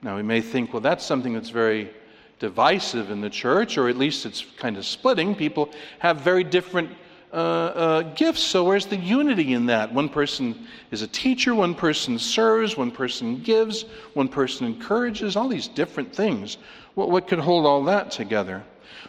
Now, 0.01 0.15
we 0.15 0.23
may 0.23 0.41
think, 0.41 0.73
well, 0.73 0.81
that's 0.81 1.05
something 1.05 1.33
that's 1.33 1.51
very 1.51 1.91
divisive 2.39 3.11
in 3.11 3.21
the 3.21 3.29
church, 3.29 3.77
or 3.77 3.87
at 3.87 3.97
least 3.97 4.25
it's 4.25 4.43
kind 4.57 4.77
of 4.77 4.85
splitting. 4.85 5.35
People 5.35 5.69
have 5.99 6.21
very 6.21 6.43
different 6.43 6.89
uh, 7.31 7.35
uh, 7.35 8.01
gifts, 8.15 8.41
so 8.41 8.63
where's 8.63 8.87
the 8.87 8.97
unity 8.97 9.53
in 9.53 9.67
that? 9.67 9.93
One 9.93 10.09
person 10.09 10.67
is 10.89 11.01
a 11.01 11.07
teacher, 11.07 11.55
one 11.55 11.75
person 11.75 12.19
serves, 12.19 12.75
one 12.75 12.91
person 12.91 13.41
gives, 13.41 13.83
one 14.15 14.27
person 14.27 14.65
encourages, 14.65 15.35
all 15.35 15.47
these 15.47 15.67
different 15.67 16.13
things. 16.13 16.57
What, 16.95 17.09
what 17.09 17.27
could 17.27 17.39
hold 17.39 17.65
all 17.65 17.83
that 17.85 18.11
together? 18.11 18.63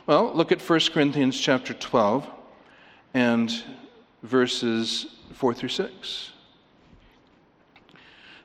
Well, 0.07 0.33
look 0.35 0.53
at 0.53 0.61
1 0.61 0.80
Corinthians 0.93 1.39
chapter 1.39 1.74
12 1.74 2.28
and 3.14 3.53
verses 4.22 5.07
4 5.35 5.55
through 5.55 5.68
6. 5.68 6.30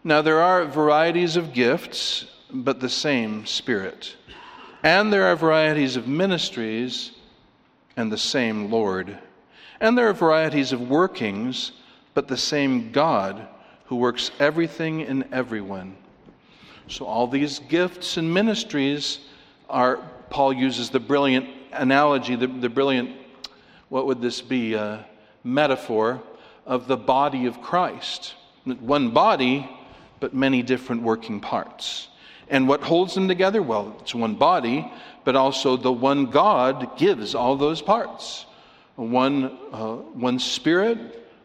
Now, 0.04 0.22
there 0.22 0.42
are 0.42 0.66
varieties 0.66 1.36
of 1.36 1.54
gifts, 1.54 2.26
but 2.52 2.80
the 2.80 2.90
same 2.90 3.46
Spirit. 3.46 4.16
And 4.84 5.12
there 5.12 5.26
are 5.26 5.36
varieties 5.36 5.96
of 5.98 6.08
ministries, 6.08 7.12
and 7.98 8.12
the 8.12 8.18
same 8.18 8.72
Lord. 8.72 9.18
And 9.82 9.98
there 9.98 10.08
are 10.08 10.14
varieties 10.14 10.72
of 10.72 10.90
workings, 10.90 11.74
but 12.14 12.28
the 12.28 12.38
same 12.38 12.92
God 12.92 13.48
who 13.86 13.98
works 13.98 14.32
everything 14.40 15.02
in 15.02 15.28
everyone. 15.34 15.98
So, 16.90 17.06
all 17.06 17.28
these 17.28 17.60
gifts 17.60 18.18
and 18.18 18.34
ministries 18.34 19.20
are, 19.70 19.98
Paul 20.30 20.54
uses 20.54 20.90
the 20.90 21.00
brilliant 21.00 21.50
analogy, 21.74 22.36
the, 22.36 22.48
the 22.48 22.70
brilliant, 22.70 23.12
what 23.90 24.06
would 24.08 24.22
this 24.22 24.42
be, 24.42 24.74
a 24.74 25.06
metaphor 25.44 26.22
of 26.66 26.88
the 26.88 26.98
body 26.98 27.46
of 27.46 27.62
Christ. 27.62 28.36
One 28.66 29.12
body, 29.12 29.70
but 30.20 30.34
many 30.34 30.62
different 30.62 31.02
working 31.02 31.40
parts. 31.40 32.10
And 32.50 32.68
what 32.68 32.82
holds 32.82 33.16
them 33.16 33.28
together? 33.28 33.62
Well, 33.62 33.96
it's 34.02 34.14
one 34.14 34.36
body, 34.36 34.92
but 35.24 35.36
also 35.36 35.78
the 35.78 35.92
one 35.92 36.28
God 36.28 36.98
gives 36.98 37.36
all 37.36 37.56
those 37.56 37.82
parts. 37.82 38.46
One, 38.96 39.58
uh, 39.72 39.96
one 39.96 40.40
Spirit, 40.40 40.98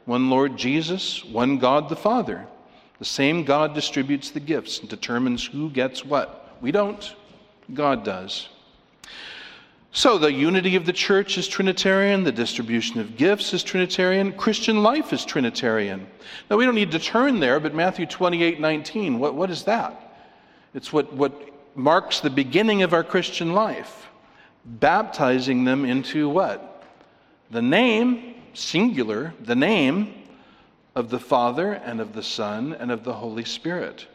one 0.04 0.30
Lord 0.30 0.56
Jesus, 0.56 1.24
one 1.24 1.58
God 1.58 1.88
the 1.88 1.96
Father. 1.96 2.46
The 3.02 3.06
same 3.06 3.42
God 3.42 3.74
distributes 3.74 4.30
the 4.30 4.38
gifts 4.38 4.78
and 4.78 4.88
determines 4.88 5.44
who 5.44 5.70
gets 5.70 6.04
what. 6.04 6.56
We 6.60 6.70
don't. 6.70 7.16
God 7.74 8.04
does. 8.04 8.48
So, 9.90 10.18
the 10.18 10.32
unity 10.32 10.76
of 10.76 10.86
the 10.86 10.92
church 10.92 11.36
is 11.36 11.48
Trinitarian, 11.48 12.22
the 12.22 12.30
distribution 12.30 13.00
of 13.00 13.16
gifts 13.16 13.52
is 13.54 13.64
Trinitarian, 13.64 14.32
Christian 14.34 14.84
life 14.84 15.12
is 15.12 15.24
Trinitarian. 15.24 16.06
Now, 16.48 16.56
we 16.58 16.64
don't 16.64 16.76
need 16.76 16.92
to 16.92 17.00
turn 17.00 17.40
there, 17.40 17.58
but 17.58 17.74
Matthew 17.74 18.06
28 18.06 18.60
19, 18.60 19.18
what, 19.18 19.34
what 19.34 19.50
is 19.50 19.64
that? 19.64 20.14
It's 20.72 20.92
what, 20.92 21.12
what 21.12 21.34
marks 21.74 22.20
the 22.20 22.30
beginning 22.30 22.84
of 22.84 22.92
our 22.92 23.02
Christian 23.02 23.52
life, 23.52 24.06
baptizing 24.64 25.64
them 25.64 25.84
into 25.84 26.28
what? 26.28 26.84
The 27.50 27.62
name, 27.62 28.36
singular, 28.54 29.34
the 29.40 29.56
name 29.56 30.21
of 30.94 31.10
the 31.10 31.20
Father 31.20 31.72
and 31.72 32.00
of 32.00 32.12
the 32.12 32.22
Son 32.22 32.74
and 32.78 32.90
of 32.90 33.04
the 33.04 33.14
Holy 33.14 33.44
Spirit. 33.44 34.06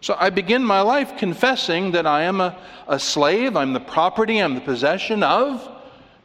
So 0.00 0.14
I 0.18 0.30
begin 0.30 0.62
my 0.62 0.82
life 0.82 1.16
confessing 1.16 1.92
that 1.92 2.06
I 2.06 2.22
am 2.22 2.40
a, 2.40 2.56
a 2.86 2.98
slave, 2.98 3.56
I'm 3.56 3.72
the 3.72 3.80
property, 3.80 4.38
I'm 4.38 4.54
the 4.54 4.60
possession 4.60 5.22
of 5.22 5.68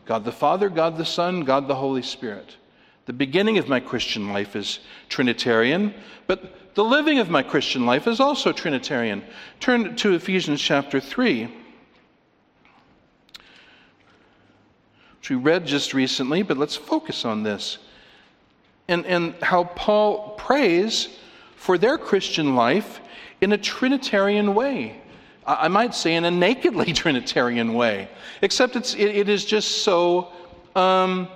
God 0.06 0.26
the 0.26 0.32
Father, 0.32 0.70
God 0.70 0.98
the 0.98 1.06
Son, 1.06 1.46
God 1.46 1.68
the 1.68 1.76
Holy 1.76 2.02
Spirit. 2.02 2.58
The 3.06 3.14
beginning 3.14 3.58
of 3.58 3.68
my 3.68 3.80
Christian 3.80 4.34
life 4.34 4.56
is 4.56 4.80
Trinitarian, 5.10 5.94
but 6.28 6.76
the 6.76 6.84
living 6.84 7.20
of 7.20 7.30
my 7.30 7.44
Christian 7.44 7.86
life 7.86 8.08
is 8.08 8.20
also 8.20 8.52
Trinitarian. 8.52 9.24
Turn 9.60 9.96
to 9.98 10.14
Ephesians 10.14 10.62
chapter 10.62 11.00
3, 11.00 11.46
which 15.20 15.30
we 15.30 15.36
read 15.36 15.66
just 15.66 15.94
recently, 15.94 16.44
but 16.44 16.58
let's 16.58 16.76
focus 16.76 17.26
on 17.26 17.44
this. 17.44 17.78
And, 18.92 19.06
and 19.06 19.34
how 19.42 19.64
Paul 19.64 20.36
prays 20.38 21.18
for 21.56 21.78
their 21.78 21.98
Christian 21.98 22.56
life 22.56 23.00
in 23.40 23.54
a 23.54 23.58
Trinitarian 23.58 24.54
way. 24.54 25.02
I 25.46 25.68
might 25.68 25.96
say 25.96 26.16
in 26.16 26.26
a 26.26 26.32
nakedly 26.32 26.94
Trinitarian 27.02 27.74
way, 27.74 28.10
except 28.42 28.76
it's, 28.76 28.94
it, 28.94 29.08
it 29.08 29.30
is 29.30 29.46
just 29.46 29.84
so 29.84 30.32
um, 30.76 31.28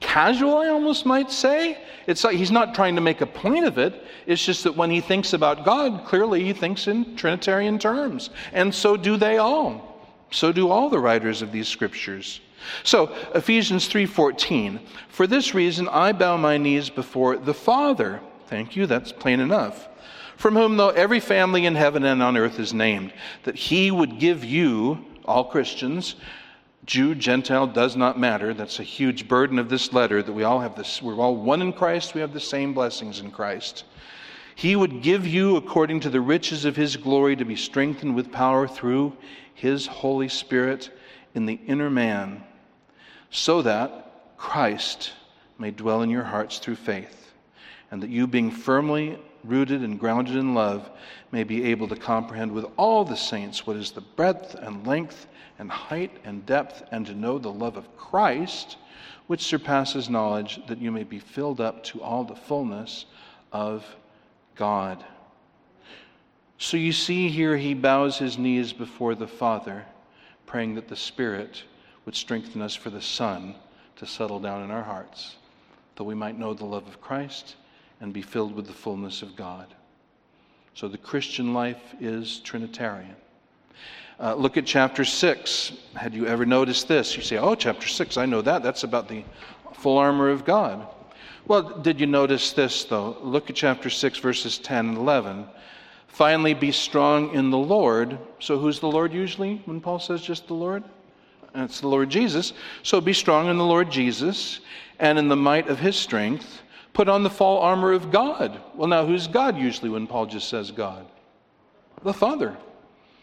casual, 0.00 0.56
I 0.56 0.68
almost 0.68 1.06
might 1.06 1.30
say. 1.30 1.78
It's 2.06 2.24
like 2.24 2.36
he's 2.36 2.50
not 2.50 2.74
trying 2.74 2.96
to 2.96 3.00
make 3.00 3.20
a 3.20 3.26
point 3.26 3.64
of 3.64 3.78
it. 3.78 4.02
It's 4.26 4.44
just 4.44 4.64
that 4.64 4.76
when 4.76 4.90
he 4.90 5.00
thinks 5.00 5.32
about 5.32 5.64
God, 5.64 6.04
clearly 6.04 6.44
he 6.44 6.52
thinks 6.52 6.88
in 6.88 7.16
Trinitarian 7.16 7.78
terms. 7.78 8.30
And 8.52 8.74
so 8.74 8.96
do 8.96 9.16
they 9.16 9.38
all. 9.38 10.08
So 10.30 10.52
do 10.52 10.70
all 10.70 10.88
the 10.88 10.98
writers 10.98 11.42
of 11.42 11.52
these 11.52 11.68
scriptures. 11.68 12.40
So, 12.82 13.14
Ephesians 13.34 13.88
3:14, 13.88 14.80
for 15.08 15.26
this 15.26 15.54
reason 15.54 15.88
I 15.88 16.12
bow 16.12 16.36
my 16.36 16.56
knees 16.56 16.90
before 16.90 17.36
the 17.36 17.54
Father. 17.54 18.20
Thank 18.46 18.76
you, 18.76 18.86
that's 18.86 19.12
plain 19.12 19.40
enough 19.40 19.88
from 20.40 20.56
whom, 20.56 20.78
though 20.78 20.88
every 20.88 21.20
family 21.20 21.66
in 21.66 21.74
heaven 21.74 22.02
and 22.02 22.22
on 22.22 22.34
earth 22.34 22.58
is 22.58 22.72
named, 22.72 23.12
that 23.42 23.54
he 23.54 23.90
would 23.90 24.18
give 24.18 24.42
you, 24.42 25.04
all 25.26 25.44
Christians, 25.44 26.14
Jew, 26.86 27.14
Gentile, 27.14 27.66
does 27.66 27.94
not 27.94 28.18
matter. 28.18 28.54
That's 28.54 28.80
a 28.80 28.82
huge 28.82 29.28
burden 29.28 29.58
of 29.58 29.68
this 29.68 29.92
letter 29.92 30.22
that 30.22 30.32
we 30.32 30.44
all 30.44 30.60
have 30.60 30.76
this, 30.76 31.02
we're 31.02 31.20
all 31.20 31.36
one 31.36 31.60
in 31.60 31.74
Christ, 31.74 32.14
we 32.14 32.22
have 32.22 32.32
the 32.32 32.40
same 32.40 32.72
blessings 32.72 33.20
in 33.20 33.30
Christ. 33.30 33.84
He 34.54 34.76
would 34.76 35.02
give 35.02 35.26
you, 35.26 35.56
according 35.56 36.00
to 36.00 36.10
the 36.10 36.22
riches 36.22 36.64
of 36.64 36.74
his 36.74 36.96
glory, 36.96 37.36
to 37.36 37.44
be 37.44 37.54
strengthened 37.54 38.16
with 38.16 38.32
power 38.32 38.66
through 38.66 39.12
his 39.52 39.86
Holy 39.86 40.30
Spirit 40.30 40.88
in 41.34 41.44
the 41.44 41.60
inner 41.66 41.90
man, 41.90 42.42
so 43.30 43.62
that 43.62 44.36
Christ 44.36 45.12
may 45.58 45.70
dwell 45.70 46.02
in 46.02 46.10
your 46.10 46.24
hearts 46.24 46.58
through 46.58 46.76
faith, 46.76 47.32
and 47.90 48.02
that 48.02 48.10
you, 48.10 48.26
being 48.26 48.50
firmly 48.50 49.18
rooted 49.44 49.82
and 49.82 49.98
grounded 49.98 50.36
in 50.36 50.54
love, 50.54 50.90
may 51.32 51.44
be 51.44 51.64
able 51.64 51.88
to 51.88 51.96
comprehend 51.96 52.52
with 52.52 52.66
all 52.76 53.04
the 53.04 53.16
saints 53.16 53.66
what 53.66 53.76
is 53.76 53.92
the 53.92 54.00
breadth 54.00 54.54
and 54.54 54.86
length 54.86 55.26
and 55.58 55.70
height 55.70 56.16
and 56.24 56.46
depth, 56.46 56.82
and 56.90 57.06
to 57.06 57.14
know 57.14 57.38
the 57.38 57.52
love 57.52 57.76
of 57.76 57.96
Christ, 57.96 58.78
which 59.26 59.42
surpasses 59.42 60.08
knowledge, 60.08 60.60
that 60.66 60.80
you 60.80 60.90
may 60.90 61.04
be 61.04 61.18
filled 61.18 61.60
up 61.60 61.84
to 61.84 62.02
all 62.02 62.24
the 62.24 62.34
fullness 62.34 63.04
of 63.52 63.84
God. 64.56 65.04
So 66.56 66.76
you 66.76 66.92
see 66.92 67.28
here, 67.28 67.56
he 67.56 67.74
bows 67.74 68.18
his 68.18 68.38
knees 68.38 68.72
before 68.72 69.14
the 69.14 69.26
Father, 69.26 69.84
praying 70.46 70.74
that 70.74 70.88
the 70.88 70.96
Spirit 70.96 71.62
would 72.04 72.14
strengthen 72.14 72.62
us 72.62 72.74
for 72.74 72.90
the 72.90 73.02
Son 73.02 73.54
to 73.96 74.06
settle 74.06 74.40
down 74.40 74.62
in 74.62 74.70
our 74.70 74.82
hearts, 74.82 75.36
that 75.96 76.04
we 76.04 76.14
might 76.14 76.38
know 76.38 76.54
the 76.54 76.64
love 76.64 76.86
of 76.88 77.00
Christ 77.00 77.56
and 78.00 78.12
be 78.12 78.22
filled 78.22 78.54
with 78.54 78.66
the 78.66 78.72
fullness 78.72 79.22
of 79.22 79.36
God. 79.36 79.66
So 80.74 80.88
the 80.88 80.98
Christian 80.98 81.52
life 81.52 81.94
is 82.00 82.40
Trinitarian. 82.40 83.16
Uh, 84.18 84.34
look 84.34 84.56
at 84.56 84.66
chapter 84.66 85.04
6. 85.04 85.72
Had 85.94 86.14
you 86.14 86.26
ever 86.26 86.46
noticed 86.46 86.88
this? 86.88 87.16
You 87.16 87.22
say, 87.22 87.38
oh, 87.38 87.54
chapter 87.54 87.88
6, 87.88 88.16
I 88.16 88.26
know 88.26 88.42
that. 88.42 88.62
That's 88.62 88.84
about 88.84 89.08
the 89.08 89.24
full 89.74 89.98
armor 89.98 90.30
of 90.30 90.44
God. 90.44 90.86
Well, 91.46 91.80
did 91.80 91.98
you 91.98 92.06
notice 92.06 92.52
this, 92.52 92.84
though? 92.84 93.16
Look 93.22 93.50
at 93.50 93.56
chapter 93.56 93.90
6, 93.90 94.18
verses 94.18 94.58
10 94.58 94.90
and 94.90 94.98
11. 94.98 95.46
Finally, 96.06 96.54
be 96.54 96.70
strong 96.70 97.34
in 97.34 97.50
the 97.50 97.58
Lord. 97.58 98.18
So, 98.40 98.58
who's 98.58 98.80
the 98.80 98.88
Lord 98.90 99.12
usually 99.12 99.62
when 99.64 99.80
Paul 99.80 99.98
says 99.98 100.22
just 100.22 100.46
the 100.46 100.54
Lord? 100.54 100.84
It's 101.54 101.80
the 101.80 101.88
Lord 101.88 102.10
Jesus. 102.10 102.52
So, 102.82 103.00
be 103.00 103.12
strong 103.12 103.48
in 103.48 103.58
the 103.58 103.64
Lord 103.64 103.90
Jesus 103.90 104.60
and 104.98 105.18
in 105.18 105.28
the 105.28 105.36
might 105.36 105.68
of 105.68 105.78
his 105.78 105.96
strength. 105.96 106.62
Put 106.92 107.08
on 107.08 107.22
the 107.22 107.30
full 107.30 107.58
armor 107.58 107.92
of 107.92 108.10
God. 108.10 108.60
Well, 108.74 108.88
now, 108.88 109.06
who's 109.06 109.26
God 109.26 109.56
usually 109.56 109.90
when 109.90 110.06
Paul 110.06 110.26
just 110.26 110.48
says 110.48 110.70
God? 110.70 111.06
The 112.02 112.12
Father. 112.12 112.56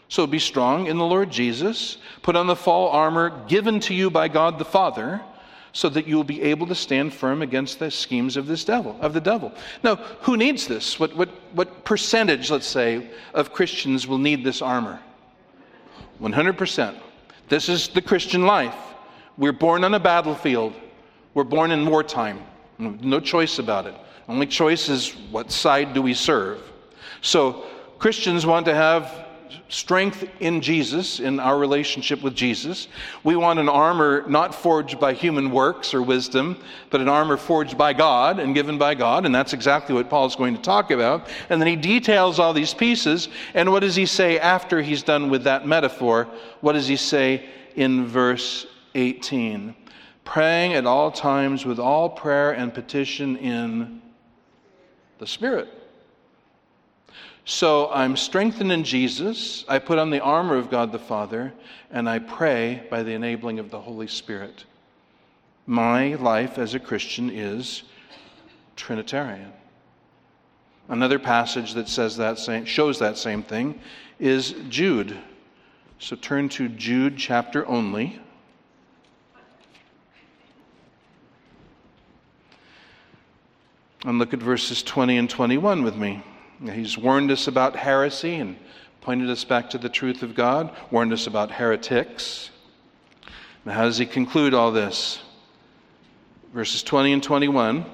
So 0.09 0.25
be 0.25 0.39
strong 0.39 0.87
in 0.87 0.97
the 0.97 1.05
Lord 1.05 1.29
Jesus. 1.29 1.97
Put 2.21 2.35
on 2.35 2.47
the 2.47 2.55
full 2.55 2.89
armor 2.89 3.45
given 3.47 3.79
to 3.81 3.93
you 3.93 4.09
by 4.09 4.27
God 4.29 4.57
the 4.57 4.65
Father 4.65 5.21
so 5.73 5.89
that 5.89 6.07
you 6.07 6.15
will 6.15 6.23
be 6.23 6.41
able 6.41 6.65
to 6.67 6.75
stand 6.75 7.13
firm 7.13 7.41
against 7.41 7.77
the 7.77 7.91
schemes 7.91 8.37
of 8.37 8.47
this 8.47 8.63
devil, 8.63 8.97
of 9.01 9.13
the 9.13 9.21
devil. 9.21 9.53
Now, 9.83 9.97
who 10.21 10.37
needs 10.37 10.65
this? 10.65 10.99
What, 10.99 11.15
what, 11.15 11.29
what 11.53 11.83
percentage, 11.83 12.49
let's 12.49 12.65
say, 12.65 13.09
of 13.33 13.53
Christians 13.53 14.07
will 14.07 14.17
need 14.17 14.43
this 14.43 14.61
armor? 14.61 14.99
100%. 16.21 16.95
This 17.47 17.69
is 17.69 17.87
the 17.87 18.01
Christian 18.01 18.45
life. 18.45 18.75
We're 19.37 19.53
born 19.53 19.83
on 19.83 19.93
a 19.93 19.99
battlefield. 19.99 20.73
We're 21.33 21.43
born 21.43 21.71
in 21.71 21.85
wartime. 21.85 22.41
No 22.77 23.19
choice 23.19 23.59
about 23.59 23.85
it. 23.85 23.95
Only 24.27 24.47
choice 24.47 24.89
is 24.89 25.11
what 25.31 25.51
side 25.51 25.93
do 25.93 26.01
we 26.01 26.13
serve. 26.13 26.61
So 27.21 27.65
Christians 27.99 28.45
want 28.45 28.65
to 28.65 28.75
have 28.75 29.26
strength 29.69 30.27
in 30.39 30.61
Jesus, 30.61 31.19
in 31.19 31.39
our 31.39 31.57
relationship 31.57 32.21
with 32.21 32.35
Jesus. 32.35 32.87
We 33.23 33.35
want 33.35 33.59
an 33.59 33.69
armor 33.69 34.23
not 34.27 34.53
forged 34.55 34.99
by 34.99 35.13
human 35.13 35.51
works 35.51 35.93
or 35.93 36.01
wisdom, 36.01 36.57
but 36.89 37.01
an 37.01 37.09
armor 37.09 37.37
forged 37.37 37.77
by 37.77 37.93
God 37.93 38.39
and 38.39 38.55
given 38.55 38.77
by 38.77 38.95
God. 38.95 39.25
And 39.25 39.33
that's 39.33 39.53
exactly 39.53 39.93
what 39.93 40.09
Paul's 40.09 40.35
going 40.35 40.55
to 40.55 40.61
talk 40.61 40.91
about. 40.91 41.27
And 41.49 41.61
then 41.61 41.67
he 41.67 41.75
details 41.75 42.39
all 42.39 42.53
these 42.53 42.73
pieces. 42.73 43.29
And 43.53 43.71
what 43.71 43.81
does 43.81 43.95
he 43.95 44.05
say 44.05 44.39
after 44.39 44.81
he's 44.81 45.03
done 45.03 45.29
with 45.29 45.43
that 45.43 45.67
metaphor? 45.67 46.27
What 46.61 46.73
does 46.73 46.87
he 46.87 46.97
say 46.97 47.45
in 47.75 48.05
verse 48.07 48.67
18? 48.95 49.75
Praying 50.23 50.73
at 50.73 50.85
all 50.85 51.11
times 51.11 51.65
with 51.65 51.79
all 51.79 52.09
prayer 52.09 52.51
and 52.51 52.73
petition 52.73 53.37
in 53.37 54.01
the 55.19 55.27
Spirit. 55.27 55.76
So 57.49 57.89
I'm 57.91 58.17
strengthened 58.17 58.73
in 58.73 58.83
Jesus. 58.83 59.63
I 59.69 59.79
put 59.79 59.99
on 59.99 60.09
the 60.09 60.19
armor 60.19 60.57
of 60.57 60.69
God 60.69 60.91
the 60.91 60.99
Father, 60.99 61.53
and 61.89 62.09
I 62.09 62.19
pray 62.19 62.85
by 62.89 63.03
the 63.03 63.13
enabling 63.13 63.57
of 63.57 63.71
the 63.71 63.79
Holy 63.79 64.07
Spirit. 64.07 64.65
My 65.65 66.15
life 66.15 66.57
as 66.57 66.73
a 66.73 66.79
Christian 66.79 67.29
is 67.29 67.83
Trinitarian. 68.75 69.53
Another 70.89 71.17
passage 71.17 71.73
that 71.75 71.87
says 71.87 72.17
that 72.17 72.37
same, 72.37 72.65
shows 72.65 72.99
that 72.99 73.17
same 73.17 73.43
thing 73.43 73.79
is 74.19 74.53
Jude. 74.67 75.17
So 75.99 76.17
turn 76.17 76.49
to 76.49 76.67
Jude 76.67 77.15
chapter 77.17 77.65
only. 77.65 78.19
And 84.03 84.19
look 84.19 84.33
at 84.33 84.41
verses 84.41 84.83
20 84.83 85.17
and 85.17 85.29
21 85.29 85.83
with 85.83 85.95
me. 85.95 86.21
He's 86.63 86.97
warned 86.97 87.31
us 87.31 87.47
about 87.47 87.75
heresy 87.75 88.35
and 88.35 88.57
pointed 89.01 89.29
us 89.29 89.43
back 89.43 89.69
to 89.69 89.77
the 89.77 89.89
truth 89.89 90.23
of 90.23 90.35
God, 90.35 90.75
warned 90.91 91.13
us 91.13 91.27
about 91.27 91.51
heretics. 91.51 92.49
Now, 93.63 93.73
how 93.73 93.83
does 93.83 93.97
he 93.97 94.05
conclude 94.05 94.53
all 94.53 94.71
this? 94.71 95.19
Verses 96.53 96.83
20 96.83 97.13
and 97.13 97.23
21. 97.23 97.85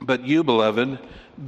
But 0.00 0.24
you, 0.24 0.42
beloved, 0.42 0.98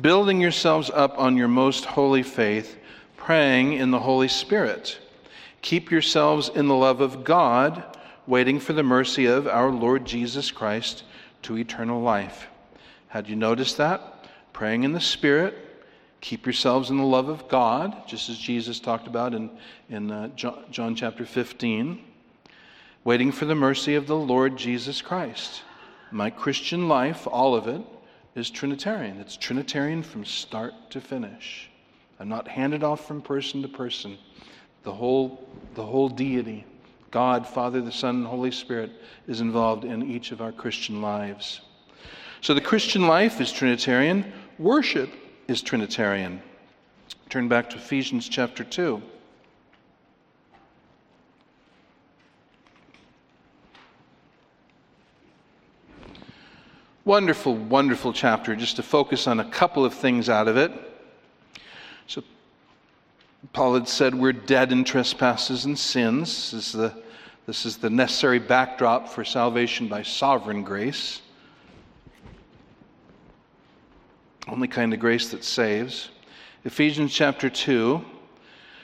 building 0.00 0.40
yourselves 0.40 0.90
up 0.90 1.18
on 1.18 1.36
your 1.36 1.48
most 1.48 1.84
holy 1.84 2.22
faith, 2.22 2.76
praying 3.16 3.74
in 3.74 3.90
the 3.90 4.00
Holy 4.00 4.28
Spirit, 4.28 4.98
keep 5.62 5.90
yourselves 5.90 6.48
in 6.48 6.68
the 6.68 6.74
love 6.74 7.00
of 7.00 7.24
God, 7.24 7.96
waiting 8.26 8.60
for 8.60 8.72
the 8.72 8.82
mercy 8.82 9.26
of 9.26 9.46
our 9.46 9.70
Lord 9.70 10.04
Jesus 10.04 10.50
Christ 10.50 11.04
to 11.42 11.58
eternal 11.58 12.00
life. 12.00 12.48
Had 13.08 13.28
you 13.28 13.36
noticed 13.36 13.76
that? 13.78 14.15
Praying 14.56 14.84
in 14.84 14.92
the 14.92 15.00
Spirit. 15.00 15.54
Keep 16.22 16.46
yourselves 16.46 16.88
in 16.88 16.96
the 16.96 17.04
love 17.04 17.28
of 17.28 17.46
God, 17.46 18.08
just 18.08 18.30
as 18.30 18.38
Jesus 18.38 18.80
talked 18.80 19.06
about 19.06 19.34
in, 19.34 19.50
in 19.90 20.10
uh, 20.10 20.28
John, 20.28 20.64
John 20.70 20.94
chapter 20.94 21.26
15. 21.26 22.02
Waiting 23.04 23.32
for 23.32 23.44
the 23.44 23.54
mercy 23.54 23.96
of 23.96 24.06
the 24.06 24.16
Lord 24.16 24.56
Jesus 24.56 25.02
Christ. 25.02 25.60
My 26.10 26.30
Christian 26.30 26.88
life, 26.88 27.26
all 27.26 27.54
of 27.54 27.68
it, 27.68 27.82
is 28.34 28.48
Trinitarian. 28.48 29.18
It's 29.18 29.36
Trinitarian 29.36 30.02
from 30.02 30.24
start 30.24 30.72
to 30.88 31.02
finish. 31.02 31.68
I'm 32.18 32.30
not 32.30 32.48
handed 32.48 32.82
off 32.82 33.06
from 33.06 33.20
person 33.20 33.60
to 33.60 33.68
person. 33.68 34.16
The 34.84 34.92
whole, 34.92 35.46
the 35.74 35.84
whole 35.84 36.08
deity, 36.08 36.64
God, 37.10 37.46
Father, 37.46 37.82
the 37.82 37.92
Son, 37.92 38.16
and 38.16 38.26
Holy 38.26 38.52
Spirit, 38.52 38.92
is 39.28 39.42
involved 39.42 39.84
in 39.84 40.10
each 40.10 40.32
of 40.32 40.40
our 40.40 40.50
Christian 40.50 41.02
lives. 41.02 41.60
So 42.40 42.54
the 42.54 42.60
Christian 42.60 43.06
life 43.06 43.40
is 43.40 43.52
Trinitarian. 43.52 44.32
Worship 44.58 45.10
is 45.48 45.60
Trinitarian. 45.60 46.40
Turn 47.28 47.46
back 47.46 47.68
to 47.70 47.76
Ephesians 47.76 48.26
chapter 48.26 48.64
2. 48.64 49.02
Wonderful, 57.04 57.54
wonderful 57.54 58.14
chapter, 58.14 58.56
just 58.56 58.76
to 58.76 58.82
focus 58.82 59.26
on 59.26 59.40
a 59.40 59.44
couple 59.50 59.84
of 59.84 59.92
things 59.92 60.30
out 60.30 60.48
of 60.48 60.56
it. 60.56 60.72
So, 62.06 62.24
Paul 63.52 63.74
had 63.74 63.88
said 63.88 64.14
we're 64.14 64.32
dead 64.32 64.72
in 64.72 64.84
trespasses 64.84 65.66
and 65.66 65.78
sins. 65.78 66.50
This 66.50 66.66
is 66.66 66.72
the, 66.72 66.94
this 67.46 67.66
is 67.66 67.76
the 67.76 67.90
necessary 67.90 68.38
backdrop 68.38 69.08
for 69.10 69.22
salvation 69.22 69.86
by 69.86 70.02
sovereign 70.02 70.62
grace. 70.62 71.20
Only 74.48 74.68
kind 74.68 74.94
of 74.94 75.00
grace 75.00 75.30
that 75.30 75.44
saves. 75.44 76.10
Ephesians 76.64 77.12
chapter 77.12 77.50
2. 77.50 78.04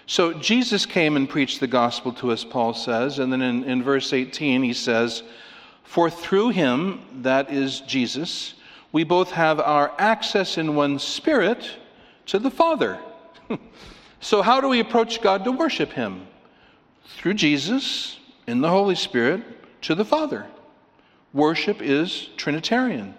So 0.06 0.32
Jesus 0.34 0.84
came 0.84 1.16
and 1.16 1.28
preached 1.28 1.60
the 1.60 1.66
gospel 1.66 2.12
to 2.14 2.32
us, 2.32 2.44
Paul 2.44 2.74
says. 2.74 3.18
And 3.18 3.32
then 3.32 3.42
in, 3.42 3.64
in 3.64 3.82
verse 3.82 4.12
18, 4.12 4.62
he 4.62 4.72
says, 4.72 5.22
For 5.84 6.10
through 6.10 6.50
him, 6.50 7.00
that 7.22 7.52
is 7.52 7.80
Jesus, 7.80 8.54
we 8.90 9.04
both 9.04 9.30
have 9.30 9.60
our 9.60 9.92
access 9.98 10.58
in 10.58 10.74
one 10.74 10.98
spirit 10.98 11.70
to 12.26 12.38
the 12.38 12.50
Father. 12.50 12.98
so, 14.20 14.42
how 14.42 14.60
do 14.60 14.68
we 14.68 14.80
approach 14.80 15.22
God 15.22 15.44
to 15.44 15.52
worship 15.52 15.92
him? 15.92 16.26
Through 17.16 17.34
Jesus, 17.34 18.18
in 18.46 18.60
the 18.60 18.68
Holy 18.68 18.94
Spirit, 18.94 19.42
to 19.82 19.94
the 19.94 20.04
Father. 20.04 20.46
Worship 21.32 21.80
is 21.80 22.28
Trinitarian. 22.36 23.14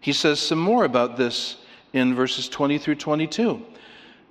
He 0.00 0.12
says 0.12 0.40
some 0.40 0.58
more 0.58 0.84
about 0.84 1.16
this 1.16 1.56
in 1.94 2.14
verses 2.14 2.48
20 2.48 2.76
through 2.76 2.96
22 2.96 3.62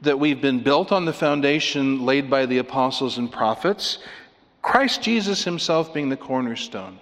that 0.03 0.19
we've 0.19 0.41
been 0.41 0.61
built 0.61 0.91
on 0.91 1.05
the 1.05 1.13
foundation 1.13 2.05
laid 2.05 2.29
by 2.29 2.45
the 2.45 2.57
apostles 2.57 3.17
and 3.17 3.31
prophets, 3.31 3.99
Christ 4.61 5.01
Jesus 5.01 5.45
himself 5.45 5.93
being 5.93 6.09
the 6.09 6.17
cornerstone. 6.17 6.99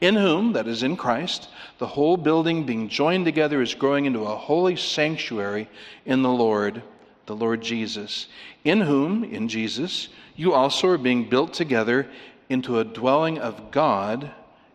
In 0.00 0.16
whom, 0.16 0.54
that 0.54 0.66
is 0.66 0.82
in 0.82 0.96
Christ, 0.96 1.50
the 1.78 1.86
whole 1.86 2.16
building 2.16 2.64
being 2.64 2.88
joined 2.88 3.26
together 3.26 3.60
is 3.60 3.74
growing 3.74 4.06
into 4.06 4.22
a 4.22 4.36
holy 4.36 4.74
sanctuary 4.74 5.68
in 6.06 6.22
the 6.22 6.30
Lord, 6.30 6.82
the 7.26 7.36
Lord 7.36 7.60
Jesus. 7.60 8.26
In 8.64 8.80
whom, 8.80 9.22
in 9.22 9.46
Jesus, 9.46 10.08
you 10.34 10.54
also 10.54 10.88
are 10.88 10.98
being 10.98 11.28
built 11.28 11.52
together 11.52 12.08
into 12.48 12.78
a 12.78 12.84
dwelling 12.84 13.38
of 13.38 13.70
God 13.70 14.30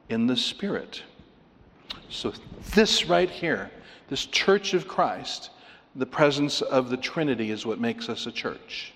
in 0.08 0.28
the 0.28 0.38
Spirit. 0.38 1.02
So, 2.10 2.34
this 2.76 3.06
right 3.06 3.30
here, 3.30 3.72
this 4.08 4.26
church 4.26 4.74
of 4.74 4.88
Christ, 4.88 5.50
the 5.96 6.06
presence 6.06 6.62
of 6.62 6.90
the 6.90 6.98
Trinity 6.98 7.52
is 7.52 7.66
what 7.66 7.80
makes 7.80 8.10
us 8.10 8.26
a 8.26 8.32
church. 8.32 8.94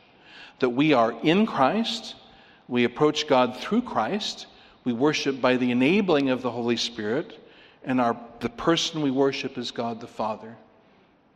That 0.60 0.70
we 0.70 0.94
are 0.94 1.14
in 1.24 1.46
Christ, 1.46 2.16
we 2.68 2.84
approach 2.84 3.28
God 3.28 3.58
through 3.58 3.84
Christ, 3.84 4.48
we 4.84 4.94
worship 4.94 5.42
by 5.42 5.58
the 5.58 5.72
enabling 5.72 6.30
of 6.30 6.42
the 6.42 6.52
Holy 6.52 6.78
Spirit, 6.78 7.40
and 7.84 8.00
our, 8.00 8.18
the 8.40 8.50
person 8.50 9.02
we 9.02 9.12
worship 9.12 9.58
is 9.58 9.72
God 9.72 10.02
the 10.02 10.08
Father. 10.08 10.56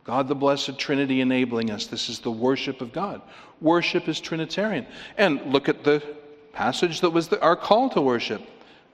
God 0.04 0.28
the 0.28 0.34
Blessed 0.34 0.78
Trinity 0.78 1.22
enabling 1.22 1.70
us. 1.70 1.86
This 1.86 2.10
is 2.10 2.18
the 2.18 2.30
worship 2.30 2.82
of 2.82 2.92
God. 2.92 3.22
Worship 3.60 4.06
is 4.06 4.20
Trinitarian. 4.20 4.86
And 5.16 5.40
look 5.46 5.68
at 5.68 5.82
the 5.82 6.02
passage 6.52 7.00
that 7.00 7.10
was 7.10 7.28
the, 7.28 7.40
our 7.40 7.56
call 7.56 7.88
to 7.90 8.02
worship 8.02 8.42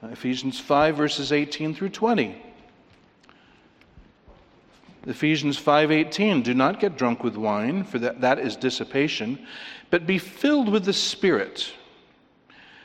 Ephesians 0.03 0.59
5, 0.59 0.97
verses 0.97 1.33
18 1.33 1.75
through 1.75 1.91
20. 1.91 2.41
Ephesians 5.07 5.59
5:18 5.59 6.43
Do 6.43 6.55
not 6.55 6.81
get 6.81 6.97
drunk 6.97 7.25
with 7.25 7.37
wine 7.37 7.85
for 7.85 7.99
that, 7.99 8.21
that 8.21 8.39
is 8.39 8.57
dissipation 8.57 9.39
but 9.91 10.07
be 10.07 10.19
filled 10.19 10.69
with 10.69 10.85
the 10.85 10.93
spirit 10.93 11.73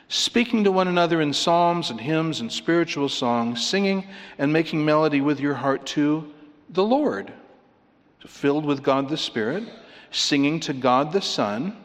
speaking 0.08 0.64
to 0.64 0.72
one 0.72 0.88
another 0.88 1.20
in 1.20 1.32
psalms 1.32 1.90
and 1.90 2.00
hymns 2.00 2.40
and 2.40 2.52
spiritual 2.52 3.08
songs 3.08 3.64
singing 3.66 4.06
and 4.38 4.52
making 4.52 4.84
melody 4.84 5.20
with 5.20 5.40
your 5.40 5.54
heart 5.54 5.84
to 5.86 6.32
the 6.70 6.84
Lord. 6.84 7.32
Filled 8.26 8.64
with 8.64 8.82
God 8.82 9.08
the 9.08 9.16
Spirit 9.16 9.64
singing 10.10 10.58
to 10.60 10.72
God 10.72 11.12
the 11.12 11.22
Son 11.22 11.76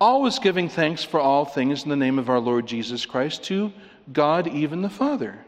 always 0.00 0.38
giving 0.38 0.68
thanks 0.68 1.04
for 1.04 1.20
all 1.20 1.44
things 1.44 1.82
in 1.82 1.90
the 1.90 1.96
name 1.96 2.18
of 2.18 2.28
our 2.28 2.38
Lord 2.38 2.66
Jesus 2.66 3.04
Christ 3.04 3.44
to 3.44 3.72
God 4.12 4.46
even 4.48 4.80
the 4.80 4.90
Father 4.90 5.44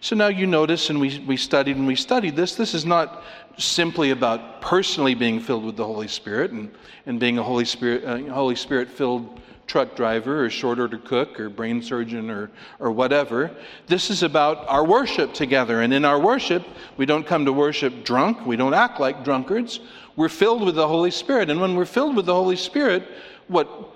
so 0.00 0.16
now 0.16 0.28
you 0.28 0.46
notice, 0.46 0.90
and 0.90 1.00
we, 1.00 1.18
we 1.26 1.36
studied 1.36 1.76
and 1.76 1.86
we 1.86 1.96
studied 1.96 2.36
this, 2.36 2.54
this 2.54 2.74
is 2.74 2.84
not 2.84 3.22
simply 3.58 4.10
about 4.10 4.60
personally 4.60 5.14
being 5.14 5.40
filled 5.40 5.64
with 5.64 5.76
the 5.76 5.84
Holy 5.84 6.08
Spirit 6.08 6.50
and, 6.50 6.72
and 7.06 7.20
being 7.20 7.38
a 7.38 7.42
Holy 7.42 7.64
Spirit, 7.64 8.04
uh, 8.04 8.32
Holy 8.32 8.56
Spirit 8.56 8.88
filled 8.88 9.40
truck 9.66 9.94
driver 9.94 10.44
or 10.44 10.50
short 10.50 10.78
order 10.78 10.98
cook 10.98 11.38
or 11.38 11.48
brain 11.48 11.80
surgeon 11.80 12.30
or, 12.30 12.50
or 12.78 12.90
whatever. 12.90 13.50
This 13.86 14.10
is 14.10 14.22
about 14.22 14.68
our 14.68 14.84
worship 14.84 15.32
together. 15.32 15.82
And 15.82 15.94
in 15.94 16.04
our 16.04 16.20
worship, 16.20 16.62
we 16.96 17.06
don't 17.06 17.26
come 17.26 17.44
to 17.44 17.52
worship 17.52 18.04
drunk, 18.04 18.44
we 18.44 18.56
don't 18.56 18.74
act 18.74 19.00
like 19.00 19.24
drunkards. 19.24 19.80
We're 20.14 20.28
filled 20.28 20.62
with 20.62 20.74
the 20.74 20.86
Holy 20.86 21.10
Spirit. 21.10 21.48
And 21.48 21.60
when 21.60 21.74
we're 21.74 21.86
filled 21.86 22.16
with 22.16 22.26
the 22.26 22.34
Holy 22.34 22.56
Spirit, 22.56 23.08
what 23.48 23.91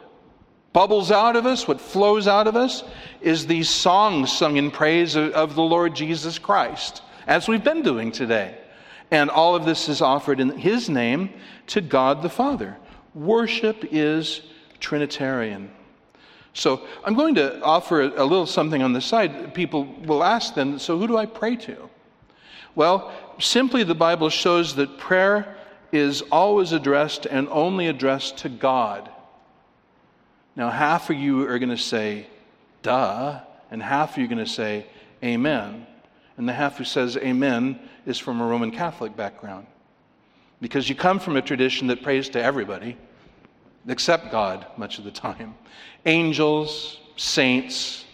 bubbles 0.76 1.10
out 1.10 1.36
of 1.36 1.46
us, 1.46 1.66
what 1.66 1.80
flows 1.80 2.28
out 2.28 2.46
of 2.46 2.54
us, 2.54 2.84
is 3.22 3.46
these 3.46 3.66
songs 3.66 4.30
sung 4.30 4.58
in 4.58 4.70
praise 4.70 5.16
of, 5.16 5.32
of 5.32 5.54
the 5.54 5.62
Lord 5.62 5.96
Jesus 5.96 6.38
Christ, 6.38 7.00
as 7.26 7.48
we've 7.48 7.64
been 7.64 7.80
doing 7.80 8.12
today. 8.12 8.58
And 9.10 9.30
all 9.30 9.56
of 9.56 9.64
this 9.64 9.88
is 9.88 10.02
offered 10.02 10.38
in 10.38 10.50
His 10.50 10.90
name 10.90 11.30
to 11.68 11.80
God 11.80 12.20
the 12.20 12.28
Father. 12.28 12.76
Worship 13.14 13.86
is 13.90 14.42
Trinitarian. 14.78 15.70
So 16.52 16.86
I'm 17.06 17.14
going 17.14 17.36
to 17.36 17.58
offer 17.62 18.02
a 18.02 18.24
little 18.24 18.44
something 18.44 18.82
on 18.82 18.92
the 18.92 19.00
side. 19.00 19.54
People 19.54 19.86
will 20.04 20.22
ask 20.22 20.54
then, 20.54 20.78
so 20.78 20.98
who 20.98 21.06
do 21.06 21.16
I 21.16 21.24
pray 21.24 21.56
to? 21.56 21.88
Well, 22.74 23.14
simply 23.40 23.82
the 23.82 23.94
Bible 23.94 24.28
shows 24.28 24.74
that 24.74 24.98
prayer 24.98 25.56
is 25.90 26.20
always 26.30 26.72
addressed 26.72 27.24
and 27.24 27.48
only 27.48 27.86
addressed 27.86 28.36
to 28.38 28.50
God. 28.50 29.08
Now, 30.56 30.70
half 30.70 31.10
of 31.10 31.16
you 31.16 31.46
are 31.48 31.58
going 31.58 31.70
to 31.70 31.76
say, 31.76 32.26
duh, 32.82 33.40
and 33.70 33.82
half 33.82 34.12
of 34.12 34.18
you 34.18 34.24
are 34.24 34.28
going 34.28 34.44
to 34.44 34.50
say, 34.50 34.86
amen. 35.22 35.86
And 36.38 36.48
the 36.48 36.52
half 36.52 36.78
who 36.78 36.84
says 36.84 37.16
amen 37.18 37.78
is 38.06 38.18
from 38.18 38.40
a 38.40 38.46
Roman 38.46 38.70
Catholic 38.70 39.16
background. 39.16 39.66
Because 40.60 40.88
you 40.88 40.94
come 40.94 41.18
from 41.18 41.36
a 41.36 41.42
tradition 41.42 41.88
that 41.88 42.02
prays 42.02 42.30
to 42.30 42.42
everybody, 42.42 42.96
except 43.86 44.30
God, 44.32 44.66
much 44.78 44.98
of 44.98 45.04
the 45.04 45.10
time. 45.10 45.54
Angels, 46.06 46.98
saints, 47.16 48.06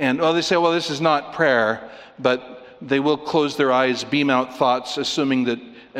and 0.00 0.18
well, 0.18 0.32
they 0.32 0.40
say, 0.40 0.56
well, 0.56 0.72
this 0.72 0.88
is 0.88 1.02
not 1.02 1.34
prayer, 1.34 1.90
but 2.18 2.66
they 2.80 3.00
will 3.00 3.18
close 3.18 3.58
their 3.58 3.70
eyes, 3.70 4.02
beam 4.02 4.30
out 4.30 4.56
thoughts, 4.56 4.96
assuming 4.96 5.44
that 5.44 5.58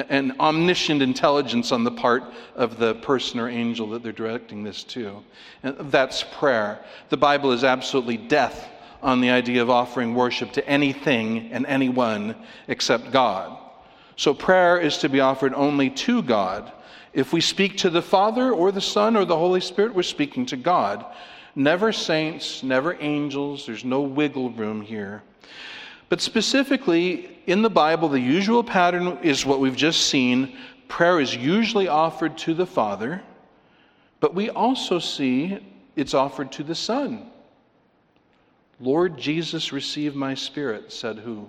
an 0.08 0.34
omniscient 0.40 1.02
intelligence 1.02 1.72
on 1.72 1.84
the 1.84 1.90
part 1.90 2.24
of 2.54 2.78
the 2.78 2.94
person 2.96 3.40
or 3.40 3.48
angel 3.48 3.88
that 3.90 4.02
they're 4.02 4.12
directing 4.12 4.62
this 4.62 4.84
to. 4.84 5.22
And 5.62 5.76
that's 5.90 6.24
prayer. 6.38 6.84
The 7.08 7.16
Bible 7.16 7.52
is 7.52 7.64
absolutely 7.64 8.16
death 8.16 8.68
on 9.02 9.20
the 9.20 9.30
idea 9.30 9.62
of 9.62 9.70
offering 9.70 10.14
worship 10.14 10.52
to 10.52 10.68
anything 10.68 11.50
and 11.52 11.66
anyone 11.66 12.34
except 12.68 13.10
God. 13.10 13.58
So 14.16 14.34
prayer 14.34 14.78
is 14.78 14.98
to 14.98 15.08
be 15.08 15.20
offered 15.20 15.54
only 15.54 15.90
to 15.90 16.22
God. 16.22 16.72
If 17.12 17.32
we 17.32 17.40
speak 17.40 17.78
to 17.78 17.90
the 17.90 18.02
Father 18.02 18.52
or 18.52 18.70
the 18.70 18.80
Son 18.80 19.16
or 19.16 19.24
the 19.24 19.36
Holy 19.36 19.60
Spirit, 19.60 19.94
we're 19.94 20.02
speaking 20.02 20.46
to 20.46 20.56
God. 20.56 21.04
Never 21.56 21.92
saints, 21.92 22.62
never 22.62 22.96
angels. 23.00 23.66
There's 23.66 23.84
no 23.84 24.02
wiggle 24.02 24.50
room 24.50 24.82
here. 24.82 25.22
But 26.10 26.20
specifically, 26.20 27.38
in 27.46 27.62
the 27.62 27.70
Bible, 27.70 28.08
the 28.08 28.20
usual 28.20 28.64
pattern 28.64 29.16
is 29.22 29.46
what 29.46 29.60
we've 29.60 29.76
just 29.76 30.08
seen. 30.08 30.58
Prayer 30.88 31.20
is 31.20 31.34
usually 31.34 31.86
offered 31.86 32.36
to 32.38 32.52
the 32.52 32.66
Father, 32.66 33.22
but 34.18 34.34
we 34.34 34.50
also 34.50 34.98
see 34.98 35.64
it's 35.94 36.12
offered 36.12 36.50
to 36.52 36.64
the 36.64 36.74
Son. 36.74 37.30
Lord 38.80 39.18
Jesus, 39.18 39.72
receive 39.72 40.16
my 40.16 40.34
spirit, 40.34 40.92
said 40.92 41.18
who? 41.18 41.48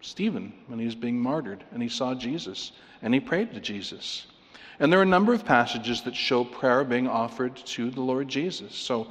Stephen, 0.00 0.52
when 0.68 0.78
he 0.78 0.86
was 0.86 0.94
being 0.94 1.18
martyred, 1.18 1.62
and 1.72 1.82
he 1.82 1.88
saw 1.90 2.14
Jesus, 2.14 2.72
and 3.02 3.12
he 3.12 3.20
prayed 3.20 3.52
to 3.52 3.60
Jesus. 3.60 4.26
And 4.78 4.90
there 4.90 5.00
are 5.00 5.02
a 5.02 5.06
number 5.06 5.34
of 5.34 5.44
passages 5.44 6.00
that 6.02 6.16
show 6.16 6.42
prayer 6.44 6.84
being 6.84 7.08
offered 7.08 7.56
to 7.56 7.90
the 7.90 8.00
Lord 8.00 8.28
Jesus. 8.28 8.74
So 8.74 9.08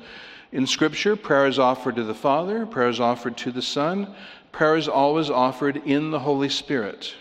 in 0.55 0.65
Scripture, 0.65 1.17
prayer 1.17 1.47
is 1.47 1.59
offered 1.59 1.97
to 1.97 2.03
the 2.05 2.15
Father, 2.15 2.65
prayer 2.65 2.87
is 2.87 3.01
offered 3.01 3.35
to 3.35 3.51
the 3.51 3.61
Son, 3.61 4.15
prayer 4.53 4.77
is 4.77 4.87
always 4.87 5.29
offered 5.29 5.75
in 5.85 6.11
the 6.11 6.19
Holy 6.19 6.47
Spirit. 6.47 7.13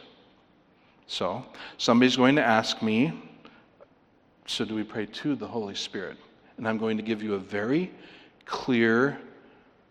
So, 1.09 1.45
somebody's 1.77 2.15
going 2.15 2.37
to 2.37 2.45
ask 2.45 2.81
me, 2.81 3.13
so 4.47 4.65
do 4.65 4.77
we 4.77 4.85
pray 4.85 5.07
to 5.07 5.35
the 5.35 5.49
Holy 5.49 5.75
Spirit? 5.75 6.17
And 6.59 6.69
I'm 6.69 6.79
going 6.79 6.97
to 6.97 7.03
give 7.03 7.25
you 7.25 7.35
a 7.35 7.39
very 7.39 7.91
clear 8.47 9.19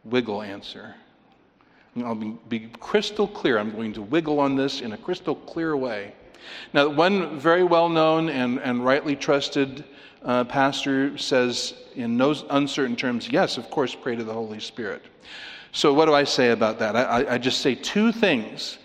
wiggle 0.05 0.41
answer. 0.41 0.95
I'll 1.97 2.15
be, 2.15 2.37
be 2.47 2.71
crystal 2.79 3.27
clear. 3.27 3.59
I'm 3.59 3.75
going 3.75 3.91
to 3.91 4.01
wiggle 4.03 4.39
on 4.39 4.55
this 4.55 4.79
in 4.79 4.93
a 4.93 4.97
crystal 4.97 5.35
clear 5.35 5.75
way. 5.75 6.13
Now, 6.71 6.87
one 6.87 7.37
very 7.41 7.65
well 7.65 7.89
known 7.89 8.29
and, 8.29 8.61
and 8.61 8.85
rightly 8.85 9.17
trusted 9.17 9.83
uh, 10.23 10.43
pastor 10.45 11.17
says 11.17 11.73
in 11.95 12.17
no 12.17 12.33
uncertain 12.49 12.95
terms, 12.95 13.29
yes, 13.29 13.57
of 13.57 13.69
course, 13.69 13.95
pray 13.95 14.15
to 14.15 14.23
the 14.23 14.33
Holy 14.33 14.59
Spirit. 14.59 15.03
So, 15.71 15.93
what 15.93 16.05
do 16.05 16.13
I 16.13 16.23
say 16.23 16.51
about 16.51 16.79
that? 16.79 16.95
I, 16.95 17.33
I 17.33 17.37
just 17.37 17.61
say 17.61 17.75
two 17.75 18.11
things 18.11 18.77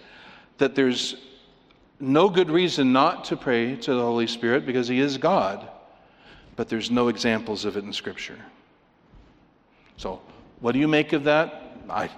that 0.58 0.74
there's 0.74 1.16
no 2.00 2.28
good 2.28 2.50
reason 2.50 2.92
not 2.92 3.24
to 3.26 3.36
pray 3.36 3.76
to 3.76 3.94
the 3.94 4.00
Holy 4.00 4.26
Spirit 4.26 4.64
because 4.64 4.88
He 4.88 5.00
is 5.00 5.18
God, 5.18 5.68
but 6.56 6.68
there's 6.68 6.90
no 6.90 7.08
examples 7.08 7.64
of 7.64 7.76
it 7.76 7.84
in 7.84 7.92
Scripture. 7.92 8.38
So, 9.96 10.20
what 10.60 10.72
do 10.72 10.78
you 10.78 10.88
make 10.88 11.12
of 11.12 11.24
that? 11.24 11.76
I, 11.90 12.08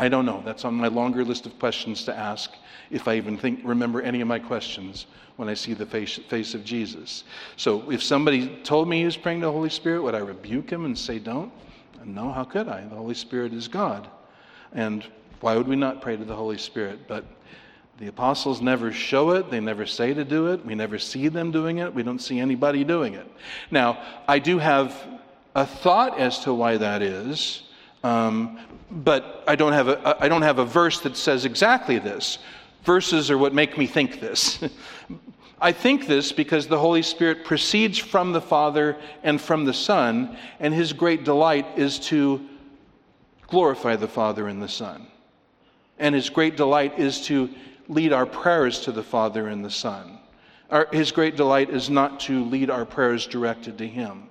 I 0.00 0.08
don't 0.08 0.24
know. 0.24 0.40
That's 0.46 0.64
on 0.64 0.76
my 0.76 0.88
longer 0.88 1.22
list 1.26 1.44
of 1.44 1.58
questions 1.58 2.04
to 2.04 2.16
ask 2.16 2.54
if 2.90 3.06
I 3.06 3.16
even 3.18 3.36
think, 3.36 3.60
remember 3.64 4.00
any 4.00 4.22
of 4.22 4.28
my 4.28 4.38
questions 4.38 5.04
when 5.36 5.46
I 5.46 5.52
see 5.52 5.74
the 5.74 5.84
face, 5.84 6.16
face 6.16 6.54
of 6.54 6.64
Jesus. 6.64 7.24
So 7.56 7.90
if 7.90 8.02
somebody 8.02 8.48
told 8.62 8.88
me 8.88 9.00
he 9.00 9.04
was 9.04 9.18
praying 9.18 9.40
to 9.40 9.46
the 9.46 9.52
Holy 9.52 9.68
Spirit, 9.68 10.02
would 10.02 10.14
I 10.14 10.20
rebuke 10.20 10.70
him 10.70 10.86
and 10.86 10.98
say, 10.98 11.18
don't? 11.18 11.52
No, 12.02 12.32
how 12.32 12.44
could 12.44 12.66
I? 12.66 12.80
The 12.80 12.96
Holy 12.96 13.14
Spirit 13.14 13.52
is 13.52 13.68
God. 13.68 14.08
And 14.72 15.04
why 15.40 15.54
would 15.54 15.68
we 15.68 15.76
not 15.76 16.00
pray 16.00 16.16
to 16.16 16.24
the 16.24 16.34
Holy 16.34 16.56
Spirit? 16.56 17.00
But 17.06 17.26
the 17.98 18.06
apostles 18.06 18.62
never 18.62 18.92
show 18.92 19.32
it, 19.32 19.50
they 19.50 19.60
never 19.60 19.84
say 19.84 20.14
to 20.14 20.24
do 20.24 20.46
it, 20.46 20.64
we 20.64 20.74
never 20.74 20.98
see 20.98 21.28
them 21.28 21.50
doing 21.50 21.76
it, 21.76 21.94
we 21.94 22.02
don't 22.02 22.20
see 22.20 22.38
anybody 22.38 22.84
doing 22.84 23.12
it. 23.12 23.30
Now, 23.70 24.02
I 24.26 24.38
do 24.38 24.56
have 24.56 24.96
a 25.54 25.66
thought 25.66 26.18
as 26.18 26.38
to 26.44 26.54
why 26.54 26.78
that 26.78 27.02
is, 27.02 27.64
um, 28.02 28.58
but 28.90 29.44
I 29.46 29.56
don't, 29.56 29.72
have 29.72 29.88
a, 29.88 30.16
I 30.22 30.28
don't 30.28 30.42
have 30.42 30.58
a 30.58 30.64
verse 30.64 31.00
that 31.00 31.16
says 31.16 31.44
exactly 31.44 31.98
this. 31.98 32.38
Verses 32.84 33.30
are 33.30 33.38
what 33.38 33.54
make 33.54 33.76
me 33.76 33.86
think 33.86 34.20
this. 34.20 34.62
I 35.60 35.72
think 35.72 36.06
this 36.06 36.32
because 36.32 36.66
the 36.66 36.78
Holy 36.78 37.02
Spirit 37.02 37.44
proceeds 37.44 37.98
from 37.98 38.32
the 38.32 38.40
Father 38.40 38.96
and 39.22 39.38
from 39.38 39.66
the 39.66 39.74
Son, 39.74 40.36
and 40.58 40.72
his 40.72 40.94
great 40.94 41.22
delight 41.22 41.66
is 41.76 41.98
to 42.00 42.40
glorify 43.46 43.96
the 43.96 44.08
Father 44.08 44.48
and 44.48 44.62
the 44.62 44.68
Son. 44.68 45.06
And 45.98 46.14
his 46.14 46.30
great 46.30 46.56
delight 46.56 46.98
is 46.98 47.20
to 47.26 47.50
lead 47.88 48.12
our 48.14 48.24
prayers 48.24 48.80
to 48.80 48.92
the 48.92 49.02
Father 49.02 49.48
and 49.48 49.62
the 49.62 49.70
Son. 49.70 50.18
Our, 50.70 50.88
his 50.92 51.12
great 51.12 51.36
delight 51.36 51.68
is 51.68 51.90
not 51.90 52.20
to 52.20 52.44
lead 52.44 52.70
our 52.70 52.86
prayers 52.86 53.26
directed 53.26 53.76
to 53.78 53.86
him. 53.86 54.29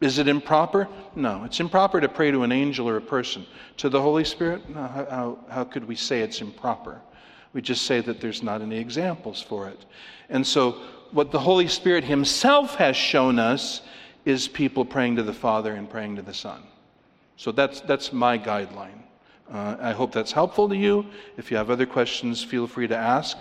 Is 0.00 0.18
it 0.18 0.28
improper? 0.28 0.88
No. 1.16 1.44
It's 1.44 1.60
improper 1.60 2.00
to 2.00 2.08
pray 2.08 2.30
to 2.30 2.42
an 2.42 2.52
angel 2.52 2.88
or 2.88 2.96
a 2.96 3.00
person. 3.00 3.44
To 3.78 3.88
the 3.88 4.00
Holy 4.00 4.24
Spirit? 4.24 4.68
No. 4.70 4.82
How, 4.82 5.06
how, 5.10 5.38
how 5.48 5.64
could 5.64 5.86
we 5.86 5.96
say 5.96 6.20
it's 6.20 6.40
improper? 6.40 7.00
We 7.52 7.62
just 7.62 7.86
say 7.86 8.00
that 8.02 8.20
there's 8.20 8.42
not 8.42 8.62
any 8.62 8.78
examples 8.78 9.42
for 9.42 9.68
it. 9.68 9.84
And 10.28 10.46
so, 10.46 10.72
what 11.10 11.32
the 11.32 11.40
Holy 11.40 11.68
Spirit 11.68 12.04
Himself 12.04 12.74
has 12.74 12.94
shown 12.94 13.38
us 13.38 13.80
is 14.24 14.46
people 14.46 14.84
praying 14.84 15.16
to 15.16 15.22
the 15.22 15.32
Father 15.32 15.74
and 15.74 15.88
praying 15.88 16.16
to 16.16 16.22
the 16.22 16.34
Son. 16.34 16.62
So, 17.36 17.50
that's, 17.50 17.80
that's 17.80 18.12
my 18.12 18.38
guideline. 18.38 19.02
Uh, 19.50 19.76
I 19.80 19.92
hope 19.92 20.12
that's 20.12 20.32
helpful 20.32 20.68
to 20.68 20.76
you. 20.76 21.06
If 21.38 21.50
you 21.50 21.56
have 21.56 21.70
other 21.70 21.86
questions, 21.86 22.44
feel 22.44 22.66
free 22.66 22.86
to 22.86 22.96
ask. 22.96 23.38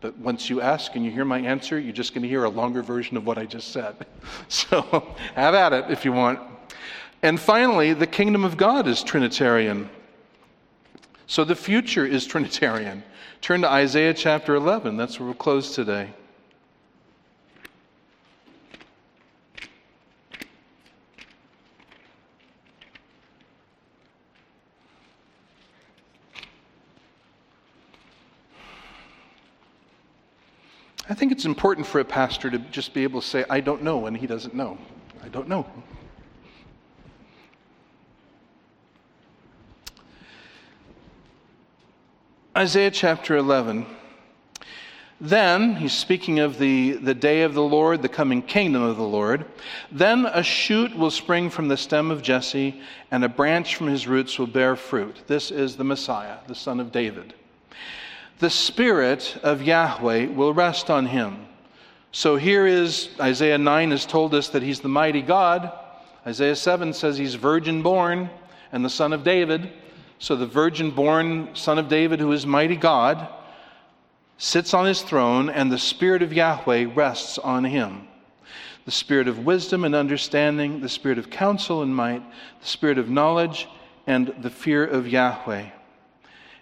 But 0.00 0.16
once 0.18 0.50
you 0.50 0.60
ask 0.60 0.94
and 0.94 1.04
you 1.04 1.10
hear 1.10 1.24
my 1.24 1.38
answer, 1.38 1.78
you're 1.78 1.92
just 1.92 2.12
going 2.12 2.22
to 2.22 2.28
hear 2.28 2.44
a 2.44 2.48
longer 2.48 2.82
version 2.82 3.16
of 3.16 3.26
what 3.26 3.38
I 3.38 3.46
just 3.46 3.72
said. 3.72 3.94
So 4.48 4.82
have 5.34 5.54
at 5.54 5.72
it 5.72 5.90
if 5.90 6.04
you 6.04 6.12
want. 6.12 6.40
And 7.22 7.40
finally, 7.40 7.92
the 7.92 8.06
kingdom 8.06 8.44
of 8.44 8.56
God 8.56 8.86
is 8.86 9.02
Trinitarian. 9.02 9.88
So 11.26 11.44
the 11.44 11.56
future 11.56 12.04
is 12.04 12.26
Trinitarian. 12.26 13.02
Turn 13.40 13.62
to 13.62 13.68
Isaiah 13.68 14.14
chapter 14.14 14.54
11. 14.54 14.96
That's 14.96 15.18
where 15.18 15.26
we'll 15.26 15.34
close 15.34 15.74
today. 15.74 16.10
I 31.08 31.14
think 31.14 31.30
it's 31.30 31.44
important 31.44 31.86
for 31.86 32.00
a 32.00 32.04
pastor 32.04 32.50
to 32.50 32.58
just 32.58 32.92
be 32.92 33.04
able 33.04 33.20
to 33.20 33.26
say, 33.26 33.44
I 33.48 33.60
don't 33.60 33.82
know, 33.82 33.98
when 33.98 34.14
he 34.16 34.26
doesn't 34.26 34.54
know. 34.54 34.76
I 35.22 35.28
don't 35.28 35.48
know. 35.48 35.64
Isaiah 42.56 42.90
chapter 42.90 43.36
11. 43.36 43.86
Then, 45.20 45.76
he's 45.76 45.92
speaking 45.92 46.40
of 46.40 46.58
the, 46.58 46.92
the 46.92 47.14
day 47.14 47.42
of 47.42 47.54
the 47.54 47.62
Lord, 47.62 48.02
the 48.02 48.08
coming 48.08 48.42
kingdom 48.42 48.82
of 48.82 48.96
the 48.96 49.02
Lord. 49.02 49.46
Then 49.92 50.26
a 50.26 50.42
shoot 50.42 50.94
will 50.96 51.12
spring 51.12 51.50
from 51.50 51.68
the 51.68 51.76
stem 51.76 52.10
of 52.10 52.20
Jesse, 52.20 52.82
and 53.12 53.24
a 53.24 53.28
branch 53.28 53.76
from 53.76 53.86
his 53.86 54.08
roots 54.08 54.38
will 54.38 54.46
bear 54.48 54.74
fruit. 54.74 55.22
This 55.28 55.50
is 55.52 55.76
the 55.76 55.84
Messiah, 55.84 56.38
the 56.48 56.54
son 56.54 56.80
of 56.80 56.90
David 56.90 57.34
the 58.38 58.50
Spirit 58.50 59.38
of 59.42 59.62
Yahweh 59.62 60.26
will 60.26 60.52
rest 60.52 60.90
on 60.90 61.06
him. 61.06 61.46
So 62.12 62.36
here 62.36 62.66
is 62.66 63.08
Isaiah 63.20 63.58
9 63.58 63.90
has 63.90 64.06
told 64.06 64.34
us 64.34 64.48
that 64.48 64.62
he's 64.62 64.80
the 64.80 64.88
mighty 64.88 65.22
God. 65.22 65.72
Isaiah 66.26 66.56
7 66.56 66.92
says 66.92 67.16
he's 67.16 67.34
virgin 67.34 67.82
born 67.82 68.30
and 68.72 68.84
the 68.84 68.90
son 68.90 69.12
of 69.12 69.24
David. 69.24 69.70
So 70.18 70.36
the 70.36 70.46
virgin 70.46 70.90
born 70.90 71.54
son 71.54 71.78
of 71.78 71.88
David, 71.88 72.20
who 72.20 72.32
is 72.32 72.46
mighty 72.46 72.76
God, 72.76 73.28
sits 74.38 74.74
on 74.74 74.86
his 74.86 75.02
throne, 75.02 75.48
and 75.48 75.70
the 75.70 75.78
Spirit 75.78 76.22
of 76.22 76.32
Yahweh 76.32 76.86
rests 76.94 77.38
on 77.38 77.64
him. 77.64 78.06
The 78.84 78.90
Spirit 78.90 79.28
of 79.28 79.44
wisdom 79.44 79.84
and 79.84 79.94
understanding, 79.94 80.80
the 80.80 80.88
Spirit 80.88 81.18
of 81.18 81.30
counsel 81.30 81.82
and 81.82 81.94
might, 81.94 82.22
the 82.60 82.66
Spirit 82.66 82.98
of 82.98 83.08
knowledge, 83.08 83.68
and 84.06 84.34
the 84.40 84.50
fear 84.50 84.86
of 84.86 85.08
Yahweh. 85.08 85.70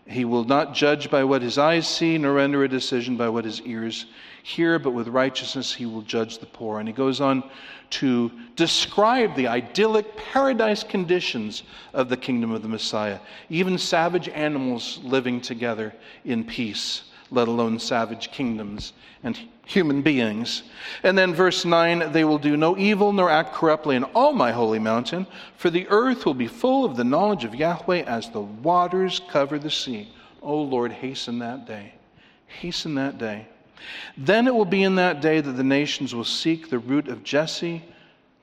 He 0.07 0.25
will 0.25 0.45
not 0.45 0.75
judge 0.75 1.11
by 1.11 1.25
what 1.25 1.41
his 1.41 1.57
eyes 1.57 1.89
see, 1.89 2.19
nor 2.19 2.35
render 2.35 2.63
a 2.63 2.69
decision 2.69 3.17
by 3.17 3.29
what 3.31 3.45
his 3.45 3.63
ears 3.63 4.07
hear, 4.43 4.79
but 4.79 4.91
with 4.91 5.09
righteousness 5.09 5.73
he 5.73 5.87
will 5.87 6.03
judge 6.03 6.39
the 6.39 6.47
poor. 6.47 6.79
And 6.79 6.87
he 6.87 6.93
goes 6.93 7.21
on 7.21 7.43
to 7.91 8.31
describe 8.55 9.35
the 9.35 9.49
idyllic 9.49 10.17
paradise 10.17 10.83
conditions 10.83 11.63
of 11.95 12.11
the 12.11 12.17
kingdom 12.17 12.51
of 12.51 12.61
the 12.61 12.69
Messiah, 12.69 13.19
even 13.49 13.79
savage 13.79 14.29
animals 14.29 15.01
living 15.03 15.41
together 15.41 15.95
in 16.25 16.45
peace, 16.45 17.05
let 17.31 17.49
alone 17.49 17.79
savage 17.79 18.31
kingdoms 18.31 18.93
and 19.23 19.39
human 19.67 20.03
beings. 20.03 20.63
And 21.03 21.17
then 21.17 21.35
verse 21.35 21.65
9 21.65 22.13
they 22.13 22.25
will 22.25 22.39
do 22.39 22.57
no 22.57 22.77
evil 22.77 23.13
nor 23.13 23.31
act 23.31 23.55
corruptly 23.55 23.97
in 23.97 24.05
all 24.05 24.33
my 24.33 24.53
holy 24.53 24.79
mountain, 24.79 25.27
for 25.57 25.71
the 25.71 25.87
earth 25.89 26.27
will 26.27 26.35
be 26.35 26.47
full 26.47 26.85
of 26.85 26.97
the 26.97 27.05
knowledge 27.05 27.45
of 27.45 27.55
Yahweh 27.55 28.03
as 28.03 28.31
the 28.31 28.41
waters 28.41 29.21
cover 29.29 29.59
the 29.59 29.71
sea. 29.71 30.09
O 30.43 30.61
Lord, 30.63 30.93
hasten 30.93 31.39
that 31.39 31.67
day. 31.67 31.95
Hasten 32.47 32.95
that 32.97 33.19
day. 33.19 33.49
Then 34.17 34.47
it 34.47 34.55
will 34.55 34.65
be 34.65 34.83
in 34.83 34.97
that 34.97 35.21
day 35.21 35.41
that 35.41 35.53
the 35.53 35.65
nations 35.65 36.15
will 36.15 36.25
seek 36.25 36.71
the 36.71 36.79
root 36.79 37.09
of 37.09 37.25
Jesse. 37.25 37.83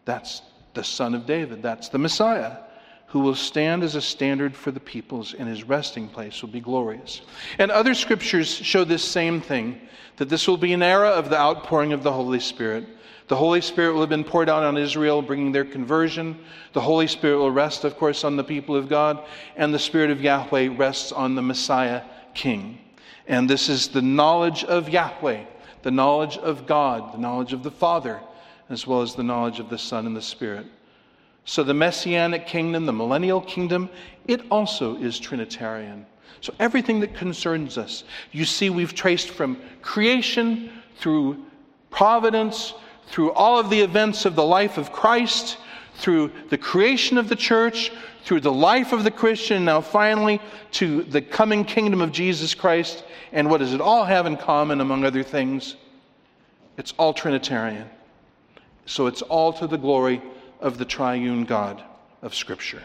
That's 0.06 0.42
the 0.74 0.84
son 0.84 1.14
of 1.16 1.26
David. 1.26 1.62
That's 1.62 1.90
the 1.90 1.98
Messiah 1.98 2.58
who 3.12 3.20
will 3.20 3.36
stand 3.36 3.84
as 3.84 3.96
a 3.96 4.02
standard 4.02 4.56
for 4.56 4.72
the 4.72 4.80
peoples, 4.80 5.34
and 5.38 5.50
his 5.50 5.66
resting 5.66 6.08
place 6.08 6.42
will 6.42 6.50
be 6.50 6.62
glorious. 6.62 7.22
And 7.60 7.70
other 7.70 7.94
scriptures 7.94 8.48
show 8.48 8.86
this 8.86 9.04
same 9.04 9.42
thing 9.42 9.82
that 10.16 10.30
this 10.30 10.48
will 10.48 10.56
be 10.56 10.72
an 10.72 10.82
era 10.82 11.10
of 11.10 11.30
the 11.30 11.38
outpouring 11.38 11.92
of 11.92 12.04
the 12.04 12.12
Holy 12.14 12.40
Spirit. 12.40 12.86
The 13.28 13.36
Holy 13.36 13.60
Spirit 13.60 13.92
will 13.92 14.00
have 14.00 14.10
been 14.10 14.24
poured 14.24 14.48
out 14.48 14.64
on 14.64 14.78
Israel, 14.78 15.22
bringing 15.22 15.52
their 15.52 15.66
conversion. 15.66 16.40
The 16.72 16.80
Holy 16.80 17.06
Spirit 17.08 17.38
will 17.38 17.52
rest, 17.52 17.84
of 17.84 17.98
course, 17.98 18.24
on 18.24 18.38
the 18.38 18.46
people 18.46 18.78
of 18.78 18.88
God, 18.88 19.22
and 19.58 19.74
the 19.74 19.80
Spirit 19.80 20.10
of 20.10 20.22
Yahweh 20.22 20.70
rests 20.78 21.12
on 21.12 21.36
the 21.36 21.42
Messiah 21.42 22.04
King. 22.34 22.78
And 23.28 23.50
this 23.50 23.68
is 23.68 23.90
the 23.90 24.02
knowledge 24.02 24.64
of 24.64 24.88
Yahweh, 24.88 25.44
the 25.82 25.92
knowledge 25.92 26.38
of 26.38 26.66
God, 26.66 27.14
the 27.14 27.20
knowledge 27.20 27.52
of 27.52 27.64
the 27.64 27.72
Father, 27.72 28.22
as 28.70 28.88
well 28.88 29.02
as 29.02 29.16
the 29.16 29.24
knowledge 29.24 29.60
of 29.60 29.70
the 29.70 29.78
Son 29.78 30.06
and 30.06 30.16
the 30.16 30.22
Spirit. 30.22 30.66
So 31.46 31.64
the 31.64 31.74
Messianic 31.74 32.46
kingdom, 32.48 32.86
the 32.86 32.94
millennial 32.94 33.42
kingdom, 33.42 33.90
it 34.28 34.42
also 34.52 34.96
is 34.98 35.20
Trinitarian. 35.20 36.06
So 36.40 36.54
everything 36.60 37.00
that 37.02 37.16
concerns 37.16 37.78
us, 37.78 38.04
you 38.32 38.46
see, 38.46 38.70
we've 38.70 38.96
traced 38.96 39.30
from 39.30 39.58
creation 39.82 40.72
through 40.98 41.44
providence, 41.90 42.74
through 43.08 43.32
all 43.34 43.60
of 43.60 43.70
the 43.70 43.80
events 43.80 44.26
of 44.26 44.36
the 44.36 44.44
life 44.44 44.78
of 44.78 44.92
Christ, 44.92 45.58
through 45.96 46.32
the 46.50 46.58
creation 46.58 47.18
of 47.18 47.28
the 47.28 47.36
church, 47.36 47.92
through 48.24 48.42
the 48.42 48.52
life 48.52 48.94
of 48.94 49.04
the 49.04 49.12
Christian, 49.12 49.66
now 49.66 49.82
finally 49.82 50.40
to 50.72 51.04
the 51.04 51.22
coming 51.22 51.66
kingdom 51.66 52.02
of 52.02 52.12
Jesus 52.12 52.56
Christ. 52.56 53.04
And 53.34 53.50
what 53.50 53.60
does 53.60 53.74
it 53.74 53.82
all 53.82 54.06
have 54.06 54.26
in 54.26 54.38
common, 54.38 54.82
among 54.82 55.04
other 55.04 55.24
things? 55.24 55.76
It's 56.78 56.94
all 56.98 57.14
Trinitarian. 57.14 57.90
So 58.86 59.08
it's 59.08 59.22
all 59.22 59.54
to 59.54 59.68
the 59.68 59.78
glory 59.78 60.22
of 60.62 60.78
the 60.78 60.86
triune 60.86 61.44
God 61.44 61.84
of 62.22 62.34
Scripture. 62.34 62.84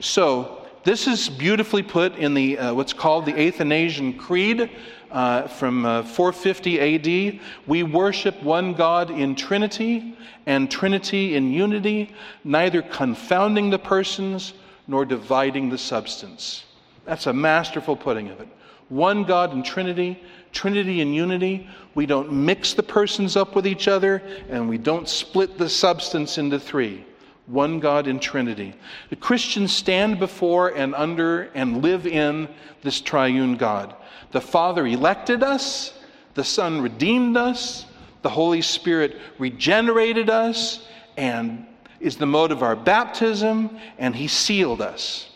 So, 0.00 0.60
this 0.84 1.06
is 1.06 1.30
beautifully 1.30 1.82
put 1.82 2.14
in 2.16 2.34
the 2.34 2.58
uh, 2.58 2.74
what's 2.74 2.92
called 2.92 3.24
the 3.24 3.32
Athanasian 3.32 4.18
Creed 4.18 4.70
uh, 5.10 5.48
from 5.48 5.86
uh, 5.86 6.02
450 6.02 7.34
AD. 7.34 7.40
We 7.66 7.82
worship 7.82 8.42
one 8.42 8.74
God 8.74 9.10
in 9.10 9.34
Trinity 9.34 10.18
and 10.44 10.70
Trinity 10.70 11.36
in 11.36 11.50
unity, 11.50 12.14
neither 12.44 12.82
confounding 12.82 13.70
the 13.70 13.78
persons 13.78 14.52
nor 14.86 15.06
dividing 15.06 15.70
the 15.70 15.78
substance. 15.78 16.64
That's 17.06 17.26
a 17.26 17.32
masterful 17.32 17.96
putting 17.96 18.28
of 18.28 18.40
it. 18.40 18.48
One 18.90 19.24
God 19.24 19.52
in 19.52 19.62
Trinity, 19.62 20.22
Trinity 20.54 21.02
and 21.02 21.14
unity. 21.14 21.68
We 21.94 22.06
don't 22.06 22.32
mix 22.32 22.72
the 22.72 22.82
persons 22.82 23.36
up 23.36 23.54
with 23.54 23.66
each 23.66 23.88
other, 23.88 24.22
and 24.48 24.68
we 24.68 24.78
don't 24.78 25.08
split 25.08 25.58
the 25.58 25.68
substance 25.68 26.38
into 26.38 26.58
three. 26.58 27.04
One 27.46 27.78
God 27.78 28.06
in 28.06 28.20
Trinity. 28.20 28.72
The 29.10 29.16
Christians 29.16 29.70
stand 29.70 30.18
before 30.18 30.70
and 30.70 30.94
under 30.94 31.50
and 31.54 31.82
live 31.82 32.06
in 32.06 32.48
this 32.82 33.02
triune 33.02 33.56
God. 33.56 33.94
The 34.32 34.40
Father 34.40 34.86
elected 34.86 35.42
us, 35.42 35.92
the 36.32 36.44
Son 36.44 36.80
redeemed 36.80 37.36
us, 37.36 37.84
the 38.22 38.30
Holy 38.30 38.62
Spirit 38.62 39.18
regenerated 39.38 40.30
us, 40.30 40.86
and 41.18 41.66
is 42.00 42.16
the 42.16 42.26
mode 42.26 42.50
of 42.50 42.62
our 42.62 42.76
baptism, 42.76 43.78
and 43.98 44.16
He 44.16 44.28
sealed 44.28 44.80
us. 44.80 45.28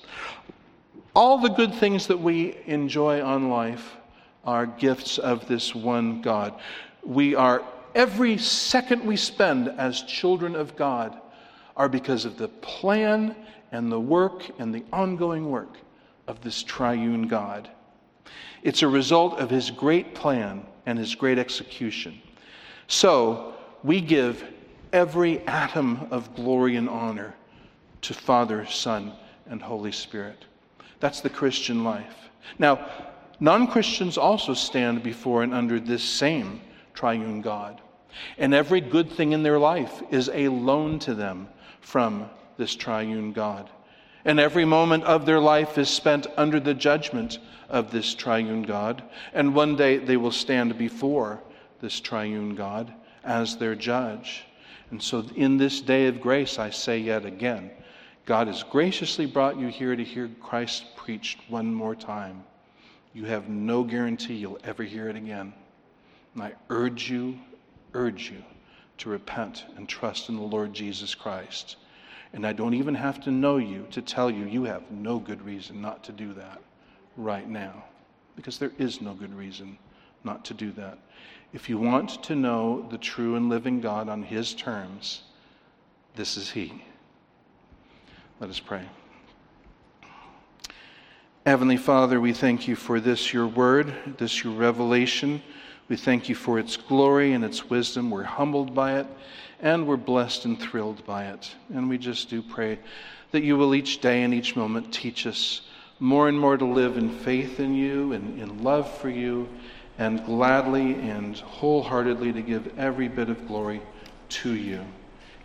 All 1.15 1.39
the 1.39 1.51
good 1.51 1.75
things 1.75 2.07
that 2.07 2.21
we 2.21 2.57
enjoy 2.67 3.23
on 3.23 3.51
life 3.51 3.98
are 4.49 4.65
gifts 4.65 5.19
of 5.19 5.47
this 5.47 5.75
one 5.75 6.23
God. 6.23 6.59
We 7.03 7.35
are, 7.35 7.63
every 7.95 8.39
second 8.39 9.05
we 9.05 9.15
spend 9.15 9.69
as 9.69 10.01
children 10.05 10.57
of 10.57 10.75
God, 10.75 11.21
are 11.77 11.91
because 11.91 12.25
of 12.25 12.39
the 12.39 12.49
plan 12.49 13.37
and 13.73 13.93
the 13.93 14.01
work 14.01 14.49
and 14.59 14.75
the 14.75 14.85
ongoing 14.91 15.51
work 15.51 15.77
of 16.27 16.41
this 16.41 16.63
triune 16.63 17.29
God. 17.29 17.69
It's 18.63 18.81
a 18.81 18.89
result 18.89 19.39
of 19.39 19.51
his 19.51 19.71
great 19.71 20.15
plan 20.15 20.65
and 20.87 20.99
his 20.99 21.15
great 21.15 21.39
execution. 21.39 22.19
So, 22.87 23.53
we 23.85 24.01
give 24.01 24.43
every 24.95 25.47
atom 25.47 26.09
of 26.11 26.35
glory 26.35 26.77
and 26.77 26.89
honor 26.89 27.35
to 28.01 28.15
Father, 28.15 28.65
Son, 28.65 29.13
and 29.45 29.61
Holy 29.61 29.93
Spirit. 29.93 30.47
That's 31.01 31.21
the 31.21 31.29
Christian 31.29 31.85
life. 31.85 32.17
Now, 32.59 32.89
non 33.41 33.67
Christians 33.67 34.19
also 34.19 34.55
stand 34.55 35.03
before 35.03 35.43
and 35.43 35.55
under 35.55 35.79
this 35.81 36.03
same 36.03 36.61
triune 36.95 37.41
God. 37.41 37.81
And 38.39 38.55
every 38.55 38.81
good 38.81 39.11
thing 39.11 39.33
in 39.33 39.43
their 39.43 39.59
life 39.59 40.03
is 40.11 40.31
a 40.33 40.49
loan 40.49 40.99
to 41.01 41.15
them 41.15 41.49
from 41.81 42.29
this 42.57 42.75
triune 42.75 43.33
God. 43.33 43.71
And 44.25 44.41
every 44.41 44.65
moment 44.65 45.05
of 45.05 45.25
their 45.25 45.41
life 45.41 45.79
is 45.79 45.89
spent 45.89 46.27
under 46.37 46.59
the 46.61 46.75
judgment 46.75 47.39
of 47.69 47.91
this 47.91 48.15
triune 48.15 48.63
God. 48.63 49.03
And 49.33 49.55
one 49.55 49.77
day 49.77 49.99
they 49.99 50.17
will 50.17 50.33
stand 50.33 50.77
before 50.77 51.41
this 51.81 52.01
triune 52.01 52.55
God 52.55 52.93
as 53.25 53.57
their 53.57 53.75
judge. 53.75 54.45
And 54.91 55.03
so, 55.03 55.25
in 55.37 55.59
this 55.59 55.81
day 55.81 56.07
of 56.07 56.21
grace, 56.21 56.59
I 56.59 56.71
say 56.71 56.99
yet 56.99 57.27
again, 57.27 57.71
God 58.25 58.47
has 58.47 58.63
graciously 58.63 59.27
brought 59.27 59.59
you 59.59 59.69
here 59.69 59.95
to 59.95 60.05
hear 60.05 60.31
Christ 60.41 60.97
preached 60.97 61.39
one 61.49 61.73
more 61.73 61.95
time. 61.95 62.43
You 63.13 63.25
have 63.25 63.49
no 63.49 63.83
guarantee 63.83 64.35
you'll 64.35 64.61
ever 64.65 64.83
hear 64.83 65.09
it 65.09 65.17
again. 65.17 65.53
And 66.35 66.43
I 66.43 66.53
urge 66.71 67.11
you, 67.11 67.39
urge 67.95 68.31
you 68.31 68.43
to 68.99 69.09
repent 69.09 69.65
and 69.77 69.89
trust 69.89 70.29
in 70.29 70.37
the 70.37 70.43
Lord 70.43 70.73
Jesus 70.73 71.15
Christ. 71.15 71.77
And 72.33 72.47
I 72.47 72.53
don't 72.53 72.75
even 72.75 72.95
have 72.95 73.21
to 73.23 73.31
know 73.31 73.57
you 73.57 73.87
to 73.91 74.03
tell 74.03 74.31
you 74.31 74.45
you 74.45 74.65
have 74.65 74.91
no 74.91 75.19
good 75.19 75.43
reason 75.43 75.81
not 75.81 76.05
to 76.05 76.13
do 76.13 76.35
that 76.35 76.61
right 77.17 77.49
now, 77.49 77.85
because 78.37 78.59
there 78.59 78.73
is 78.79 79.01
no 79.01 79.15
good 79.15 79.35
reason 79.35 79.79
not 80.25 80.45
to 80.45 80.55
do 80.55 80.71
that. 80.73 80.99
If 81.53 81.69
you 81.69 81.79
want 81.79 82.23
to 82.25 82.37
know 82.37 82.87
the 82.91 82.99
true 82.99 83.37
and 83.37 83.49
living 83.49 83.81
God 83.81 84.09
on 84.09 84.23
His 84.23 84.53
terms, 84.53 85.23
this 86.15 86.37
is 86.37 86.51
He. 86.51 86.85
Let 88.41 88.51
us 88.51 88.61
pray. 88.61 88.83
Heavenly 91.49 91.79
Father, 91.79 92.21
we 92.21 92.35
thank 92.35 92.69
you 92.69 92.77
for 92.77 93.01
this, 93.01 93.33
your 93.33 93.47
word, 93.47 93.95
this, 94.19 94.45
your 94.45 94.53
revelation. 94.53 95.43
We 95.89 95.97
thank 95.97 96.29
you 96.29 96.35
for 96.35 96.59
its 96.59 96.77
glory 96.77 97.33
and 97.33 97.43
its 97.43 97.71
wisdom. 97.71 98.11
We're 98.11 98.23
humbled 98.23 98.75
by 98.75 98.99
it, 98.99 99.07
and 99.63 99.87
we're 99.87 99.97
blessed 99.97 100.45
and 100.45 100.61
thrilled 100.61 101.07
by 101.07 101.25
it. 101.25 101.51
And 101.73 101.89
we 101.89 101.97
just 101.97 102.29
do 102.29 102.43
pray 102.43 102.79
that 103.31 103.45
you 103.45 103.57
will 103.57 103.75
each 103.75 104.03
day 104.03 104.25
and 104.25 104.35
each 104.35 104.57
moment 104.57 104.93
teach 104.93 105.27
us 105.27 105.63
more 106.01 106.29
and 106.29 106.39
more 106.39 106.59
to 106.59 106.67
live 106.67 106.99
in 106.99 107.09
faith 107.09 107.61
in 107.61 107.75
you 107.75 108.13
and 108.13 108.39
in 108.39 108.63
love 108.63 108.99
for 108.99 109.09
you, 109.09 109.49
and 109.97 110.23
gladly 110.27 110.97
and 110.97 111.39
wholeheartedly 111.39 112.31
to 112.35 112.43
give 112.43 112.79
every 112.79 113.09
bit 113.09 113.31
of 113.31 113.49
glory 113.49 113.81
to 114.29 114.53
you. 114.53 114.85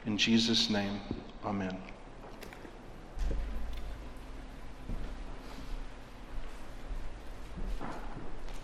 In 0.06 0.18
Jesus' 0.18 0.70
name, 0.70 1.00
amen. 1.46 1.78